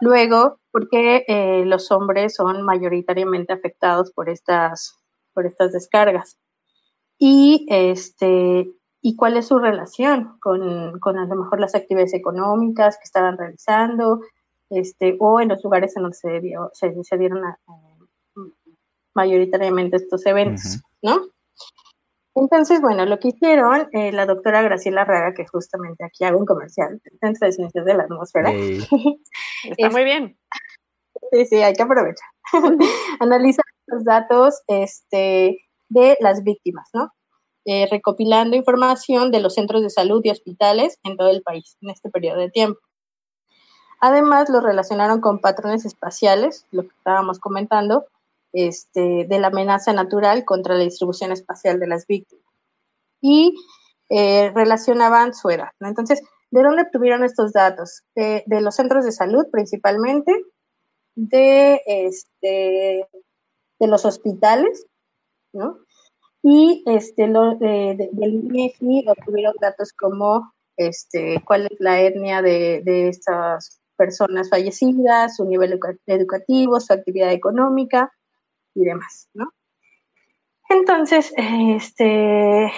Luego, 0.00 0.58
¿por 0.70 0.88
qué 0.88 1.24
eh, 1.28 1.64
los 1.66 1.90
hombres 1.90 2.34
son 2.34 2.62
mayoritariamente 2.62 3.52
afectados 3.52 4.12
por 4.12 4.28
estas, 4.28 4.96
por 5.34 5.46
estas 5.46 5.72
descargas? 5.72 6.38
Y, 7.18 7.66
este, 7.68 8.72
¿Y 9.02 9.16
cuál 9.16 9.36
es 9.36 9.48
su 9.48 9.58
relación 9.58 10.38
con, 10.40 10.98
con 11.00 11.18
a 11.18 11.26
lo 11.26 11.36
mejor 11.36 11.60
las 11.60 11.74
actividades 11.74 12.14
económicas 12.14 12.96
que 12.96 13.04
estaban 13.04 13.38
realizando 13.38 14.20
este, 14.70 15.16
o 15.18 15.40
en 15.40 15.48
los 15.48 15.62
lugares 15.64 15.96
en 15.96 16.02
donde 16.02 16.16
se, 16.16 16.40
dio, 16.40 16.70
se, 16.72 16.94
se 17.02 17.18
dieron 17.18 17.44
a, 17.44 17.58
mayoritariamente 19.14 19.96
estos 19.96 20.24
eventos, 20.26 20.80
¿no? 21.02 21.20
Entonces, 22.34 22.80
bueno, 22.80 23.04
lo 23.06 23.18
que 23.18 23.28
hicieron 23.28 23.88
eh, 23.92 24.12
la 24.12 24.24
doctora 24.24 24.62
Graciela 24.62 25.04
Raga, 25.04 25.34
que 25.34 25.46
justamente 25.46 26.04
aquí 26.04 26.24
hago 26.24 26.38
un 26.38 26.46
comercial, 26.46 27.00
Centro 27.20 27.46
de 27.46 27.52
Ciencias 27.52 27.84
de 27.84 27.94
la 27.94 28.04
Atmósfera. 28.04 28.50
Está 29.64 29.90
muy 29.90 30.04
bien. 30.04 30.38
Sí, 31.32 31.46
sí, 31.46 31.56
hay 31.56 31.74
que 31.74 31.82
aprovechar. 31.82 32.28
Analizar 33.20 33.64
los 33.86 34.04
datos 34.04 34.62
este, 34.68 35.58
de 35.88 36.16
las 36.20 36.44
víctimas, 36.44 36.88
¿no? 36.94 37.12
Eh, 37.66 37.88
recopilando 37.90 38.56
información 38.56 39.30
de 39.30 39.40
los 39.40 39.54
centros 39.54 39.82
de 39.82 39.90
salud 39.90 40.22
y 40.24 40.30
hospitales 40.30 40.98
en 41.02 41.16
todo 41.16 41.30
el 41.30 41.42
país 41.42 41.76
en 41.82 41.90
este 41.90 42.10
periodo 42.10 42.38
de 42.38 42.50
tiempo. 42.50 42.80
Además, 44.00 44.48
lo 44.48 44.60
relacionaron 44.60 45.20
con 45.20 45.40
patrones 45.40 45.84
espaciales, 45.84 46.66
lo 46.70 46.82
que 46.82 46.94
estábamos 46.96 47.38
comentando, 47.38 48.06
este, 48.52 49.26
de 49.28 49.38
la 49.38 49.48
amenaza 49.48 49.92
natural 49.92 50.44
contra 50.44 50.74
la 50.74 50.84
distribución 50.84 51.32
espacial 51.32 51.78
de 51.78 51.86
las 51.86 52.06
víctimas. 52.06 52.44
Y 53.20 53.54
eh, 54.08 54.50
relacionaban 54.54 55.34
su 55.34 55.50
edad. 55.50 55.68
Entonces, 55.80 56.22
¿de 56.50 56.62
dónde 56.62 56.82
obtuvieron 56.82 57.24
estos 57.24 57.52
datos? 57.52 58.02
De, 58.14 58.42
los 58.46 58.74
centros 58.74 59.04
de 59.04 59.12
salud 59.12 59.44
principalmente, 59.52 60.34
de, 61.14 61.80
este, 61.86 63.06
de 63.78 63.86
los 63.86 64.04
hospitales, 64.04 64.86
¿no? 65.52 65.78
Y 66.42 66.82
este, 66.86 67.28
lo, 67.28 67.56
de, 67.56 68.08
del 68.12 68.34
INEGI 68.34 69.04
obtuvieron 69.08 69.54
datos 69.60 69.92
como 69.92 70.52
este, 70.76 71.42
cuál 71.46 71.66
es 71.66 71.78
la 71.78 72.00
etnia 72.00 72.40
de, 72.40 72.80
de 72.84 73.08
estas 73.08 73.80
personas 73.96 74.48
fallecidas, 74.48 75.36
su 75.36 75.44
nivel 75.44 75.78
educativo, 76.06 76.80
su 76.80 76.92
actividad 76.94 77.32
económica, 77.32 78.10
y 78.74 78.84
demás, 78.84 79.28
¿no? 79.34 79.52
Entonces, 80.68 81.32
este, 81.36 82.72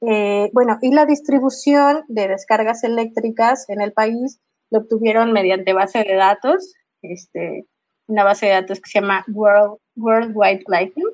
eh, 0.00 0.50
bueno, 0.52 0.78
y 0.80 0.92
la 0.92 1.04
distribución 1.04 2.04
de 2.08 2.28
descargas 2.28 2.84
eléctricas 2.84 3.68
en 3.68 3.80
el 3.80 3.92
país 3.92 4.40
lo 4.70 4.80
obtuvieron 4.80 5.32
mediante 5.32 5.72
base 5.72 6.04
de 6.04 6.14
datos, 6.14 6.74
este, 7.02 7.66
una 8.06 8.24
base 8.24 8.46
de 8.46 8.52
datos 8.52 8.80
que 8.80 8.90
se 8.90 9.00
llama 9.00 9.24
World, 9.28 9.78
Worldwide 9.96 10.64
Lighting 10.68 11.08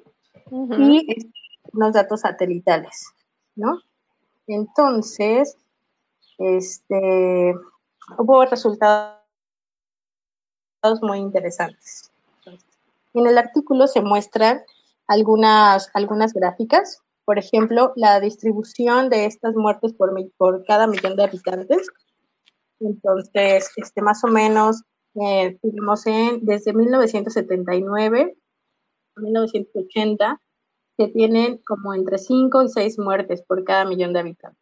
y 0.78 1.32
unos 1.72 1.92
datos 1.92 2.20
satelitales, 2.20 3.06
¿no? 3.56 3.80
Entonces, 4.46 5.56
este, 6.38 7.54
hubo 8.18 8.44
resultados 8.44 9.18
muy 11.02 11.18
interesantes. 11.18 12.13
En 13.14 13.26
el 13.26 13.38
artículo 13.38 13.86
se 13.86 14.02
muestran 14.02 14.62
algunas, 15.06 15.90
algunas 15.94 16.32
gráficas, 16.32 17.00
por 17.24 17.38
ejemplo, 17.38 17.92
la 17.96 18.20
distribución 18.20 19.08
de 19.08 19.26
estas 19.26 19.54
muertes 19.54 19.94
por, 19.94 20.12
por 20.36 20.64
cada 20.66 20.86
millón 20.86 21.16
de 21.16 21.24
habitantes. 21.24 21.88
Entonces, 22.80 23.70
este, 23.76 24.02
más 24.02 24.22
o 24.24 24.28
menos, 24.28 24.82
eh, 25.14 25.58
en, 25.62 26.44
desde 26.44 26.72
1979 26.74 28.36
1980, 29.16 30.40
que 30.96 31.08
tienen 31.08 31.58
como 31.58 31.94
entre 31.94 32.18
5 32.18 32.62
y 32.62 32.68
6 32.68 32.98
muertes 32.98 33.42
por 33.42 33.64
cada 33.64 33.84
millón 33.84 34.12
de 34.12 34.20
habitantes, 34.20 34.60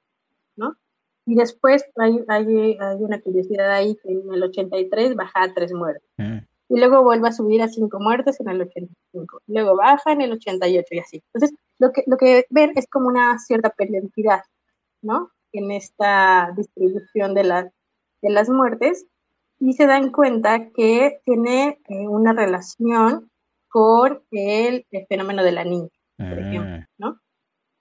¿no? 0.56 0.76
Y 1.24 1.36
después 1.36 1.84
hay, 1.96 2.24
hay, 2.28 2.76
hay 2.78 2.96
una 2.98 3.20
curiosidad 3.20 3.70
ahí 3.70 3.96
que 4.02 4.12
en 4.12 4.32
el 4.32 4.42
83 4.42 5.14
baja 5.14 5.42
a 5.42 5.54
3 5.54 5.72
muertes. 5.72 6.08
Mm. 6.18 6.38
Y 6.72 6.78
luego 6.78 7.02
vuelve 7.02 7.28
a 7.28 7.32
subir 7.32 7.60
a 7.60 7.68
5 7.68 8.00
muertes 8.00 8.40
en 8.40 8.48
el 8.48 8.62
85. 8.62 9.40
Luego 9.46 9.76
baja 9.76 10.12
en 10.12 10.22
el 10.22 10.32
88 10.32 10.86
y 10.90 10.98
así. 10.98 11.22
Entonces, 11.32 11.58
lo 11.78 11.92
que, 11.92 12.02
lo 12.06 12.16
que 12.16 12.46
ven 12.50 12.72
es 12.76 12.86
como 12.88 13.08
una 13.08 13.38
cierta 13.38 13.70
periodicidad, 13.70 14.40
¿no? 15.02 15.30
En 15.52 15.70
esta 15.70 16.52
distribución 16.56 17.34
de, 17.34 17.44
la, 17.44 17.62
de 18.22 18.30
las 18.30 18.48
muertes 18.48 19.06
y 19.60 19.74
se 19.74 19.86
dan 19.86 20.10
cuenta 20.12 20.70
que 20.70 21.20
tiene 21.24 21.78
eh, 21.88 22.08
una 22.08 22.32
relación 22.32 23.30
con 23.68 24.22
el, 24.30 24.86
el 24.90 25.06
fenómeno 25.06 25.44
de 25.44 25.52
la 25.52 25.64
niña 25.64 25.90
por 26.28 26.38
ejemplo, 26.38 26.86
¿no? 26.98 27.20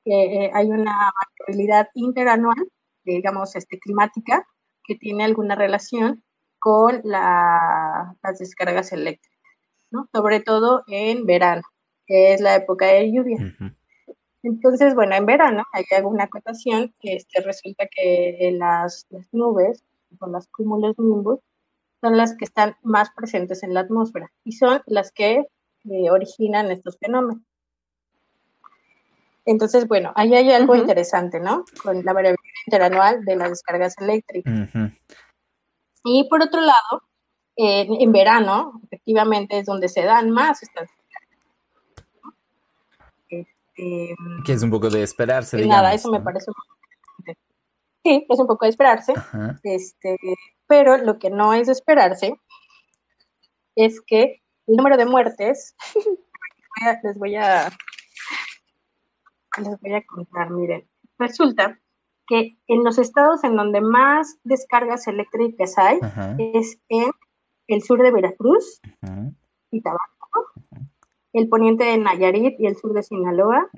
Que 0.04 0.46
eh, 0.46 0.52
hay 0.54 0.68
una 0.68 1.12
variabilidad 1.40 1.88
interanual, 1.94 2.68
digamos, 3.04 3.56
este, 3.56 3.80
climática, 3.80 4.46
que 4.84 4.96
tiene 4.96 5.24
alguna 5.24 5.56
relación 5.56 6.24
con 6.62 7.02
la, 7.04 8.16
las 8.22 8.38
descargas 8.38 8.94
eléctricas, 8.94 9.42
¿no? 9.90 10.08
Sobre 10.14 10.42
todo 10.42 10.84
en 10.88 11.26
verano, 11.26 11.64
que 12.06 12.34
es 12.34 12.40
la 12.40 12.56
época 12.56 12.86
de 12.86 13.12
lluvia. 13.12 13.38
Entonces, 14.44 14.94
bueno, 14.94 15.16
en 15.16 15.26
verano 15.26 15.64
hay 15.74 15.86
alguna 15.98 16.26
acotación 16.26 16.94
que 17.00 17.16
este, 17.16 17.42
resulta 17.42 17.88
que 17.88 18.56
las, 18.58 19.08
las 19.10 19.28
nubes, 19.32 19.84
con 20.20 20.32
los 20.32 20.48
cúmulos 20.50 20.98
nimbus, 21.00 21.40
son 22.00 22.16
las 22.16 22.38
que 22.38 22.46
están 22.46 22.76
más 22.84 23.10
presentes 23.12 23.64
en 23.64 23.74
la 23.74 23.82
atmósfera 23.82 24.32
y 24.44 24.52
son 24.52 24.82
las 24.86 25.12
que 25.12 25.48
eh, 25.90 26.12
originan 26.12 26.70
estos 26.70 27.00
fenómenos. 27.00 27.42
Entonces, 29.46 29.88
bueno, 29.88 30.14
ahí 30.16 30.36
hay 30.36 30.52
algo 30.52 30.76
interesante, 30.76 31.40
¿no? 31.40 31.66
Con 31.82 32.06
la 32.06 32.14
variabilidad 32.14 32.54
interanual 32.68 33.26
de 33.26 33.36
las 33.36 33.50
descargas 33.50 33.96
eléctricas. 33.98 34.70
Y 36.04 36.28
por 36.30 36.42
otro 36.42 36.62
lado, 36.62 37.04
en 37.56 38.12
verano, 38.12 38.82
efectivamente, 38.86 39.60
es 39.60 39.66
donde 39.66 39.88
se 39.88 40.04
dan 40.04 40.32
más 40.32 40.64
estas 40.64 40.90
este, 43.82 44.16
que 44.46 44.54
es 44.54 44.64
un 44.64 44.70
poco 44.70 44.90
de 44.90 45.04
esperarse. 45.04 45.58
Digamos, 45.58 45.76
nada, 45.76 45.94
eso 45.94 46.12
me 46.12 46.22
parece. 46.22 46.52
Sí, 48.04 48.26
es 48.28 48.40
un 48.40 48.48
poco 48.48 48.66
de 48.66 48.70
esperarse. 48.70 49.14
Este, 49.64 50.18
pero 50.68 50.98
lo 50.98 51.20
que 51.20 51.30
no 51.30 51.54
es 51.54 51.68
de 51.68 51.74
esperarse 51.74 52.34
es 53.76 54.02
que 54.02 54.42
el 54.68 54.76
número 54.76 54.98
de 54.98 55.06
muertes, 55.06 55.76
les 57.04 57.18
voy 57.18 57.36
a 57.36 57.70
les 59.58 59.80
voy 59.82 59.94
a 59.94 60.06
contar, 60.06 60.50
miren, 60.50 60.90
resulta 61.18 61.80
que 62.28 62.58
en 62.68 62.84
los 62.84 62.98
estados 62.98 63.44
en 63.44 63.56
donde 63.56 63.82
más 63.82 64.38
descargas 64.44 65.08
eléctricas 65.08 65.78
hay 65.78 66.00
es 66.38 66.80
en 66.90 67.12
el 67.68 67.82
sur 67.82 68.02
de 68.02 68.12
Veracruz 68.12 68.82
y 69.72 69.82
Tabasco, 69.82 70.52
el 71.34 71.48
poniente 71.50 71.86
de 71.86 71.98
Nayarit 71.98 72.60
y 72.60 72.68
el 72.68 72.76
sur 72.76 72.94
de 72.94 73.04
Sinaloa, 73.04 73.70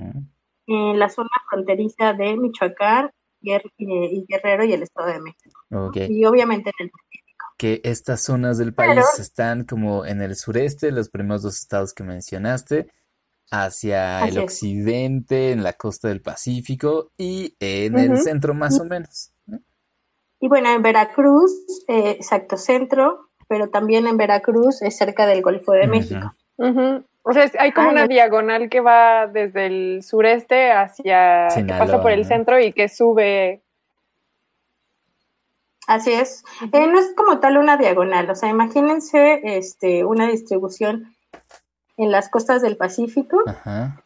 en 0.67 0.99
la 0.99 1.09
zona 1.09 1.29
fronteriza 1.49 2.13
de 2.13 2.37
Michoacán 2.37 3.11
y 3.41 4.25
Guerrero 4.27 4.63
y 4.63 4.73
el 4.73 4.83
Estado 4.83 5.09
de 5.09 5.19
México. 5.19 5.65
Y 5.93 6.25
obviamente 6.25 6.71
en 6.79 6.85
el 6.85 6.91
Pacífico. 6.91 7.45
Que 7.57 7.81
estas 7.83 8.23
zonas 8.23 8.57
del 8.57 8.73
país 8.73 9.05
están 9.19 9.65
como 9.65 10.05
en 10.05 10.21
el 10.21 10.35
sureste, 10.35 10.91
los 10.91 11.09
primeros 11.09 11.43
dos 11.43 11.59
estados 11.59 11.93
que 11.93 12.03
mencionaste, 12.03 12.87
hacia 13.53 14.25
el 14.27 14.39
occidente, 14.39 15.51
en 15.51 15.61
la 15.61 15.73
costa 15.73 16.07
del 16.07 16.21
Pacífico 16.21 17.11
y 17.17 17.55
en 17.59 17.99
el 17.99 18.17
centro 18.17 18.55
más 18.55 18.79
o 18.79 18.85
menos. 18.85 19.31
Y 20.39 20.47
bueno, 20.47 20.71
en 20.71 20.81
Veracruz, 20.81 21.51
eh, 21.87 22.09
exacto 22.09 22.57
centro, 22.57 23.29
pero 23.47 23.69
también 23.69 24.07
en 24.07 24.17
Veracruz 24.17 24.81
es 24.81 24.97
cerca 24.97 25.27
del 25.27 25.43
Golfo 25.43 25.71
de 25.71 25.87
México. 25.87 26.33
O 27.21 27.31
sea, 27.31 27.49
hay 27.59 27.71
como 27.71 27.89
una 27.89 28.07
diagonal 28.07 28.69
que 28.69 28.81
va 28.81 29.27
desde 29.27 29.67
el 29.67 30.03
sureste 30.03 30.71
hacia, 30.71 31.47
que 31.55 31.63
pasa 31.65 32.01
por 32.01 32.11
el 32.11 32.25
centro 32.25 32.59
y 32.59 32.73
que 32.73 32.89
sube. 32.89 33.61
Así 35.85 36.11
es. 36.11 36.43
Eh, 36.71 36.87
no 36.87 36.99
es 36.99 37.13
como 37.15 37.39
tal 37.39 37.57
una 37.57 37.77
diagonal, 37.77 38.29
o 38.29 38.35
sea, 38.35 38.49
imagínense 38.49 39.41
este, 39.43 40.05
una 40.05 40.27
distribución 40.27 41.13
en 42.03 42.11
las 42.11 42.29
costas 42.29 42.61
del 42.61 42.77
Pacífico, 42.77 43.39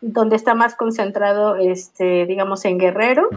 donde 0.01 0.35
está 0.35 0.55
más 0.55 0.75
concentrado, 0.75 1.55
este, 1.55 2.25
digamos, 2.25 2.63
en 2.65 2.77
Guerrero. 2.77 3.29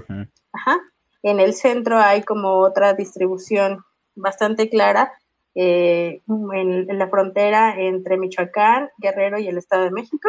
Ajá. 0.52 0.78
En 1.22 1.40
el 1.40 1.54
centro 1.54 1.98
hay 1.98 2.22
como 2.22 2.58
otra 2.58 2.94
distribución 2.94 3.84
bastante 4.14 4.68
clara 4.68 5.12
eh, 5.54 6.22
en, 6.28 6.98
la 6.98 7.08
frontera 7.08 7.74
entre 7.78 8.16
Michoacán, 8.16 8.90
Guerrero 8.98 9.38
y 9.38 9.48
el 9.48 9.58
Estado 9.58 9.84
de 9.84 9.90
México. 9.90 10.28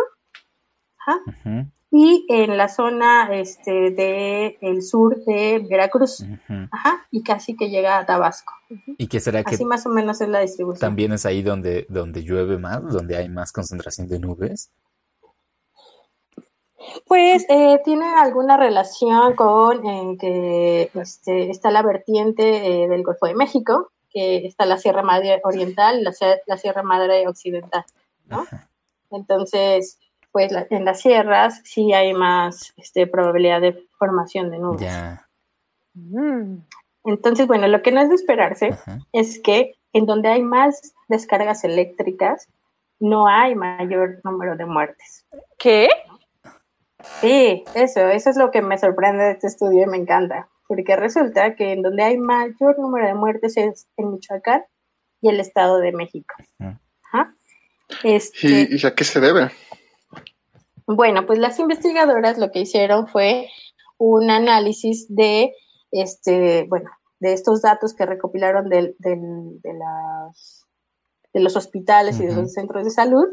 Ajá 0.97 1.19
y 1.91 2.25
en 2.29 2.55
la 2.55 2.69
zona 2.69 3.27
este, 3.33 3.91
de 3.91 4.57
el 4.61 4.81
sur 4.81 5.23
de 5.25 5.59
Veracruz, 5.69 6.23
Ajá, 6.71 7.05
y 7.11 7.21
casi 7.21 7.57
que 7.57 7.69
llega 7.69 7.97
a 7.97 8.05
Tabasco. 8.05 8.53
¿Y 8.97 9.07
qué 9.07 9.19
será 9.19 9.43
que 9.43 9.55
Así 9.55 9.65
más 9.65 9.85
o 9.85 9.89
menos 9.89 10.21
es 10.21 10.29
la 10.29 10.39
distribución? 10.39 10.79
También 10.79 11.11
es 11.11 11.25
ahí 11.25 11.41
donde, 11.41 11.85
donde 11.89 12.23
llueve 12.23 12.57
más, 12.57 12.81
donde 12.81 13.17
hay 13.17 13.27
más 13.27 13.51
concentración 13.51 14.07
de 14.07 14.19
nubes. 14.19 14.71
Pues 17.05 17.45
eh, 17.49 17.81
tiene 17.83 18.05
alguna 18.05 18.55
relación 18.55 19.35
con 19.35 19.85
eh, 19.85 20.17
que 20.17 20.91
este, 20.93 21.49
está 21.49 21.71
la 21.71 21.83
vertiente 21.83 22.83
eh, 22.83 22.87
del 22.87 23.03
Golfo 23.03 23.27
de 23.27 23.35
México, 23.35 23.91
que 24.09 24.45
está 24.45 24.65
la 24.65 24.77
Sierra 24.77 25.03
Madre 25.03 25.41
Oriental 25.43 25.99
y 25.99 26.03
la, 26.03 26.13
la 26.47 26.57
Sierra 26.57 26.83
Madre 26.83 27.27
Occidental, 27.27 27.83
¿no? 28.27 28.45
Entonces, 29.11 29.99
pues 30.31 30.53
en 30.69 30.85
las 30.85 31.01
sierras 31.01 31.61
sí 31.63 31.93
hay 31.93 32.13
más 32.13 32.73
este, 32.77 33.07
probabilidad 33.07 33.61
de 33.61 33.73
formación 33.97 34.49
de 34.49 34.59
nubes. 34.59 34.91
Mm. 35.93 36.59
Entonces, 37.03 37.47
bueno, 37.47 37.67
lo 37.67 37.81
que 37.81 37.91
no 37.91 38.01
es 38.01 38.09
de 38.09 38.15
esperarse 38.15 38.75
es 39.11 39.41
que 39.41 39.75
en 39.93 40.05
donde 40.05 40.29
hay 40.29 40.41
más 40.41 40.93
descargas 41.09 41.63
eléctricas, 41.63 42.47
no 42.99 43.27
hay 43.27 43.55
mayor 43.55 44.21
número 44.23 44.55
de 44.55 44.65
muertes. 44.65 45.25
¿Qué? 45.57 45.89
Sí, 47.19 47.63
eso, 47.73 48.07
eso 48.07 48.29
es 48.29 48.37
lo 48.37 48.51
que 48.51 48.61
me 48.61 48.77
sorprende 48.77 49.23
de 49.23 49.31
este 49.31 49.47
estudio 49.47 49.83
y 49.83 49.87
me 49.87 49.97
encanta, 49.97 50.47
porque 50.67 50.95
resulta 50.95 51.55
que 51.55 51.73
en 51.73 51.81
donde 51.81 52.03
hay 52.03 52.17
mayor 52.17 52.77
número 52.77 53.07
de 53.07 53.15
muertes 53.15 53.57
es 53.57 53.87
en 53.97 54.11
Michoacán 54.11 54.63
y 55.19 55.29
el 55.29 55.39
Estado 55.39 55.79
de 55.79 55.91
México. 55.91 56.35
Este 58.03 58.67
¿Y 58.69 58.85
a 58.85 58.95
qué 58.95 59.03
se 59.03 59.19
debe? 59.19 59.51
Bueno, 60.95 61.25
pues 61.25 61.39
las 61.39 61.59
investigadoras 61.59 62.37
lo 62.37 62.51
que 62.51 62.61
hicieron 62.61 63.07
fue 63.07 63.49
un 63.97 64.29
análisis 64.29 65.05
de 65.09 65.53
este, 65.91 66.65
bueno, 66.67 66.89
de 67.19 67.33
estos 67.33 67.61
datos 67.61 67.93
que 67.93 68.05
recopilaron 68.05 68.67
de, 68.67 68.95
las, 68.99 70.65
de 71.33 71.39
los 71.39 71.55
hospitales 71.55 72.19
y 72.19 72.25
de 72.25 72.35
los 72.35 72.53
centros 72.53 72.83
de 72.83 72.89
salud. 72.89 73.27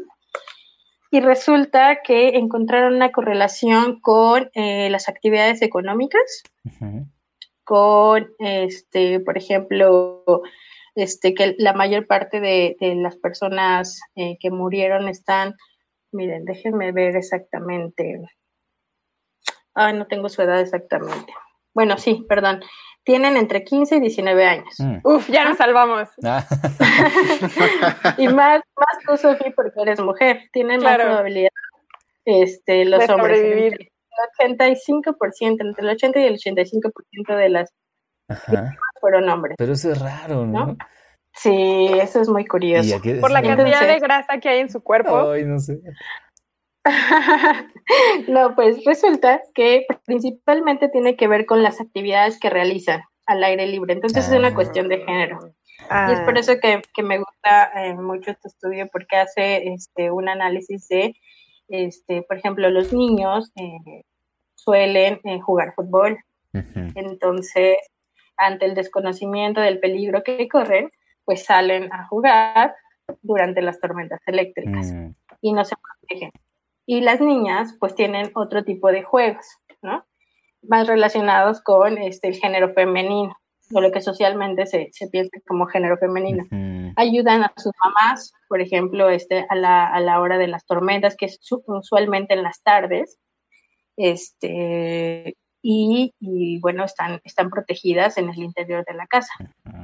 Y 1.11 1.21
resulta 1.21 2.01
que 2.03 2.37
encontraron 2.37 2.93
una 2.93 3.11
correlación 3.11 3.99
con 3.99 4.51
eh, 4.53 4.89
las 4.91 5.09
actividades 5.09 5.63
económicas, 5.63 6.43
con, 7.63 8.27
este, 8.37 9.19
por 9.19 9.37
ejemplo, 9.37 10.23
este, 10.93 11.33
que 11.33 11.55
la 11.57 11.73
mayor 11.73 12.05
parte 12.05 12.39
de, 12.39 12.77
las 12.79 13.15
personas 13.15 13.99
eh, 14.15 14.37
que 14.39 14.51
murieron 14.51 15.07
están 15.07 15.55
Miren, 16.11 16.45
déjenme 16.45 16.91
ver 16.91 17.15
exactamente. 17.15 18.21
Ay, 19.73 19.93
no 19.93 20.07
tengo 20.07 20.29
su 20.29 20.41
edad 20.41 20.59
exactamente. 20.59 21.33
Bueno, 21.73 21.97
sí, 21.97 22.25
perdón. 22.27 22.61
Tienen 23.03 23.37
entre 23.37 23.63
15 23.63 23.97
y 23.97 23.99
19 24.01 24.45
años. 24.45 24.75
Mm. 24.79 24.99
Uf, 25.03 25.29
ya 25.29 25.45
nos 25.47 25.57
salvamos. 25.57 26.09
Ah. 26.23 26.45
y 28.17 28.27
más, 28.27 28.61
más 28.75 29.03
tú, 29.05 29.17
Sofía, 29.17 29.53
porque 29.55 29.81
eres 29.81 29.99
mujer. 30.01 30.41
Tienen 30.51 30.83
más 30.83 30.97
probabilidad 30.97 31.49
este, 32.25 32.85
los 32.85 33.07
de 33.07 33.13
hombres. 33.13 33.39
Sobrevivir. 33.39 33.91
El 34.39 34.57
85%, 34.57 35.61
entre 35.61 35.83
el 35.83 35.89
80 35.89 36.19
y 36.19 36.25
el 36.25 36.35
85% 36.35 37.37
de 37.37 37.49
las 37.49 37.73
fueron 38.99 39.29
hombres. 39.29 39.55
Pero 39.57 39.73
eso 39.73 39.91
es 39.91 39.99
raro, 39.99 40.45
¿no? 40.45 40.77
Sí, 41.33 41.87
eso 42.01 42.21
es 42.21 42.29
muy 42.29 42.45
curioso. 42.45 42.99
Por 43.21 43.31
la 43.31 43.41
cantidad 43.41 43.87
de 43.87 43.99
grasa 43.99 44.39
que 44.39 44.49
hay 44.49 44.59
en 44.59 44.69
su 44.69 44.81
cuerpo. 44.81 45.31
Ay, 45.31 45.45
no 45.45 45.59
sé. 45.59 45.79
no, 48.27 48.55
pues 48.55 48.83
resulta 48.85 49.41
que 49.53 49.85
principalmente 50.05 50.89
tiene 50.89 51.15
que 51.15 51.27
ver 51.27 51.45
con 51.45 51.63
las 51.63 51.79
actividades 51.79 52.39
que 52.39 52.49
realizan 52.49 53.01
al 53.25 53.43
aire 53.43 53.67
libre. 53.67 53.93
Entonces 53.93 54.27
es 54.27 54.37
una 54.37 54.53
cuestión 54.53 54.89
de 54.89 54.99
género. 54.99 55.39
Y 55.79 56.11
es 56.11 56.19
por 56.21 56.35
ah. 56.35 56.39
eso 56.39 56.53
que, 56.59 57.03
me 57.03 57.19
gusta 57.19 57.71
eh, 57.75 57.93
mucho 57.93 58.31
este 58.31 58.47
estudio 58.49 58.87
porque 58.91 59.15
hace 59.15 59.73
este, 59.73 60.11
un 60.11 60.27
análisis 60.27 60.87
de 60.87 61.13
este, 61.69 62.23
por 62.23 62.37
ejemplo, 62.37 62.69
los 62.69 62.91
niños 62.91 63.51
eh, 63.55 64.03
suelen 64.55 65.21
eh, 65.23 65.39
jugar 65.39 65.73
fútbol. 65.75 66.17
Entonces, 66.95 67.77
ante 68.37 68.65
el 68.65 68.73
desconocimiento 68.73 69.61
del 69.61 69.79
peligro 69.79 70.23
que 70.23 70.47
corren, 70.47 70.91
pues 71.29 71.45
salen 71.45 71.93
a 71.93 72.07
jugar 72.07 72.75
durante 73.21 73.61
las 73.61 73.79
tormentas 73.79 74.19
eléctricas 74.25 74.91
mm. 74.91 75.11
y 75.41 75.53
no 75.53 75.63
se 75.63 75.75
protegen. 75.75 76.31
Y 76.87 77.01
las 77.01 77.21
niñas 77.21 77.75
pues 77.79 77.93
tienen 77.93 78.31
otro 78.33 78.63
tipo 78.63 78.91
de 78.91 79.03
juegos, 79.03 79.45
¿no? 79.83 80.07
Más 80.63 80.87
relacionados 80.87 81.61
con 81.61 81.99
este, 81.99 82.29
el 82.29 82.35
género 82.37 82.73
femenino, 82.73 83.37
o 83.71 83.79
lo 83.79 83.91
que 83.91 84.01
socialmente 84.01 84.65
se, 84.65 84.89
se 84.91 85.07
piensa 85.07 85.37
como 85.47 85.67
género 85.67 85.97
femenino. 85.97 86.47
Ayudan 86.95 87.43
a 87.43 87.53
sus 87.57 87.73
mamás, 87.85 88.33
por 88.47 88.59
ejemplo, 88.59 89.11
este, 89.11 89.45
a, 89.49 89.55
la, 89.55 89.85
a 89.85 89.99
la 89.99 90.21
hora 90.21 90.39
de 90.39 90.47
las 90.47 90.65
tormentas, 90.65 91.15
que 91.15 91.27
es 91.27 91.39
usualmente 91.67 92.33
en 92.33 92.41
las 92.41 92.63
tardes, 92.63 93.19
este, 93.97 95.37
y, 95.61 96.15
y, 96.19 96.59
bueno, 96.59 96.85
están, 96.85 97.21
están 97.23 97.51
protegidas 97.51 98.17
en 98.17 98.29
el 98.29 98.39
interior 98.39 98.83
de 98.83 98.95
la 98.95 99.05
casa. 99.05 99.31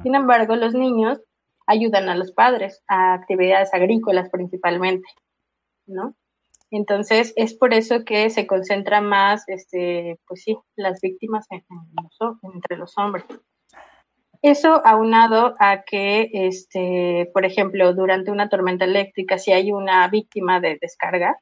Sin 0.01 0.15
embargo, 0.15 0.55
los 0.55 0.73
niños 0.73 1.21
ayudan 1.67 2.09
a 2.09 2.15
los 2.15 2.31
padres 2.31 2.83
a 2.87 3.13
actividades 3.13 3.73
agrícolas 3.73 4.29
principalmente, 4.29 5.07
¿no? 5.85 6.15
Entonces, 6.71 7.33
es 7.35 7.53
por 7.53 7.73
eso 7.73 8.03
que 8.03 8.29
se 8.29 8.47
concentra 8.47 8.99
más, 8.99 9.47
este, 9.47 10.19
pues 10.27 10.43
sí, 10.43 10.57
las 10.75 10.99
víctimas 10.99 11.47
entre 11.51 12.77
los 12.77 12.97
hombres. 12.97 13.25
Eso 14.41 14.85
aunado 14.85 15.55
a 15.59 15.83
que, 15.83 16.29
este, 16.33 17.29
por 17.33 17.45
ejemplo, 17.45 17.93
durante 17.93 18.31
una 18.31 18.49
tormenta 18.49 18.85
eléctrica, 18.85 19.37
si 19.37 19.53
hay 19.53 19.71
una 19.71 20.07
víctima 20.07 20.59
de 20.59 20.77
descarga, 20.81 21.39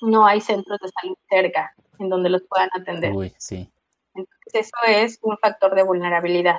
no 0.00 0.26
hay 0.26 0.40
centros 0.40 0.78
de 0.80 0.88
salud 0.88 1.16
cerca 1.28 1.74
en 1.98 2.08
donde 2.08 2.30
los 2.30 2.42
puedan 2.48 2.70
atender. 2.72 3.12
sí. 3.38 3.70
Entonces, 4.14 4.66
eso 4.66 4.76
es 4.88 5.18
un 5.22 5.38
factor 5.38 5.74
de 5.74 5.84
vulnerabilidad 5.84 6.58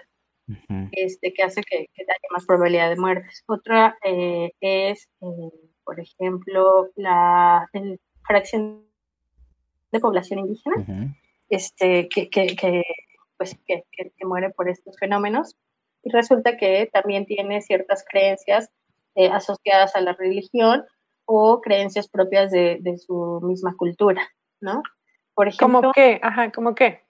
este, 0.92 1.34
que 1.34 1.44
hace 1.44 1.62
que, 1.64 1.78
haya 1.78 2.18
más 2.32 2.46
probabilidad 2.46 2.90
de 2.90 2.98
muertes. 2.98 3.44
Otra 3.48 3.98
eh, 4.04 4.52
es, 4.60 5.10
eh, 5.22 5.52
por 5.84 6.00
ejemplo, 6.00 6.90
la 6.96 7.68
fracción 8.28 8.86
de 9.92 10.00
población 10.00 10.40
indígena, 10.40 11.16
este, 11.50 12.10
que, 12.10 12.30
que, 12.30 12.84
pues, 13.38 13.58
que, 13.68 13.84
muere 14.26 14.50
por 14.50 14.70
estos 14.70 14.98
fenómenos. 15.00 15.56
Y 16.04 16.12
resulta 16.12 16.58
que 16.58 16.90
también 16.92 17.26
tiene 17.26 17.62
ciertas 17.62 18.04
creencias 18.10 18.70
eh, 19.16 19.30
asociadas 19.30 19.96
a 19.96 20.02
la 20.02 20.14
religión 20.14 20.84
o 21.26 21.62
creencias 21.62 22.10
propias 22.10 22.52
de, 22.52 22.80
de, 22.82 22.98
su 22.98 23.40
misma 23.42 23.76
cultura, 23.78 24.28
¿no? 24.60 24.82
Por 25.34 25.48
ejemplo, 25.48 25.80
¿Cómo 25.80 25.94
qué? 25.94 26.20
Ajá, 26.22 26.52
¿cómo 26.52 26.76
qué? 26.76 27.03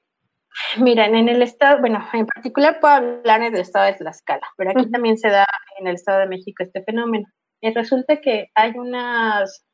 Miren, 0.78 1.16
en 1.16 1.30
el 1.30 1.42
estado, 1.42 1.80
bueno, 1.80 2.06
en 2.14 2.26
particular 2.26 2.80
puedo 2.80 2.94
hablar 2.94 3.42
del 3.42 3.62
estado 3.62 3.86
de 3.86 3.94
Tlaxcala, 3.94 4.48
pero 4.58 4.72
aquí 4.72 4.90
también 4.92 5.18
se 5.18 5.30
da 5.30 5.46
en 5.80 5.88
el 5.88 5.96
estado 5.96 6.20
de 6.20 6.28
México 6.28 6.64
este 6.64 6.84
fenómeno. 6.84 7.28
Y 7.62 7.74
resulta 7.74 8.18
que 8.18 8.50
hay 8.56 8.72
unas 8.76 9.66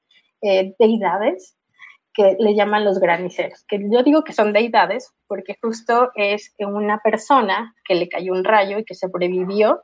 eh, 0.42 0.74
deidades 0.80 1.58
que 2.14 2.36
le 2.40 2.56
llaman 2.56 2.86
los 2.86 3.00
graniceros, 3.00 3.66
que 3.68 3.80
yo 3.92 4.04
digo 4.04 4.24
que 4.24 4.34
son 4.34 4.54
deidades 4.54 5.14
porque 5.28 5.56
justo 5.62 6.12
es 6.16 6.54
una 6.60 7.00
persona 7.00 7.76
que 7.86 7.96
le 7.96 8.10
cayó 8.10 8.34
un 8.34 8.44
rayo 8.44 8.80
y 8.80 8.86
que 8.86 8.96
sobrevivió 8.96 9.84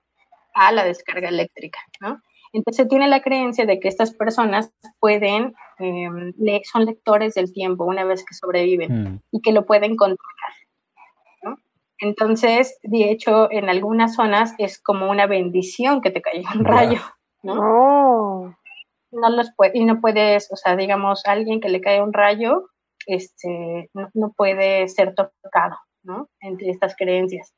a 0.53 0.71
la 0.71 0.83
descarga 0.83 1.29
eléctrica, 1.29 1.79
¿no? 1.99 2.21
Entonces 2.53 2.87
tiene 2.87 3.07
la 3.09 3.21
creencia 3.21 3.65
de 3.65 3.79
que 3.79 3.89
estas 3.89 4.13
personas 4.13 4.71
pueden, 4.99 5.53
em, 5.77 6.33
son 6.63 6.85
lectores 6.85 7.33
del 7.33 7.51
tiempo 7.51 7.83
una 7.83 8.05
vez 8.05 8.23
que 8.23 8.33
sobreviven 8.33 9.03
mm. 9.03 9.21
y 9.31 9.41
que 9.41 9.51
lo 9.51 9.65
pueden 9.65 9.97
controlar. 9.97 10.53
Entonces, 11.99 12.77
de 12.83 13.11
hecho, 13.11 13.49
en 13.51 13.69
algunas 13.69 14.15
zonas 14.15 14.53
es 14.57 14.81
como 14.81 15.09
una 15.09 15.27
bendición 15.27 16.01
que 16.01 16.11
te 16.11 16.21
caiga 16.21 16.51
un 16.53 16.65
rayo, 16.65 16.99
¿no? 17.43 17.53
Oh. 17.59 18.55
No 19.11 19.29
los 19.29 19.51
puede, 19.55 19.77
y 19.77 19.85
no 19.85 20.01
puedes, 20.01 20.51
o 20.51 20.57
sea, 20.57 20.75
digamos, 20.75 21.25
alguien 21.25 21.61
que 21.61 21.69
le 21.69 21.79
cae 21.79 22.01
un 22.01 22.11
rayo, 22.11 22.69
este, 23.07 23.89
no, 23.93 24.33
puede 24.35 24.87
ser 24.89 25.15
tocado, 25.15 25.77
¿no? 26.03 26.29
Entre 26.41 26.69
estas 26.69 26.95
creencias. 26.97 27.53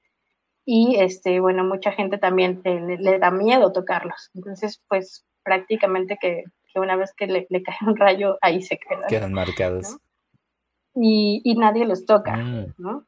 Y, 0.65 0.97
este, 0.99 1.39
bueno, 1.39 1.63
mucha 1.63 1.91
gente 1.93 2.17
también 2.17 2.61
le, 2.63 3.19
da 3.19 3.31
miedo 3.31 3.71
tocarlos. 3.71 4.29
Entonces, 4.35 4.83
pues, 4.87 5.25
prácticamente 5.43 6.17
que, 6.21 6.43
una 6.75 6.95
vez 6.95 7.11
que 7.17 7.25
le, 7.25 7.47
cae 7.63 7.77
un 7.87 7.95
rayo, 7.95 8.37
ahí 8.41 8.61
se 8.61 8.77
quedan. 8.77 9.07
Quedan 9.07 9.33
marcados. 9.33 9.97
Y, 10.93 11.41
y, 11.43 11.55
nadie 11.55 11.85
los 11.85 12.05
toca, 12.05 12.35
mm. 12.35 12.75
¿no? 12.77 13.07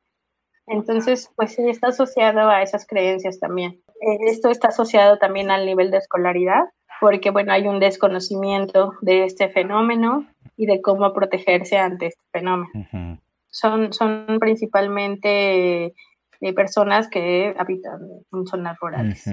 Entonces, 0.70 1.32
pues 1.36 1.54
sí, 1.54 1.68
está 1.68 1.88
asociado 1.88 2.50
a 2.50 2.62
esas 2.62 2.86
creencias 2.86 3.40
también. 3.40 3.82
Esto 4.28 4.50
está 4.50 4.70
asociado 4.70 5.18
también 5.18 5.52
al 5.52 5.66
nivel 5.66 5.92
de 5.92 5.98
escolaridad, 5.98 6.66
porque, 7.02 7.32
bueno, 7.32 7.54
hay 7.54 7.68
un 7.68 7.80
desconocimiento 7.80 8.94
de 9.02 9.26
este 9.26 9.50
fenómeno 9.50 10.28
y 10.56 10.66
de 10.68 10.82
cómo 10.82 11.12
protegerse 11.14 11.78
ante 11.78 12.08
este 12.08 12.22
fenómeno. 12.32 13.20
son, 13.50 13.94
son 13.94 14.38
principalmente 14.40 15.94
eh, 16.42 16.54
personas 16.54 17.10
que 17.10 17.56
habitan 17.58 18.00
en 18.32 18.46
zonas 18.46 18.78
rurales. 18.80 19.26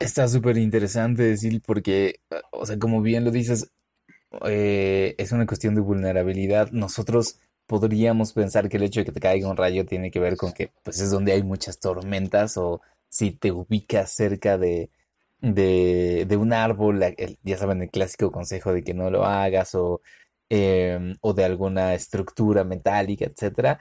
Está 0.00 0.28
súper 0.28 0.56
interesante 0.56 1.22
decir 1.22 1.60
porque, 1.64 2.20
o 2.50 2.64
sea, 2.64 2.78
como 2.78 3.02
bien 3.02 3.24
lo 3.24 3.30
dices, 3.30 3.70
eh, 4.46 5.14
es 5.18 5.32
una 5.32 5.46
cuestión 5.46 5.74
de 5.74 5.82
vulnerabilidad. 5.82 6.70
Nosotros 6.72 7.38
podríamos 7.72 8.34
pensar 8.34 8.68
que 8.68 8.76
el 8.76 8.82
hecho 8.82 9.00
de 9.00 9.06
que 9.06 9.12
te 9.12 9.20
caiga 9.20 9.48
un 9.48 9.56
rayo 9.56 9.86
tiene 9.86 10.10
que 10.10 10.20
ver 10.20 10.36
con 10.36 10.52
que 10.52 10.70
pues 10.82 11.00
es 11.00 11.10
donde 11.10 11.32
hay 11.32 11.42
muchas 11.42 11.80
tormentas 11.80 12.58
o 12.58 12.82
si 13.08 13.30
te 13.30 13.50
ubicas 13.50 14.10
cerca 14.10 14.58
de, 14.58 14.90
de, 15.40 16.36
un 16.38 16.52
árbol, 16.52 17.02
ya 17.42 17.56
saben 17.56 17.80
el 17.80 17.88
clásico 17.88 18.30
consejo 18.30 18.74
de 18.74 18.84
que 18.84 18.92
no 18.92 19.08
lo 19.10 19.24
hagas 19.24 19.74
o, 19.74 20.02
em, 20.50 21.16
o 21.22 21.32
de 21.32 21.46
alguna 21.46 21.94
estructura 21.94 22.62
metálica, 22.62 23.24
etcétera. 23.24 23.80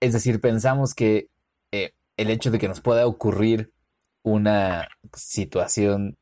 Es 0.00 0.14
decir, 0.14 0.40
pensamos 0.40 0.94
que 0.94 1.28
eh, 1.72 1.92
el 2.16 2.30
hecho 2.30 2.50
de 2.50 2.58
que 2.58 2.68
nos 2.68 2.80
pueda 2.80 3.06
ocurrir 3.06 3.70
una 4.22 4.88
situación 5.12 6.16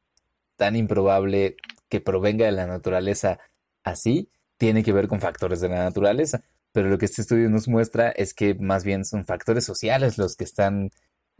tan 0.57 0.74
improbable 0.74 1.55
que 1.89 2.01
provenga 2.01 2.47
de 2.47 2.53
la 2.53 2.66
naturaleza 2.66 3.39
así, 3.85 4.28
tiene 4.57 4.83
que 4.83 4.93
ver 4.93 5.07
con 5.07 5.20
factores 5.20 5.61
de 5.61 5.68
la 5.68 5.85
naturaleza 5.85 6.43
pero 6.73 6.89
lo 6.89 6.99
que 6.99 7.07
este 7.07 7.23
estudio 7.23 7.49
nos 7.51 7.68
muestra 7.68 8.11
es 8.11 8.35
que 8.35 8.55
más 8.55 8.85
bien 8.85 9.05
son 9.05 9.25
factores 9.25 9.64
sociales 9.64 10.18
los 10.18 10.37
que 10.37 10.45
están 10.45 10.91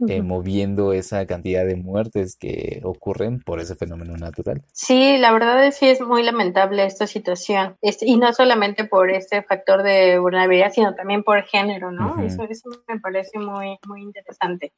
eh, 0.07 0.21
moviendo 0.21 0.91
esa 0.91 1.25
cantidad 1.27 1.65
de 1.65 1.75
muertes 1.75 2.35
que 2.35 2.81
ocurren 2.83 3.39
por 3.39 3.59
ese 3.59 3.75
fenómeno 3.75 4.17
natural. 4.17 4.61
Sí, 4.73 5.17
la 5.17 5.31
verdad 5.31 5.65
es 5.65 5.79
que 5.79 5.91
es 5.91 6.01
muy 6.01 6.23
lamentable 6.23 6.83
esta 6.85 7.07
situación, 7.07 7.77
y 7.81 8.17
no 8.17 8.33
solamente 8.33 8.85
por 8.85 9.11
este 9.11 9.43
factor 9.43 9.83
de 9.83 10.17
vulnerabilidad, 10.19 10.71
sino 10.73 10.95
también 10.95 11.23
por 11.23 11.43
género, 11.43 11.91
¿no? 11.91 12.21
eso, 12.21 12.43
eso, 12.49 12.69
me 12.87 12.99
parece 12.99 13.39
muy, 13.39 13.77
muy 13.87 14.01
interesante, 14.01 14.73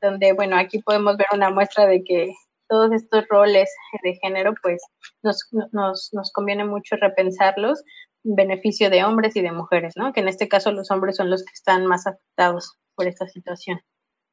donde, 0.00 0.32
bueno, 0.34 0.56
aquí 0.56 0.80
podemos 0.80 1.16
ver 1.16 1.26
una 1.32 1.50
muestra 1.50 1.86
de 1.86 2.04
que 2.04 2.34
todos 2.72 2.90
estos 2.92 3.26
roles 3.28 3.70
de 4.02 4.14
género, 4.14 4.54
pues 4.62 4.82
nos, 5.22 5.46
nos, 5.72 6.08
nos 6.12 6.32
conviene 6.32 6.64
mucho 6.64 6.96
repensarlos 6.96 7.84
beneficio 8.24 8.88
de 8.88 9.04
hombres 9.04 9.36
y 9.36 9.42
de 9.42 9.52
mujeres, 9.52 9.92
¿no? 9.94 10.14
Que 10.14 10.20
en 10.20 10.28
este 10.28 10.48
caso 10.48 10.72
los 10.72 10.90
hombres 10.90 11.16
son 11.16 11.28
los 11.28 11.44
que 11.44 11.52
están 11.52 11.84
más 11.84 12.06
afectados 12.06 12.78
por 12.94 13.06
esta 13.06 13.26
situación. 13.26 13.78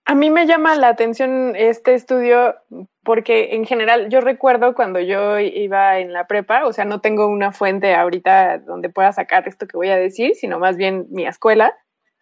A 0.06 0.16
mí 0.16 0.30
me 0.30 0.48
llama 0.48 0.76
la 0.78 0.88
atención 0.88 1.54
este 1.58 1.96
estudio 1.96 2.56
porque 3.04 3.56
en 3.56 3.66
general 3.66 4.08
yo 4.10 4.22
recuerdo 4.22 4.74
cuando 4.74 5.02
yo 5.02 5.38
iba 5.38 6.00
en 6.00 6.14
la 6.14 6.26
prepa, 6.26 6.66
o 6.66 6.72
sea, 6.72 6.86
no 6.86 7.02
tengo 7.02 7.28
una 7.28 7.52
fuente 7.52 7.94
ahorita 7.94 8.60
donde 8.60 8.90
pueda 8.90 9.12
sacar 9.12 9.50
esto 9.50 9.68
que 9.68 9.76
voy 9.76 9.90
a 9.90 9.98
decir, 9.98 10.34
sino 10.36 10.60
más 10.60 10.78
bien 10.78 11.08
mi 11.10 11.28
escuela. 11.28 11.76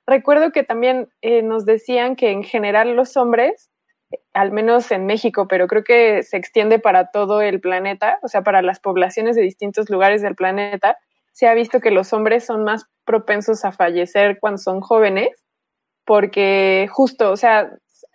Recuerdo 0.08 0.52
que 0.52 0.64
también 0.64 1.10
eh, 1.22 1.44
nos 1.44 1.66
decían 1.66 2.16
que 2.16 2.32
en 2.32 2.44
general 2.44 2.96
los 2.96 3.16
hombres, 3.18 3.70
al 4.34 4.52
menos 4.52 4.92
en 4.92 5.06
México, 5.06 5.48
pero 5.48 5.68
creo 5.68 5.84
que 5.84 6.24
se 6.24 6.38
extiende 6.38 6.80
para 6.80 7.12
todo 7.12 7.42
el 7.42 7.60
planeta, 7.60 8.20
o 8.22 8.28
sea, 8.28 8.42
para 8.42 8.62
las 8.62 8.80
poblaciones 8.80 9.36
de 9.36 9.42
distintos 9.42 9.90
lugares 9.90 10.22
del 10.22 10.36
planeta, 10.36 10.98
se 11.34 11.48
ha 11.48 11.54
visto 11.54 11.80
que 11.80 11.92
los 11.92 12.14
hombres 12.14 12.46
son 12.46 12.64
más 12.64 12.86
propensos 13.06 13.66
a 13.66 13.72
fallecer 13.72 14.40
cuando 14.40 14.58
son 14.58 14.82
jóvenes, 14.82 15.30
porque 16.06 16.88
justo, 16.90 17.32
o 17.32 17.38
sea, 17.38 17.72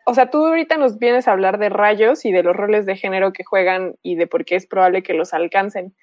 o 0.06 0.14
sea, 0.14 0.30
tú 0.30 0.46
ahorita 0.46 0.76
nos 0.76 0.98
vienes 0.98 1.28
a 1.28 1.32
hablar 1.32 1.58
de 1.58 1.68
rayos 1.68 2.24
y 2.24 2.32
de 2.32 2.42
los 2.42 2.56
roles 2.56 2.86
de 2.86 2.96
género 2.96 3.32
que 3.32 3.44
juegan 3.44 3.94
y 4.02 4.16
de 4.16 4.26
por 4.26 4.44
qué 4.44 4.56
es 4.56 4.66
probable 4.66 5.02
que 5.02 5.14
los 5.14 5.34
alcancen, 5.34 5.94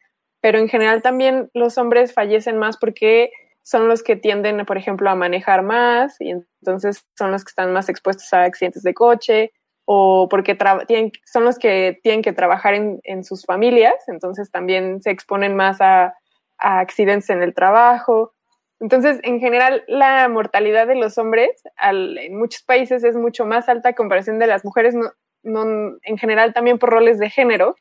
pero 0.42 0.60
en 0.60 0.70
general 0.70 1.02
también 1.02 1.50
los 1.54 1.78
hombres 1.78 2.14
fallecen 2.14 2.58
más 2.58 2.78
porque 2.78 3.32
son 3.64 3.88
los 3.88 4.04
que 4.04 4.16
tienden, 4.16 4.66
por 4.66 4.78
ejemplo, 4.78 5.10
a 5.10 5.16
manejar 5.16 5.64
más 5.64 6.16
y 6.22 6.32
entonces 6.32 7.06
son 7.18 7.32
los 7.32 7.44
que 7.44 7.50
están 7.50 7.74
más 7.74 7.90
expuestos 7.90 8.32
a 8.34 8.44
accidentes 8.44 8.84
de 8.84 8.94
coche 8.94 9.52
o 9.92 10.30
porque 10.30 10.56
tienen, 10.86 11.12
son 11.26 11.46
los 11.46 11.58
que 11.58 12.00
tienen 12.04 12.22
que 12.22 12.32
trabajar 12.32 12.76
en, 12.76 13.24
sus 13.24 13.44
familias, 13.44 13.96
entonces 14.06 14.52
también 14.52 15.02
se 15.02 15.10
exponen 15.10 15.56
más 15.56 15.82
a, 15.82 16.14
accidentes 16.60 17.32
en 17.32 17.42
el 17.42 17.56
trabajo. 17.56 18.36
Entonces, 18.80 19.20
en 19.24 19.40
general, 19.40 19.84
la 19.88 20.30
mortalidad 20.30 20.86
de 20.86 20.94
los 20.94 21.18
hombres 21.18 21.50
en 21.82 22.38
muchos 22.38 22.62
países 22.62 23.04
es 23.04 23.16
mucho 23.16 23.48
más 23.48 23.68
alta 23.68 23.90
a 23.90 23.94
comparación 23.94 24.38
de 24.38 24.46
las 24.46 24.64
mujeres, 24.64 24.94
no, 24.94 25.10
no, 25.42 25.98
en 26.04 26.18
general 26.20 26.54
también 26.54 26.78
por 26.78 26.92
roles 26.92 27.18
de 27.18 27.32
género, 27.32 27.76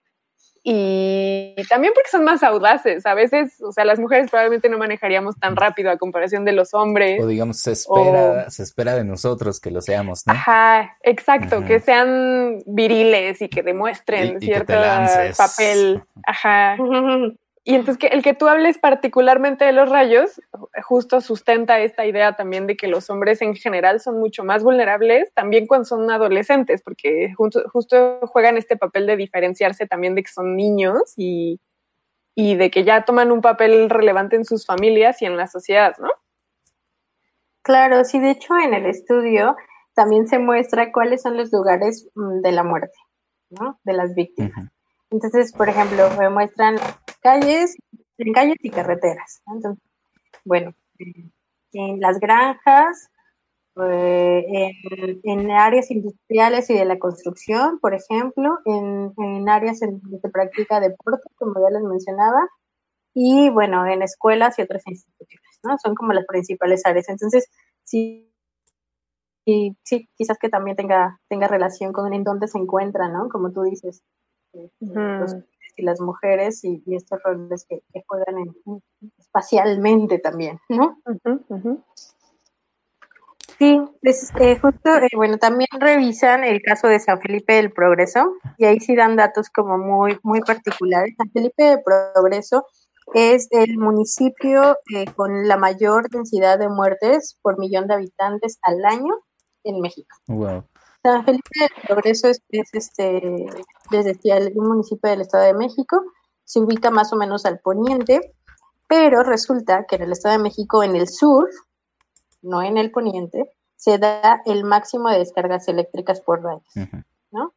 y 0.70 1.54
también 1.66 1.94
porque 1.94 2.10
son 2.10 2.24
más 2.24 2.42
audaces. 2.42 3.06
A 3.06 3.14
veces, 3.14 3.58
o 3.62 3.72
sea, 3.72 3.86
las 3.86 3.98
mujeres 3.98 4.30
probablemente 4.30 4.68
no 4.68 4.76
manejaríamos 4.76 5.38
tan 5.40 5.56
rápido 5.56 5.90
a 5.90 5.96
comparación 5.96 6.44
de 6.44 6.52
los 6.52 6.74
hombres. 6.74 7.18
O 7.22 7.26
digamos, 7.26 7.60
se 7.60 7.72
espera, 7.72 8.50
se 8.50 8.64
espera 8.64 8.94
de 8.94 9.02
nosotros 9.02 9.60
que 9.60 9.70
lo 9.70 9.80
seamos, 9.80 10.26
¿no? 10.26 10.34
Ajá, 10.34 10.98
exacto, 11.02 11.64
que 11.64 11.80
sean 11.80 12.58
viriles 12.66 13.40
y 13.40 13.48
que 13.48 13.62
demuestren 13.62 14.40
cierto 14.40 14.74
papel. 15.38 16.02
Ajá. 16.26 16.76
Y 17.68 17.74
entonces 17.74 17.98
que 17.98 18.06
el 18.06 18.22
que 18.22 18.32
tú 18.32 18.48
hables 18.48 18.78
particularmente 18.78 19.66
de 19.66 19.72
los 19.72 19.90
rayos, 19.90 20.40
justo 20.84 21.20
sustenta 21.20 21.80
esta 21.80 22.06
idea 22.06 22.34
también 22.34 22.66
de 22.66 22.78
que 22.78 22.88
los 22.88 23.10
hombres 23.10 23.42
en 23.42 23.54
general 23.54 24.00
son 24.00 24.18
mucho 24.18 24.42
más 24.42 24.64
vulnerables, 24.64 25.34
también 25.34 25.66
cuando 25.66 25.84
son 25.84 26.10
adolescentes, 26.10 26.80
porque 26.80 27.34
justo, 27.36 27.64
justo 27.70 28.20
juegan 28.28 28.56
este 28.56 28.78
papel 28.78 29.06
de 29.06 29.18
diferenciarse 29.18 29.86
también 29.86 30.14
de 30.14 30.22
que 30.22 30.32
son 30.32 30.56
niños 30.56 31.12
y, 31.14 31.60
y 32.34 32.56
de 32.56 32.70
que 32.70 32.84
ya 32.84 33.04
toman 33.04 33.30
un 33.30 33.42
papel 33.42 33.90
relevante 33.90 34.36
en 34.36 34.46
sus 34.46 34.64
familias 34.64 35.20
y 35.20 35.26
en 35.26 35.36
la 35.36 35.46
sociedad, 35.46 35.94
¿no? 35.98 36.08
Claro, 37.60 38.02
sí, 38.04 38.18
de 38.18 38.30
hecho 38.30 38.54
en 38.56 38.72
el 38.72 38.86
estudio 38.86 39.56
también 39.92 40.26
se 40.26 40.38
muestra 40.38 40.90
cuáles 40.90 41.20
son 41.20 41.36
los 41.36 41.52
lugares 41.52 42.08
mm, 42.14 42.40
de 42.40 42.52
la 42.52 42.62
muerte, 42.62 42.96
¿no? 43.50 43.78
De 43.84 43.92
las 43.92 44.14
víctimas. 44.14 44.70
Entonces, 45.10 45.52
por 45.52 45.68
ejemplo, 45.68 46.08
me 46.18 46.30
muestran 46.30 46.76
calles, 47.20 47.76
en 48.18 48.32
calles 48.32 48.56
y 48.60 48.70
carreteras. 48.70 49.42
Entonces, 49.46 49.82
bueno, 50.44 50.74
en 51.72 52.00
las 52.00 52.18
granjas, 52.18 53.10
eh, 53.80 54.72
en, 55.22 55.50
áreas 55.52 55.90
industriales 55.90 56.68
y 56.70 56.74
de 56.74 56.84
la 56.84 56.98
construcción, 56.98 57.78
por 57.78 57.94
ejemplo, 57.94 58.58
en, 58.64 59.48
áreas 59.48 59.82
en 59.82 60.00
donde 60.00 60.18
se 60.18 60.28
practica 60.30 60.80
deporte, 60.80 61.28
como 61.36 61.54
ya 61.62 61.70
les 61.78 61.82
mencionaba, 61.82 62.48
y 63.14 63.50
bueno, 63.50 63.86
en 63.86 64.02
escuelas 64.02 64.58
y 64.58 64.62
otras 64.62 64.82
instituciones, 64.86 65.60
¿no? 65.62 65.76
Son 65.78 65.94
como 65.94 66.12
las 66.12 66.26
principales 66.26 66.84
áreas. 66.86 67.08
Entonces, 67.08 67.48
sí, 67.84 68.32
sí, 69.44 70.08
quizás 70.16 70.38
que 70.38 70.48
también 70.48 70.76
tenga, 70.76 71.20
tenga 71.28 71.48
relación 71.48 71.92
con 71.92 72.12
en 72.12 72.24
dónde 72.24 72.48
se 72.48 72.58
encuentran, 72.58 73.12
¿no? 73.12 73.28
Como 73.28 73.52
tú 73.52 73.62
dices, 73.62 74.02
los 74.80 75.36
y 75.78 75.82
las 75.82 76.00
mujeres 76.00 76.64
y, 76.64 76.82
estos 76.88 77.22
roles 77.22 77.64
que, 77.68 77.82
juegan 78.06 78.38
en, 78.38 78.82
espacialmente 79.16 80.18
también, 80.18 80.58
¿no? 80.68 81.00
Sí, 83.58 83.80
eh, 84.02 84.58
justo, 84.60 84.96
eh, 84.96 85.08
bueno, 85.16 85.36
también 85.38 85.68
revisan 85.80 86.44
el 86.44 86.62
caso 86.62 86.86
de 86.86 87.00
San 87.00 87.20
Felipe 87.20 87.54
del 87.54 87.72
Progreso 87.72 88.34
y 88.56 88.66
ahí 88.66 88.78
sí 88.78 88.94
dan 88.94 89.16
datos 89.16 89.50
como 89.50 89.78
muy, 89.78 90.16
muy 90.22 90.40
particulares. 90.42 91.14
San 91.16 91.30
Felipe 91.32 91.64
del 91.64 91.80
Progreso 91.82 92.66
es 93.14 93.48
el 93.50 93.76
municipio 93.78 94.76
eh, 94.94 95.06
con 95.16 95.48
la 95.48 95.56
mayor 95.56 96.08
densidad 96.08 96.58
de 96.58 96.68
muertes 96.68 97.36
por 97.42 97.58
millón 97.58 97.88
de 97.88 97.94
habitantes 97.94 98.58
al 98.62 98.84
año 98.84 99.14
en 99.64 99.80
México. 99.80 100.14
Wow. 100.28 100.64
San 101.02 101.24
Felipe 101.24 101.60
del 101.60 101.86
Progreso 101.86 102.28
es, 102.28 102.40
este, 102.72 103.46
desde 103.90 104.18
un 104.54 104.68
municipio 104.68 105.10
del 105.10 105.20
Estado 105.20 105.44
de 105.44 105.54
México, 105.54 106.02
se 106.44 106.60
ubica 106.60 106.90
más 106.90 107.12
o 107.12 107.16
menos 107.16 107.46
al 107.46 107.60
poniente, 107.60 108.34
pero 108.86 109.22
resulta 109.22 109.84
que 109.86 109.96
en 109.96 110.02
el 110.02 110.12
Estado 110.12 110.36
de 110.36 110.42
México, 110.42 110.82
en 110.82 110.96
el 110.96 111.08
sur, 111.08 111.48
no 112.42 112.62
en 112.62 112.78
el 112.78 112.90
poniente, 112.90 113.44
se 113.76 113.98
da 113.98 114.42
el 114.44 114.64
máximo 114.64 115.08
de 115.08 115.18
descargas 115.18 115.68
eléctricas 115.68 116.20
por 116.20 116.42
rayos, 116.42 116.64
¿no? 117.30 117.54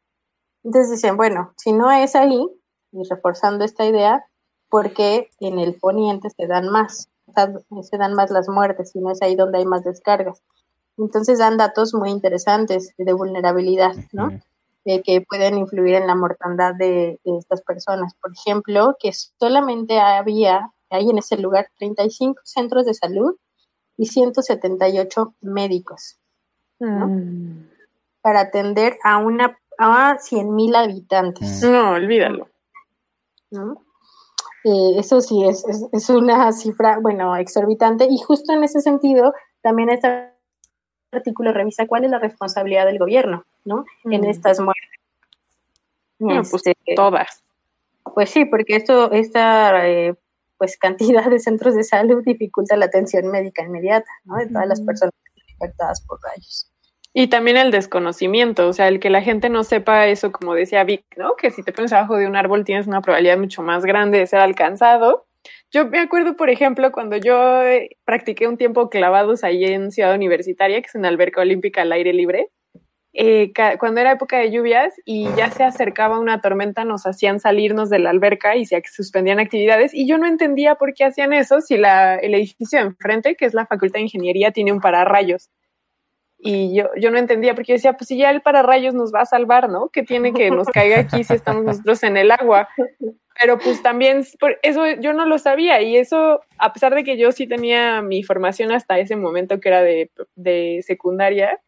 Entonces 0.64 0.92
dicen, 0.92 1.18
bueno, 1.18 1.54
si 1.58 1.74
no 1.74 1.90
es 1.92 2.16
ahí, 2.16 2.48
y 2.92 3.10
reforzando 3.10 3.66
esta 3.66 3.86
idea, 3.86 4.26
porque 4.70 5.30
en 5.40 5.58
el 5.58 5.80
poniente 5.80 6.30
se 6.30 6.46
dan 6.46 6.70
más, 6.70 7.10
se 7.36 7.98
dan 7.98 8.14
más 8.14 8.30
las 8.30 8.48
muertes, 8.50 8.96
y 8.96 9.00
no 9.00 9.12
es 9.12 9.22
ahí 9.22 9.36
donde 9.36 9.58
hay 9.58 9.66
más 9.66 9.84
descargas. 9.84 10.44
Entonces 11.02 11.40
dan 11.40 11.58
datos 11.58 11.94
muy 11.94 12.12
interesantes 12.12 12.94
de 12.98 13.14
vulnerabilidad, 13.14 13.96
¿no? 14.12 14.40
que 14.84 15.24
pueden 15.28 15.58
influir 15.58 15.96
en 15.96 16.08
la 16.08 16.16
mortandad 16.16 16.74
de, 16.76 17.20
estas 17.24 17.62
personas. 17.62 18.14
Por 18.16 18.32
ejemplo, 18.34 18.96
que 19.00 19.12
solamente 19.14 20.00
había, 20.00 20.72
hay 20.90 21.10
en 21.10 21.18
ese 21.20 21.38
lugar 21.38 21.68
35 21.78 22.42
centros 22.44 22.86
de 22.86 22.94
salud 22.94 23.36
y 23.98 24.08
178 24.08 25.36
médicos, 25.42 26.18
¿no? 26.80 27.08
Mm. 27.08 27.70
Para 28.22 28.42
atender 28.42 28.98
a 29.04 29.18
una 29.18 29.58
a 29.78 30.18
100 30.20 30.54
mil 30.54 30.76
habitantes. 30.76 31.64
Mm. 31.64 31.72
No, 31.72 31.92
olvídalo. 31.92 32.48
¿No? 33.52 33.84
Eh, 34.64 35.00
eso 35.00 35.22
sí 35.22 35.44
es, 35.44 35.66
es, 35.68 35.86
es, 35.92 36.10
una 36.10 36.52
cifra, 36.52 37.00
bueno, 37.00 37.36
exorbitante. 37.36 38.08
Y 38.10 38.18
justo 38.20 38.54
en 38.54 38.64
ese 38.64 38.82
sentido, 38.82 39.34
también 39.62 39.90
está 39.90 40.32
artículo 41.12 41.54
revisa 41.54 41.88
cuál 41.88 42.06
es 42.06 42.12
la 42.12 42.20
responsabilidad 42.20 42.86
del 42.86 43.00
gobierno, 43.00 43.46
¿no? 43.66 43.86
En 44.06 44.24
estas 44.26 44.60
muertes. 44.60 44.90
pues 46.20 46.68
este, 46.68 46.96
todas. 46.96 47.44
Pues 48.16 48.30
sí, 48.30 48.46
porque 48.46 48.76
esto, 48.76 49.12
esta 49.12 49.88
eh, 49.88 50.16
pues 50.58 50.78
cantidad 50.78 51.30
de 51.30 51.40
centros 51.40 51.76
de 51.76 51.84
salud 51.84 52.24
dificulta 52.26 52.76
la 52.76 52.86
atención 52.86 53.28
médica 53.28 53.64
inmediata, 53.64 54.10
¿no? 54.26 54.38
De 54.38 54.48
todas 54.48 54.68
las 54.68 54.82
personas 54.82 55.14
afectadas 55.58 56.02
por 56.06 56.20
rayos. 56.22 56.68
Y 57.14 57.28
también 57.28 57.58
el 57.58 57.72
desconocimiento, 57.72 58.70
o 58.70 58.74
sea, 58.74 58.88
el 58.88 59.00
que 59.02 59.10
la 59.10 59.22
gente 59.22 59.50
no 59.50 59.64
sepa 59.64 60.08
eso, 60.08 60.32
como 60.32 60.54
decía 60.54 60.84
Vic, 60.86 61.04
¿no? 61.18 61.36
Que 61.36 61.52
si 61.52 61.62
te 61.62 61.74
pones 61.74 61.92
abajo 61.92 62.16
de 62.16 62.26
un 62.26 62.38
árbol 62.38 62.64
tienes 62.64 62.88
una 62.88 63.02
probabilidad 63.02 63.38
mucho 63.38 63.64
más 63.64 63.84
grande 63.84 64.18
de 64.18 64.28
ser 64.28 64.40
alcanzado 64.40 65.26
yo 65.72 65.88
me 65.88 66.00
acuerdo, 66.00 66.36
por 66.36 66.50
ejemplo, 66.50 66.92
cuando 66.92 67.18
yo 67.18 67.64
eh, 67.64 67.98
practiqué 68.06 68.48
un 68.48 68.58
tiempo 68.58 68.90
clavados 68.90 69.44
ahí 69.44 69.66
en 69.66 69.92
Ciudad 69.92 70.16
Universitaria, 70.16 70.82
que 70.82 70.88
es 70.88 70.96
una 70.96 71.08
alberca 71.08 71.42
olímpica 71.42 71.82
al 71.82 71.92
aire 71.92 72.14
libre, 72.14 72.50
eh, 73.14 73.52
cuando 73.78 74.00
era 74.00 74.14
época 74.14 74.40
de 74.40 74.52
lluvias 74.52 74.94
y 75.06 75.26
ya 75.36 75.52
se 75.52 75.64
acercaba 75.64 76.20
una 76.20 76.40
tormenta, 76.40 76.86
nos 76.86 77.06
hacían 77.06 77.42
salirnos 77.42 77.90
de 77.90 78.00
la 78.00 78.10
alberca 78.10 78.56
y 78.56 78.66
se 78.66 78.82
suspendían 78.86 79.40
actividades. 79.40 79.94
Y 79.94 80.08
yo 80.08 80.18
no 80.18 80.28
entendía 80.28 80.76
por 80.76 80.94
qué 80.94 81.04
hacían 81.06 81.34
eso 81.34 81.60
si 81.60 81.78
la, 81.78 82.16
el 82.16 82.34
edificio 82.36 82.80
de 82.80 82.86
enfrente, 82.86 83.36
que 83.36 83.46
es 83.46 83.54
la 83.54 83.66
Facultad 83.66 83.96
de 83.96 84.04
Ingeniería, 84.04 84.52
tiene 84.52 84.72
un 84.72 84.80
pararrayos. 84.80 85.50
Y 86.44 86.76
yo, 86.76 86.90
yo 86.98 87.12
no 87.12 87.20
entendía 87.20 87.54
porque 87.54 87.70
yo 87.72 87.76
decía, 87.76 87.94
pues 87.94 88.08
si 88.08 88.18
ya 88.18 88.32
el 88.32 88.42
pararrayos 88.42 88.96
nos 88.96 89.14
va 89.14 89.22
a 89.22 89.26
salvar, 89.26 89.70
¿no? 89.70 89.90
Que 89.90 90.02
tiene 90.02 90.34
que 90.34 90.50
nos 90.50 90.68
caiga 90.74 91.00
aquí 91.00 91.24
si 91.24 91.34
estamos 91.34 91.64
nosotros 91.64 92.02
en 92.04 92.18
el 92.18 92.32
agua? 92.32 92.68
Pero 93.40 93.60
pues 93.60 93.84
también, 93.84 94.24
eso 94.64 94.86
yo 95.00 95.14
no 95.14 95.26
lo 95.26 95.38
sabía 95.38 95.82
y 95.82 95.98
eso, 95.98 96.42
a 96.58 96.74
pesar 96.74 96.96
de 96.96 97.04
que 97.04 97.18
yo 97.18 97.32
sí 97.32 97.48
tenía 97.48 98.02
mi 98.02 98.24
formación 98.24 98.72
hasta 98.72 99.00
ese 99.00 99.16
momento 99.16 99.60
que 99.60 99.70
era 99.70 99.84
de, 99.84 100.12
de 100.36 100.84
secundaria, 100.86 101.60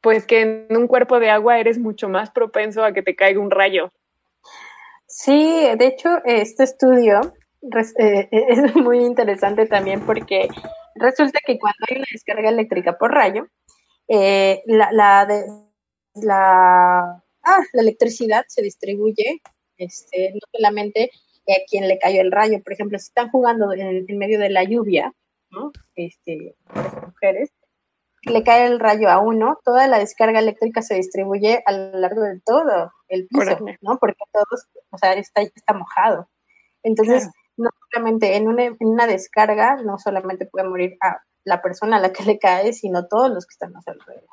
pues 0.00 0.26
que 0.26 0.40
en 0.40 0.76
un 0.76 0.86
cuerpo 0.86 1.20
de 1.20 1.30
agua 1.30 1.58
eres 1.58 1.78
mucho 1.78 2.08
más 2.08 2.30
propenso 2.30 2.84
a 2.84 2.92
que 2.92 3.02
te 3.02 3.14
caiga 3.14 3.40
un 3.40 3.50
rayo. 3.50 3.92
Sí, 5.06 5.66
de 5.76 5.86
hecho, 5.86 6.08
este 6.24 6.64
estudio 6.64 7.20
eh, 7.98 8.28
es 8.30 8.76
muy 8.76 8.98
interesante 9.04 9.66
también 9.66 10.00
porque 10.06 10.48
resulta 10.94 11.40
que 11.44 11.58
cuando 11.58 11.78
hay 11.88 11.96
una 11.96 12.06
descarga 12.12 12.48
eléctrica 12.50 12.98
por 12.98 13.12
rayo, 13.12 13.48
eh, 14.08 14.62
la, 14.66 14.90
la, 14.92 15.26
de, 15.26 15.44
la, 16.14 16.98
ah, 17.42 17.62
la 17.72 17.82
electricidad 17.82 18.44
se 18.48 18.62
distribuye 18.62 19.42
este, 19.76 20.32
no 20.32 20.40
solamente 20.52 21.10
a 21.48 21.64
quien 21.68 21.88
le 21.88 21.98
cayó 21.98 22.20
el 22.20 22.32
rayo, 22.32 22.62
por 22.62 22.72
ejemplo, 22.72 22.98
si 22.98 23.06
están 23.06 23.30
jugando 23.30 23.72
en, 23.72 24.04
medio 24.18 24.38
de 24.38 24.50
la 24.50 24.64
lluvia, 24.64 25.14
¿no? 25.50 25.72
Este, 25.94 26.56
mujeres, 27.06 27.50
le 28.22 28.42
cae 28.42 28.66
el 28.66 28.80
rayo 28.80 29.08
a 29.08 29.20
uno, 29.20 29.58
toda 29.64 29.86
la 29.86 29.98
descarga 29.98 30.40
eléctrica 30.40 30.82
se 30.82 30.96
distribuye 30.96 31.62
a 31.64 31.72
lo 31.72 31.98
largo 31.98 32.22
de 32.22 32.40
todo 32.44 32.92
el 33.08 33.26
piso, 33.28 33.58
¿no? 33.80 33.98
Porque 33.98 34.24
todos, 34.32 34.66
o 34.90 34.98
sea, 34.98 35.14
está, 35.14 35.40
está 35.40 35.72
mojado. 35.72 36.28
Entonces, 36.82 37.30
no 37.56 37.70
solamente 37.90 38.36
en 38.36 38.48
una, 38.48 38.64
en 38.64 38.76
una 38.80 39.06
descarga, 39.06 39.76
no 39.76 39.98
solamente 39.98 40.46
puede 40.46 40.68
morir 40.68 40.96
a 41.00 41.22
la 41.48 41.62
persona 41.62 41.96
a 41.96 42.00
la 42.00 42.12
que 42.12 42.24
le 42.24 42.38
cae, 42.38 42.72
sino 42.72 43.06
todos 43.06 43.30
los 43.30 43.46
que 43.46 43.52
están 43.52 43.74
a 43.76 43.80
su 43.80 43.90
alrededor. 43.90 44.28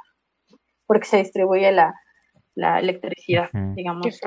Porque 0.85 1.07
se 1.07 1.17
distribuye 1.17 1.71
la, 1.71 1.95
la 2.55 2.79
electricidad, 2.79 3.49
digamos 3.75 4.19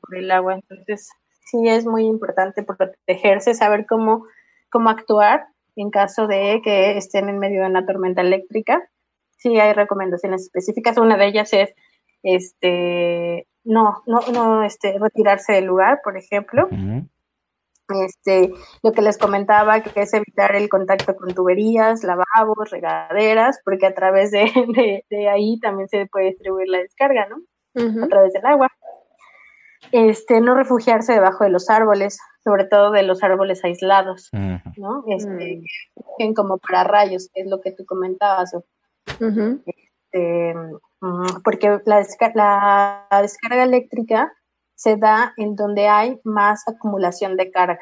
por 0.00 0.16
el 0.16 0.30
agua. 0.30 0.54
Entonces, 0.54 1.10
sí 1.46 1.68
es 1.68 1.86
muy 1.86 2.04
importante 2.04 2.62
protegerse, 2.62 3.54
saber 3.54 3.86
cómo, 3.86 4.26
cómo 4.70 4.90
actuar 4.90 5.46
en 5.74 5.90
caso 5.90 6.26
de 6.26 6.60
que 6.62 6.96
estén 6.96 7.28
en 7.28 7.38
medio 7.38 7.62
de 7.62 7.68
una 7.68 7.86
tormenta 7.86 8.20
eléctrica. 8.20 8.88
Sí 9.38 9.58
hay 9.58 9.72
recomendaciones 9.72 10.42
específicas. 10.42 10.98
Una 10.98 11.16
de 11.16 11.26
ellas 11.26 11.52
es 11.52 11.74
este, 12.22 13.46
no, 13.64 14.02
no, 14.06 14.20
no, 14.32 14.64
este, 14.64 14.98
retirarse 14.98 15.52
del 15.54 15.66
lugar, 15.66 16.00
por 16.02 16.16
ejemplo. 16.16 16.68
Este, 17.88 18.52
lo 18.82 18.92
que 18.92 19.00
les 19.00 19.16
comentaba, 19.16 19.80
que 19.80 20.00
es 20.00 20.12
evitar 20.12 20.54
el 20.54 20.68
contacto 20.68 21.16
con 21.16 21.34
tuberías, 21.34 22.04
lavabos, 22.04 22.70
regaderas, 22.70 23.60
porque 23.64 23.86
a 23.86 23.94
través 23.94 24.30
de, 24.30 24.44
de, 25.10 25.28
ahí 25.28 25.58
también 25.60 25.88
se 25.88 26.06
puede 26.06 26.26
distribuir 26.26 26.68
la 26.68 26.78
descarga, 26.78 27.26
¿no? 27.28 27.36
A 28.04 28.08
través 28.08 28.32
del 28.32 28.44
agua. 28.44 28.68
Este, 29.92 30.40
no 30.40 30.54
refugiarse 30.54 31.12
debajo 31.12 31.44
de 31.44 31.50
los 31.50 31.70
árboles, 31.70 32.18
sobre 32.42 32.64
todo 32.64 32.90
de 32.90 33.04
los 33.04 33.22
árboles 33.22 33.64
aislados, 33.64 34.28
¿no? 34.32 35.04
Este, 35.06 35.62
mm. 36.18 36.34
como 36.34 36.58
para 36.58 36.84
rayos, 36.84 37.30
que 37.32 37.42
es 37.42 37.46
lo 37.48 37.60
que 37.60 37.72
tú 37.72 37.86
comentabas. 37.86 38.52
este, 39.06 40.54
mm, 41.00 41.42
porque 41.42 41.80
la, 41.86 42.04
la 42.34 43.22
descarga 43.22 43.62
electrónica 43.62 44.32
se 44.78 44.96
da 44.96 45.34
en 45.36 45.56
donde 45.56 45.88
hay 45.88 46.20
más 46.22 46.62
acumulación 46.68 47.36
de 47.36 47.50
carga. 47.50 47.80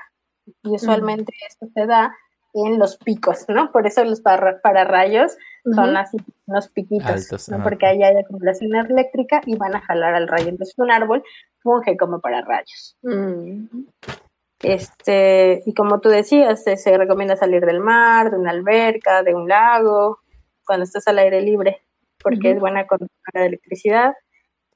Y 0.63 0.71
usualmente 0.71 1.31
esto 1.47 1.67
se 1.75 1.87
da 1.87 2.17
en 2.55 2.79
los 2.79 2.97
picos, 2.97 3.45
¿no? 3.49 3.71
Por 3.71 3.87
eso 3.87 4.03
los 4.03 4.23
pararrayos 4.23 5.37
son 5.75 5.95
así, 5.95 6.17
unos 6.47 6.69
piquitos, 6.69 7.51
¿no? 7.51 7.63
Porque 7.63 7.85
ahí 7.85 8.03
hay 8.03 8.17
acumulación 8.17 8.75
eléctrica 8.75 9.43
y 9.45 9.57
van 9.57 9.77
a 9.77 9.83
jalar 9.83 10.15
al 10.15 10.27
rayo. 10.27 10.49
Entonces 10.49 10.75
un 10.79 10.91
árbol 10.91 11.23
funge 11.63 11.99
como 11.99 12.21
pararrayos. 12.21 12.97
Este, 14.63 15.63
y 15.67 15.75
como 15.75 16.01
tú 16.01 16.09
decías, 16.09 16.65
se 16.65 16.97
recomienda 16.97 17.37
salir 17.37 17.67
del 17.67 17.81
mar, 17.81 18.31
de 18.31 18.39
una 18.39 18.53
alberca, 18.53 19.23
de 19.23 19.35
un 19.35 19.49
lago, 19.49 20.21
cuando 20.65 20.85
estás 20.85 21.07
al 21.09 21.19
aire 21.19 21.43
libre, 21.43 21.83
porque 22.23 22.53
es 22.53 22.59
buena 22.59 22.87
conductora 22.87 23.43
de 23.43 23.47
electricidad. 23.49 24.15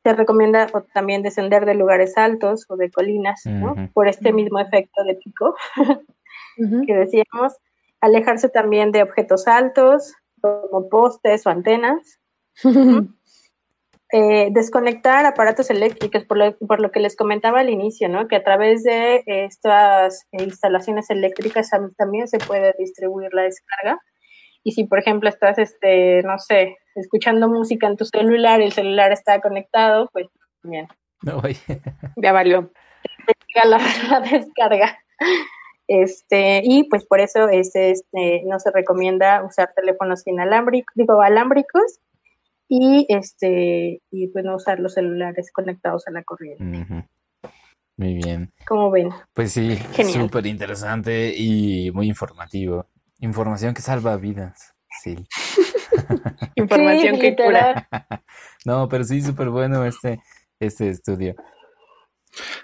Se 0.02 0.12
recomienda 0.14 0.66
también 0.94 1.22
descender 1.22 1.66
de 1.66 1.74
lugares 1.74 2.16
altos 2.16 2.64
o 2.68 2.76
de 2.76 2.90
colinas, 2.90 3.42
¿no? 3.44 3.74
Por 3.92 4.08
este 4.08 4.32
mismo 4.32 4.58
efecto 4.58 5.04
de 5.04 5.14
pico 5.14 5.54
que 6.86 6.94
decíamos. 6.94 7.56
Alejarse 8.00 8.48
también 8.48 8.92
de 8.92 9.02
objetos 9.02 9.46
altos, 9.46 10.14
como 10.40 10.88
postes 10.88 11.46
o 11.46 11.50
antenas. 11.50 12.18
Eh, 14.12 14.48
desconectar 14.50 15.24
aparatos 15.24 15.70
eléctricos, 15.70 16.24
por 16.24 16.36
lo, 16.36 16.56
por 16.58 16.80
lo, 16.80 16.90
que 16.90 16.98
les 16.98 17.14
comentaba 17.14 17.60
al 17.60 17.70
inicio, 17.70 18.08
¿no? 18.08 18.26
Que 18.26 18.34
a 18.34 18.42
través 18.42 18.82
de 18.82 19.22
estas 19.24 20.26
instalaciones 20.32 21.10
eléctricas 21.10 21.70
también 21.96 22.26
se 22.26 22.38
puede 22.38 22.74
distribuir 22.76 23.32
la 23.32 23.42
descarga. 23.42 24.00
Y 24.64 24.72
si, 24.72 24.82
por 24.82 24.98
ejemplo, 24.98 25.28
estás, 25.28 25.58
este, 25.58 26.24
no 26.24 26.40
sé, 26.40 26.76
escuchando 27.00 27.48
música 27.48 27.86
en 27.86 27.96
tu 27.96 28.04
celular 28.04 28.60
y 28.60 28.64
el 28.64 28.72
celular 28.72 29.12
está 29.12 29.40
conectado, 29.40 30.08
pues 30.12 30.26
bien. 30.62 30.86
No, 31.22 31.42
ya 32.16 32.32
valió. 32.32 32.70
La, 33.54 33.78
la, 34.10 34.20
descarga. 34.20 34.98
Este, 35.86 36.62
y 36.64 36.84
pues 36.84 37.04
por 37.04 37.20
eso 37.20 37.48
este, 37.48 37.90
este, 37.90 38.42
no 38.46 38.58
se 38.60 38.70
recomienda 38.70 39.44
usar 39.44 39.72
teléfonos 39.74 40.26
inalámbricos, 40.26 40.94
digo, 40.94 41.20
alámbricos 41.20 41.98
y 42.68 43.06
este 43.08 44.00
y 44.10 44.28
pues 44.28 44.44
no 44.44 44.54
usar 44.54 44.78
los 44.78 44.94
celulares 44.94 45.50
conectados 45.52 46.06
a 46.06 46.12
la 46.12 46.22
corriente. 46.22 47.08
Muy 47.96 48.14
bien. 48.14 48.52
¿Cómo 48.66 48.90
ven? 48.90 49.10
Pues 49.34 49.52
sí, 49.52 49.76
súper 50.04 50.46
interesante 50.46 51.34
y 51.36 51.90
muy 51.90 52.06
informativo. 52.06 52.86
Información 53.18 53.74
que 53.74 53.82
salva 53.82 54.16
vidas. 54.16 54.74
Sí. 55.02 55.16
Información 56.56 57.18
que 57.18 57.34
cura. 57.34 57.88
no, 58.64 58.88
pero 58.88 59.04
sí, 59.04 59.22
súper 59.22 59.48
bueno 59.48 59.84
este, 59.84 60.20
este 60.58 60.90
estudio. 60.90 61.34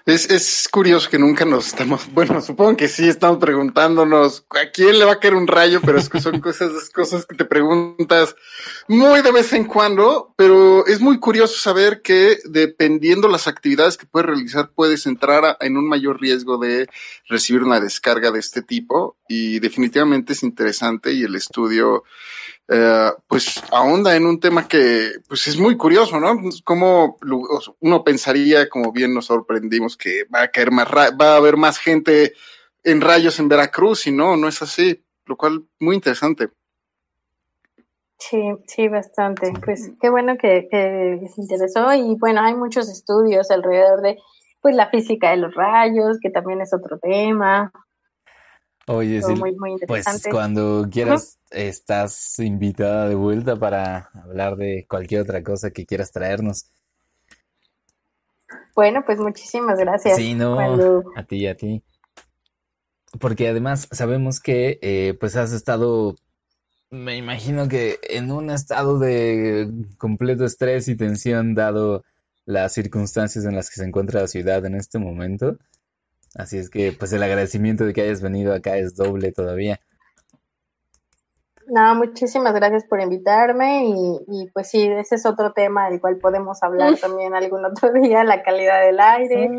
Es, 0.05 0.29
es 0.29 0.69
curioso 0.71 1.09
que 1.09 1.19
nunca 1.19 1.43
nos 1.43 1.67
estamos, 1.67 2.07
bueno, 2.13 2.41
supongo 2.41 2.77
que 2.77 2.87
sí 2.87 3.07
estamos 3.07 3.37
preguntándonos 3.37 4.45
a 4.49 4.71
quién 4.71 4.97
le 4.97 5.05
va 5.05 5.13
a 5.13 5.19
caer 5.19 5.35
un 5.35 5.47
rayo, 5.47 5.81
pero 5.81 5.97
es 5.97 6.09
que 6.09 6.21
son 6.21 6.39
cosas, 6.39 6.89
cosas 6.89 7.25
que 7.25 7.35
te 7.35 7.45
preguntas 7.45 8.35
muy 8.87 9.21
de 9.21 9.31
vez 9.31 9.51
en 9.53 9.65
cuando, 9.65 10.33
pero 10.37 10.85
es 10.87 11.01
muy 11.01 11.19
curioso 11.19 11.57
saber 11.57 12.01
que 12.01 12.37
dependiendo 12.45 13.27
las 13.27 13.47
actividades 13.47 13.97
que 13.97 14.05
puedes 14.05 14.27
realizar, 14.27 14.71
puedes 14.73 15.05
entrar 15.05 15.57
en 15.59 15.77
un 15.77 15.87
mayor 15.87 16.21
riesgo 16.21 16.57
de 16.57 16.87
recibir 17.27 17.63
una 17.63 17.79
descarga 17.79 18.31
de 18.31 18.39
este 18.39 18.61
tipo. 18.61 19.17
Y 19.27 19.59
definitivamente 19.59 20.33
es 20.33 20.43
interesante 20.43 21.11
y 21.11 21.23
el 21.23 21.35
estudio 21.35 22.03
eh, 22.69 23.11
pues 23.27 23.63
ahonda 23.71 24.15
en 24.15 24.25
un 24.25 24.39
tema 24.39 24.67
que 24.67 25.11
pues 25.27 25.47
es 25.47 25.57
muy 25.57 25.77
curioso, 25.77 26.19
¿no? 26.19 26.37
Como 26.63 27.17
uno 27.79 28.03
pensaría, 28.03 28.67
como 28.67 28.91
bien 28.91 29.13
nos 29.13 29.27
sorprendimos, 29.27 29.95
que 29.95 30.25
va 30.33 30.43
a 30.43 30.47
caer 30.49 30.71
más, 30.71 30.87
va 30.89 31.33
a 31.33 31.37
haber 31.37 31.55
más 31.55 31.77
gente 31.77 32.33
en 32.83 33.01
rayos 33.01 33.39
en 33.39 33.47
Veracruz 33.47 34.07
y 34.07 34.11
no, 34.11 34.35
no 34.35 34.47
es 34.47 34.61
así, 34.61 35.03
lo 35.25 35.37
cual 35.37 35.65
muy 35.79 35.95
interesante. 35.95 36.49
Sí, 38.19 38.41
sí, 38.65 38.87
bastante. 38.87 39.53
Pues 39.63 39.91
qué 40.01 40.09
bueno 40.09 40.37
que, 40.37 40.67
que 40.69 41.21
se 41.33 41.41
interesó 41.41 41.93
y 41.93 42.15
bueno, 42.15 42.41
hay 42.41 42.55
muchos 42.55 42.89
estudios 42.89 43.51
alrededor 43.51 44.01
de 44.01 44.17
pues 44.61 44.75
la 44.75 44.89
física 44.89 45.31
de 45.31 45.37
los 45.37 45.53
rayos, 45.53 46.17
que 46.21 46.29
también 46.29 46.61
es 46.61 46.73
otro 46.73 46.97
tema. 46.99 47.71
Oye, 48.89 49.21
sí, 49.21 49.33
pues 49.85 50.05
cuando 50.31 50.87
quieras 50.89 51.39
estás 51.51 52.39
invitada 52.39 53.09
de 53.09 53.15
vuelta 53.15 53.57
para 53.57 54.09
hablar 54.13 54.55
de 54.55 54.85
cualquier 54.89 55.21
otra 55.21 55.43
cosa 55.43 55.71
que 55.71 55.85
quieras 55.85 56.13
traernos. 56.13 56.71
Bueno, 58.73 59.03
pues 59.05 59.19
muchísimas 59.19 59.77
gracias. 59.77 60.15
Sí, 60.15 60.35
no, 60.35 60.57
a 61.15 61.23
ti, 61.23 61.47
a 61.47 61.57
ti. 61.57 61.83
Porque 63.19 63.49
además 63.49 63.89
sabemos 63.91 64.39
que 64.39 64.79
eh, 64.81 65.17
pues 65.19 65.35
has 65.35 65.51
estado, 65.51 66.15
me 66.89 67.17
imagino 67.17 67.67
que 67.67 67.99
en 68.03 68.31
un 68.31 68.49
estado 68.51 68.99
de 68.99 69.69
completo 69.97 70.45
estrés 70.45 70.87
y 70.87 70.95
tensión 70.95 71.55
dado 71.55 72.05
las 72.45 72.71
circunstancias 72.73 73.43
en 73.43 73.53
las 73.53 73.69
que 73.69 73.81
se 73.81 73.85
encuentra 73.85 74.21
la 74.21 74.27
ciudad 74.27 74.65
en 74.65 74.75
este 74.75 74.97
momento. 74.97 75.57
Así 76.37 76.57
es 76.57 76.69
que, 76.69 76.93
pues 76.93 77.11
el 77.13 77.23
agradecimiento 77.23 77.85
de 77.85 77.93
que 77.93 78.01
hayas 78.01 78.21
venido 78.21 78.53
acá 78.53 78.77
es 78.77 78.95
doble 78.95 79.31
todavía. 79.31 79.79
No, 81.67 81.95
muchísimas 81.95 82.53
gracias 82.53 82.85
por 82.85 83.01
invitarme 83.01 83.89
y, 83.89 84.49
pues 84.53 84.69
sí, 84.69 84.87
ese 84.87 85.15
es 85.15 85.25
otro 85.25 85.51
tema 85.51 85.89
del 85.89 85.99
cual 85.99 86.17
podemos 86.17 86.63
hablar 86.63 86.97
también 86.97 87.35
algún 87.35 87.65
otro 87.65 87.91
día, 88.01 88.23
la 88.23 88.41
calidad 88.43 88.85
del 88.85 88.99
aire 88.99 89.49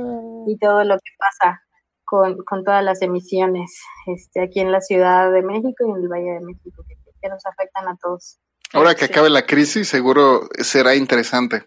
y 0.46 0.58
todo 0.58 0.84
lo 0.84 0.94
que 0.96 1.10
pasa 1.18 1.60
con, 2.04 2.64
todas 2.64 2.82
las 2.82 3.02
emisiones 3.02 3.82
este, 4.06 4.42
aquí 4.42 4.60
en 4.60 4.72
la 4.72 4.80
Ciudad 4.80 5.30
de 5.30 5.42
México 5.42 5.84
y 5.86 5.90
en 5.90 5.96
el 5.96 6.08
Valle 6.08 6.30
de 6.32 6.40
México 6.40 6.82
que, 6.88 7.28
nos 7.28 7.44
afectan 7.44 7.88
a 7.88 7.96
todos. 8.00 8.38
Ahora 8.72 8.94
que 8.94 9.06
acabe 9.06 9.28
la 9.28 9.44
crisis, 9.44 9.88
seguro 9.88 10.48
será 10.62 10.94
interesante. 10.94 11.64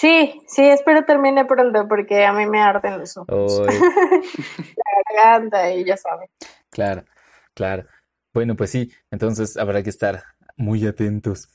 Sí, 0.00 0.40
sí, 0.46 0.62
espero 0.62 1.04
termine 1.04 1.44
pronto 1.44 1.86
porque 1.86 2.24
a 2.24 2.32
mí 2.32 2.46
me 2.46 2.58
arden 2.58 3.00
los 3.00 3.18
ojos. 3.18 3.60
la 3.68 5.14
garganta 5.14 5.74
y 5.74 5.84
ya 5.84 5.98
saben. 5.98 6.26
Claro, 6.70 7.04
claro. 7.52 7.84
Bueno, 8.32 8.56
pues 8.56 8.70
sí, 8.70 8.90
entonces 9.10 9.58
habrá 9.58 9.82
que 9.82 9.90
estar 9.90 10.22
muy 10.56 10.86
atentos 10.86 11.50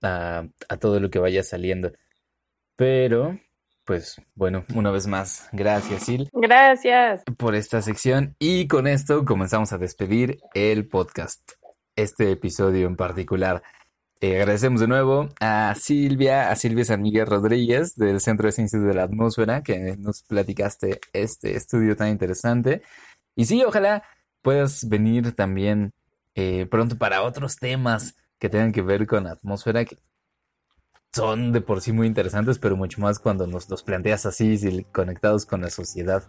a, 0.00 0.46
a 0.70 0.76
todo 0.78 0.98
lo 0.98 1.10
que 1.10 1.18
vaya 1.18 1.42
saliendo. 1.42 1.92
Pero, 2.74 3.38
pues 3.84 4.16
bueno, 4.34 4.64
una 4.74 4.90
vez 4.90 5.06
más, 5.06 5.50
gracias, 5.52 6.04
Sil. 6.08 6.30
Gracias. 6.32 7.22
Por 7.36 7.54
esta 7.54 7.82
sección. 7.82 8.34
Y 8.38 8.66
con 8.66 8.86
esto 8.86 9.26
comenzamos 9.26 9.74
a 9.74 9.78
despedir 9.78 10.38
el 10.54 10.88
podcast. 10.88 11.52
Este 11.96 12.30
episodio 12.30 12.86
en 12.86 12.96
particular. 12.96 13.62
Eh, 14.20 14.40
agradecemos 14.40 14.80
de 14.80 14.88
nuevo 14.88 15.28
a 15.40 15.74
Silvia, 15.74 16.50
a 16.50 16.56
Silvia 16.56 16.84
San 16.84 17.02
Miguel 17.02 17.26
Rodríguez 17.26 17.94
del 17.96 18.20
Centro 18.20 18.46
de 18.46 18.52
Ciencias 18.52 18.82
de 18.82 18.94
la 18.94 19.02
Atmósfera, 19.02 19.62
que 19.62 19.96
nos 19.98 20.22
platicaste 20.22 21.00
este 21.12 21.56
estudio 21.56 21.96
tan 21.96 22.08
interesante. 22.08 22.82
Y 23.34 23.44
sí, 23.44 23.62
ojalá 23.64 24.04
puedas 24.42 24.88
venir 24.88 25.34
también 25.34 25.92
eh, 26.34 26.66
pronto 26.70 26.96
para 26.96 27.22
otros 27.22 27.56
temas 27.56 28.16
que 28.38 28.48
tengan 28.48 28.72
que 28.72 28.82
ver 28.82 29.06
con 29.06 29.26
atmósfera, 29.26 29.84
que 29.84 29.98
son 31.12 31.52
de 31.52 31.60
por 31.60 31.80
sí 31.80 31.92
muy 31.92 32.06
interesantes, 32.06 32.58
pero 32.58 32.76
mucho 32.76 33.00
más 33.00 33.18
cuando 33.18 33.46
nos 33.46 33.68
los 33.68 33.82
planteas 33.82 34.26
así, 34.26 34.84
conectados 34.92 35.46
con 35.46 35.60
la 35.60 35.70
sociedad. 35.70 36.24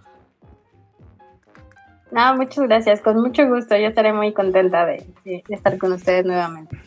No, 2.11 2.35
muchas 2.35 2.63
gracias, 2.65 3.01
con 3.01 3.21
mucho 3.21 3.47
gusto. 3.47 3.75
Yo 3.75 3.87
estaré 3.87 4.13
muy 4.13 4.33
contenta 4.33 4.85
de 4.85 5.05
estar 5.49 5.77
con 5.77 5.91
ustedes 5.93 6.25
nuevamente. 6.25 6.77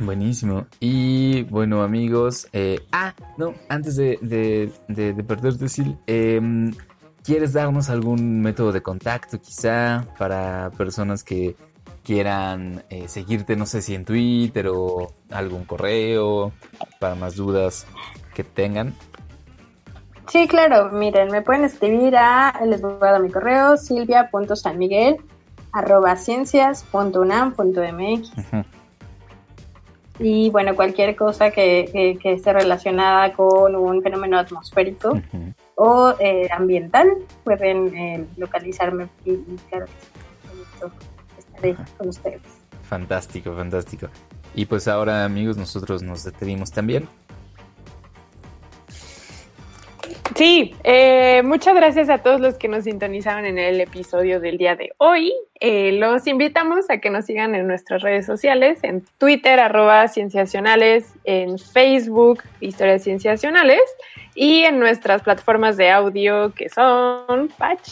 Buenísimo. 0.00 0.66
Y 0.80 1.42
bueno, 1.44 1.82
amigos. 1.82 2.48
Eh, 2.52 2.80
ah, 2.92 3.14
no, 3.36 3.54
antes 3.68 3.96
de, 3.96 4.18
de, 4.20 4.72
de, 4.88 5.24
perderte, 5.24 5.68
Sil, 5.68 5.96
em, 6.06 6.72
¿quieres 7.22 7.52
darnos 7.52 7.90
algún 7.90 8.40
método 8.40 8.72
de 8.72 8.82
contacto 8.82 9.40
quizá 9.40 10.06
para 10.18 10.70
personas 10.76 11.24
que 11.24 11.56
quieran 12.04 12.84
eh, 12.90 13.08
seguirte, 13.08 13.56
no 13.56 13.66
sé 13.66 13.82
si 13.82 13.94
en 13.94 14.04
Twitter 14.04 14.68
o 14.68 15.14
algún 15.30 15.64
correo, 15.64 16.52
para 17.00 17.14
más 17.14 17.34
dudas 17.34 17.86
que 18.34 18.44
tengan. 18.44 18.94
Sí, 20.28 20.46
claro, 20.48 20.90
miren, 20.90 21.30
me 21.30 21.40
pueden 21.42 21.64
escribir 21.64 22.16
a, 22.16 22.62
les 22.66 22.80
voy 22.80 22.94
a 23.00 23.12
dar 23.12 23.22
mi 23.22 23.30
correo, 23.30 23.76
silvia.sanmiguel 23.76 25.18
arroba 25.72 26.16
ciencias.unam.mx. 26.16 28.32
Y 30.18 30.50
bueno, 30.50 30.76
cualquier 30.76 31.16
cosa 31.16 31.50
que, 31.50 32.18
esté 32.22 32.52
relacionada 32.52 33.32
con 33.32 33.74
un 33.74 34.02
fenómeno 34.02 34.38
atmosférico 34.38 35.20
o 35.74 36.14
eh, 36.20 36.48
ambiental, 36.52 37.08
pueden 37.42 37.94
eh, 37.96 38.24
localizarme 38.36 39.08
y, 39.24 39.36
claro, 39.68 39.86
estaré 41.36 41.76
con 41.98 42.08
ustedes. 42.08 42.42
Fantástico, 42.82 43.54
fantástico. 43.54 44.08
Y 44.54 44.66
pues 44.66 44.86
ahora 44.86 45.24
amigos, 45.24 45.56
nosotros 45.56 46.02
nos 46.02 46.22
detenimos 46.22 46.70
también. 46.70 47.08
Sí, 50.34 50.74
eh, 50.82 51.42
muchas 51.44 51.76
gracias 51.76 52.08
a 52.08 52.18
todos 52.18 52.40
los 52.40 52.54
que 52.54 52.66
nos 52.66 52.84
sintonizaron 52.84 53.44
en 53.44 53.56
el 53.56 53.80
episodio 53.80 54.40
del 54.40 54.58
día 54.58 54.74
de 54.74 54.90
hoy. 54.98 55.32
Eh, 55.60 55.92
los 55.92 56.26
invitamos 56.26 56.90
a 56.90 56.98
que 56.98 57.08
nos 57.08 57.26
sigan 57.26 57.54
en 57.54 57.68
nuestras 57.68 58.02
redes 58.02 58.26
sociales, 58.26 58.80
en 58.82 59.04
Twitter, 59.18 59.60
arroba 59.60 60.08
cienciacionales, 60.08 61.06
en 61.22 61.56
Facebook, 61.60 62.42
Historias 62.60 63.04
Cienciacionales, 63.04 63.82
y 64.34 64.62
en 64.64 64.80
nuestras 64.80 65.22
plataformas 65.22 65.76
de 65.76 65.90
audio 65.90 66.52
que 66.52 66.68
son 66.68 67.48
Patch. 67.56 67.90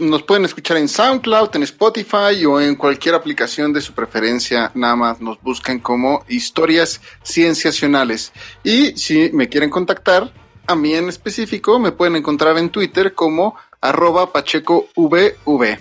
Nos 0.00 0.22
pueden 0.22 0.46
escuchar 0.46 0.78
en 0.78 0.88
SoundCloud, 0.88 1.54
en 1.54 1.62
Spotify 1.64 2.44
o 2.46 2.60
en 2.60 2.76
cualquier 2.76 3.14
aplicación 3.14 3.74
de 3.74 3.82
su 3.82 3.92
preferencia. 3.92 4.72
Nada 4.74 4.96
más 4.96 5.20
nos 5.20 5.40
buscan 5.42 5.78
como 5.78 6.24
Historias 6.28 7.00
Cienciacionales. 7.22 8.32
Y 8.64 8.96
si 8.96 9.30
me 9.32 9.48
quieren 9.48 9.70
contactar, 9.70 10.32
a 10.68 10.76
mí 10.76 10.94
en 10.94 11.08
específico 11.08 11.78
me 11.78 11.92
pueden 11.92 12.14
encontrar 12.16 12.58
en 12.58 12.70
Twitter 12.70 13.14
como 13.14 13.56
arroba 13.80 14.32
pachecovv. 14.32 15.78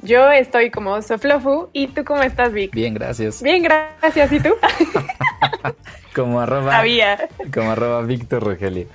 Yo 0.00 0.30
estoy 0.30 0.70
como 0.70 1.00
Soflofu. 1.00 1.68
¿Y 1.72 1.86
tú 1.88 2.04
cómo 2.04 2.22
estás, 2.22 2.52
Vic? 2.52 2.72
Bien, 2.72 2.94
gracias. 2.94 3.40
Bien, 3.42 3.62
gracias. 3.62 4.32
¿Y 4.32 4.40
tú? 4.40 4.50
como 6.14 6.40
arroba. 6.40 6.72
Sabía. 6.72 7.28
Como 7.54 7.70
arroba 7.70 8.02
Víctor 8.02 8.42
Rogelio. 8.42 8.88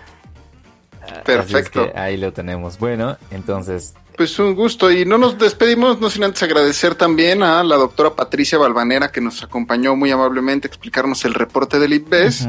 Perfecto. 1.23 1.89
ahí 1.95 2.17
lo 2.17 2.33
tenemos. 2.33 2.77
Bueno, 2.77 3.17
entonces. 3.31 3.93
Pues 4.17 4.37
un 4.39 4.55
gusto. 4.55 4.91
Y 4.91 5.05
no 5.05 5.17
nos 5.17 5.37
despedimos, 5.37 6.01
no 6.01 6.09
sin 6.09 6.23
antes 6.23 6.41
agradecer 6.43 6.95
también 6.95 7.43
a 7.43 7.63
la 7.63 7.75
doctora 7.75 8.15
Patricia 8.15 8.57
Balvanera 8.57 9.11
que 9.11 9.21
nos 9.21 9.43
acompañó 9.43 9.95
muy 9.95 10.11
amablemente 10.11 10.67
a 10.67 10.69
explicarnos 10.69 11.23
el 11.23 11.35
reporte 11.35 11.79
del 11.79 11.93
IPBES. 11.93 12.47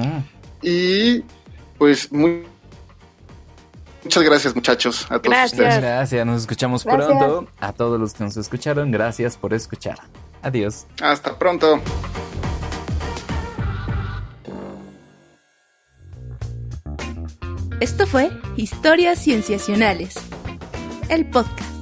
Y 0.62 1.22
pues 1.78 2.12
muy, 2.12 2.44
muchas 4.04 4.22
gracias 4.22 4.54
muchachos 4.54 5.04
a 5.04 5.18
todos 5.18 5.22
gracias. 5.22 5.52
ustedes. 5.52 5.80
Gracias, 5.80 6.26
nos 6.26 6.40
escuchamos 6.42 6.84
pronto. 6.84 7.48
A 7.60 7.72
todos 7.72 7.98
los 7.98 8.14
que 8.14 8.24
nos 8.24 8.36
escucharon, 8.36 8.90
gracias 8.90 9.36
por 9.36 9.54
escuchar. 9.54 9.98
Adiós. 10.42 10.86
Hasta 11.00 11.38
pronto. 11.38 11.80
Esto 17.80 18.06
fue 18.06 18.30
Historias 18.56 19.20
Cienciacionales, 19.20 20.14
el 21.08 21.26
podcast. 21.30 21.77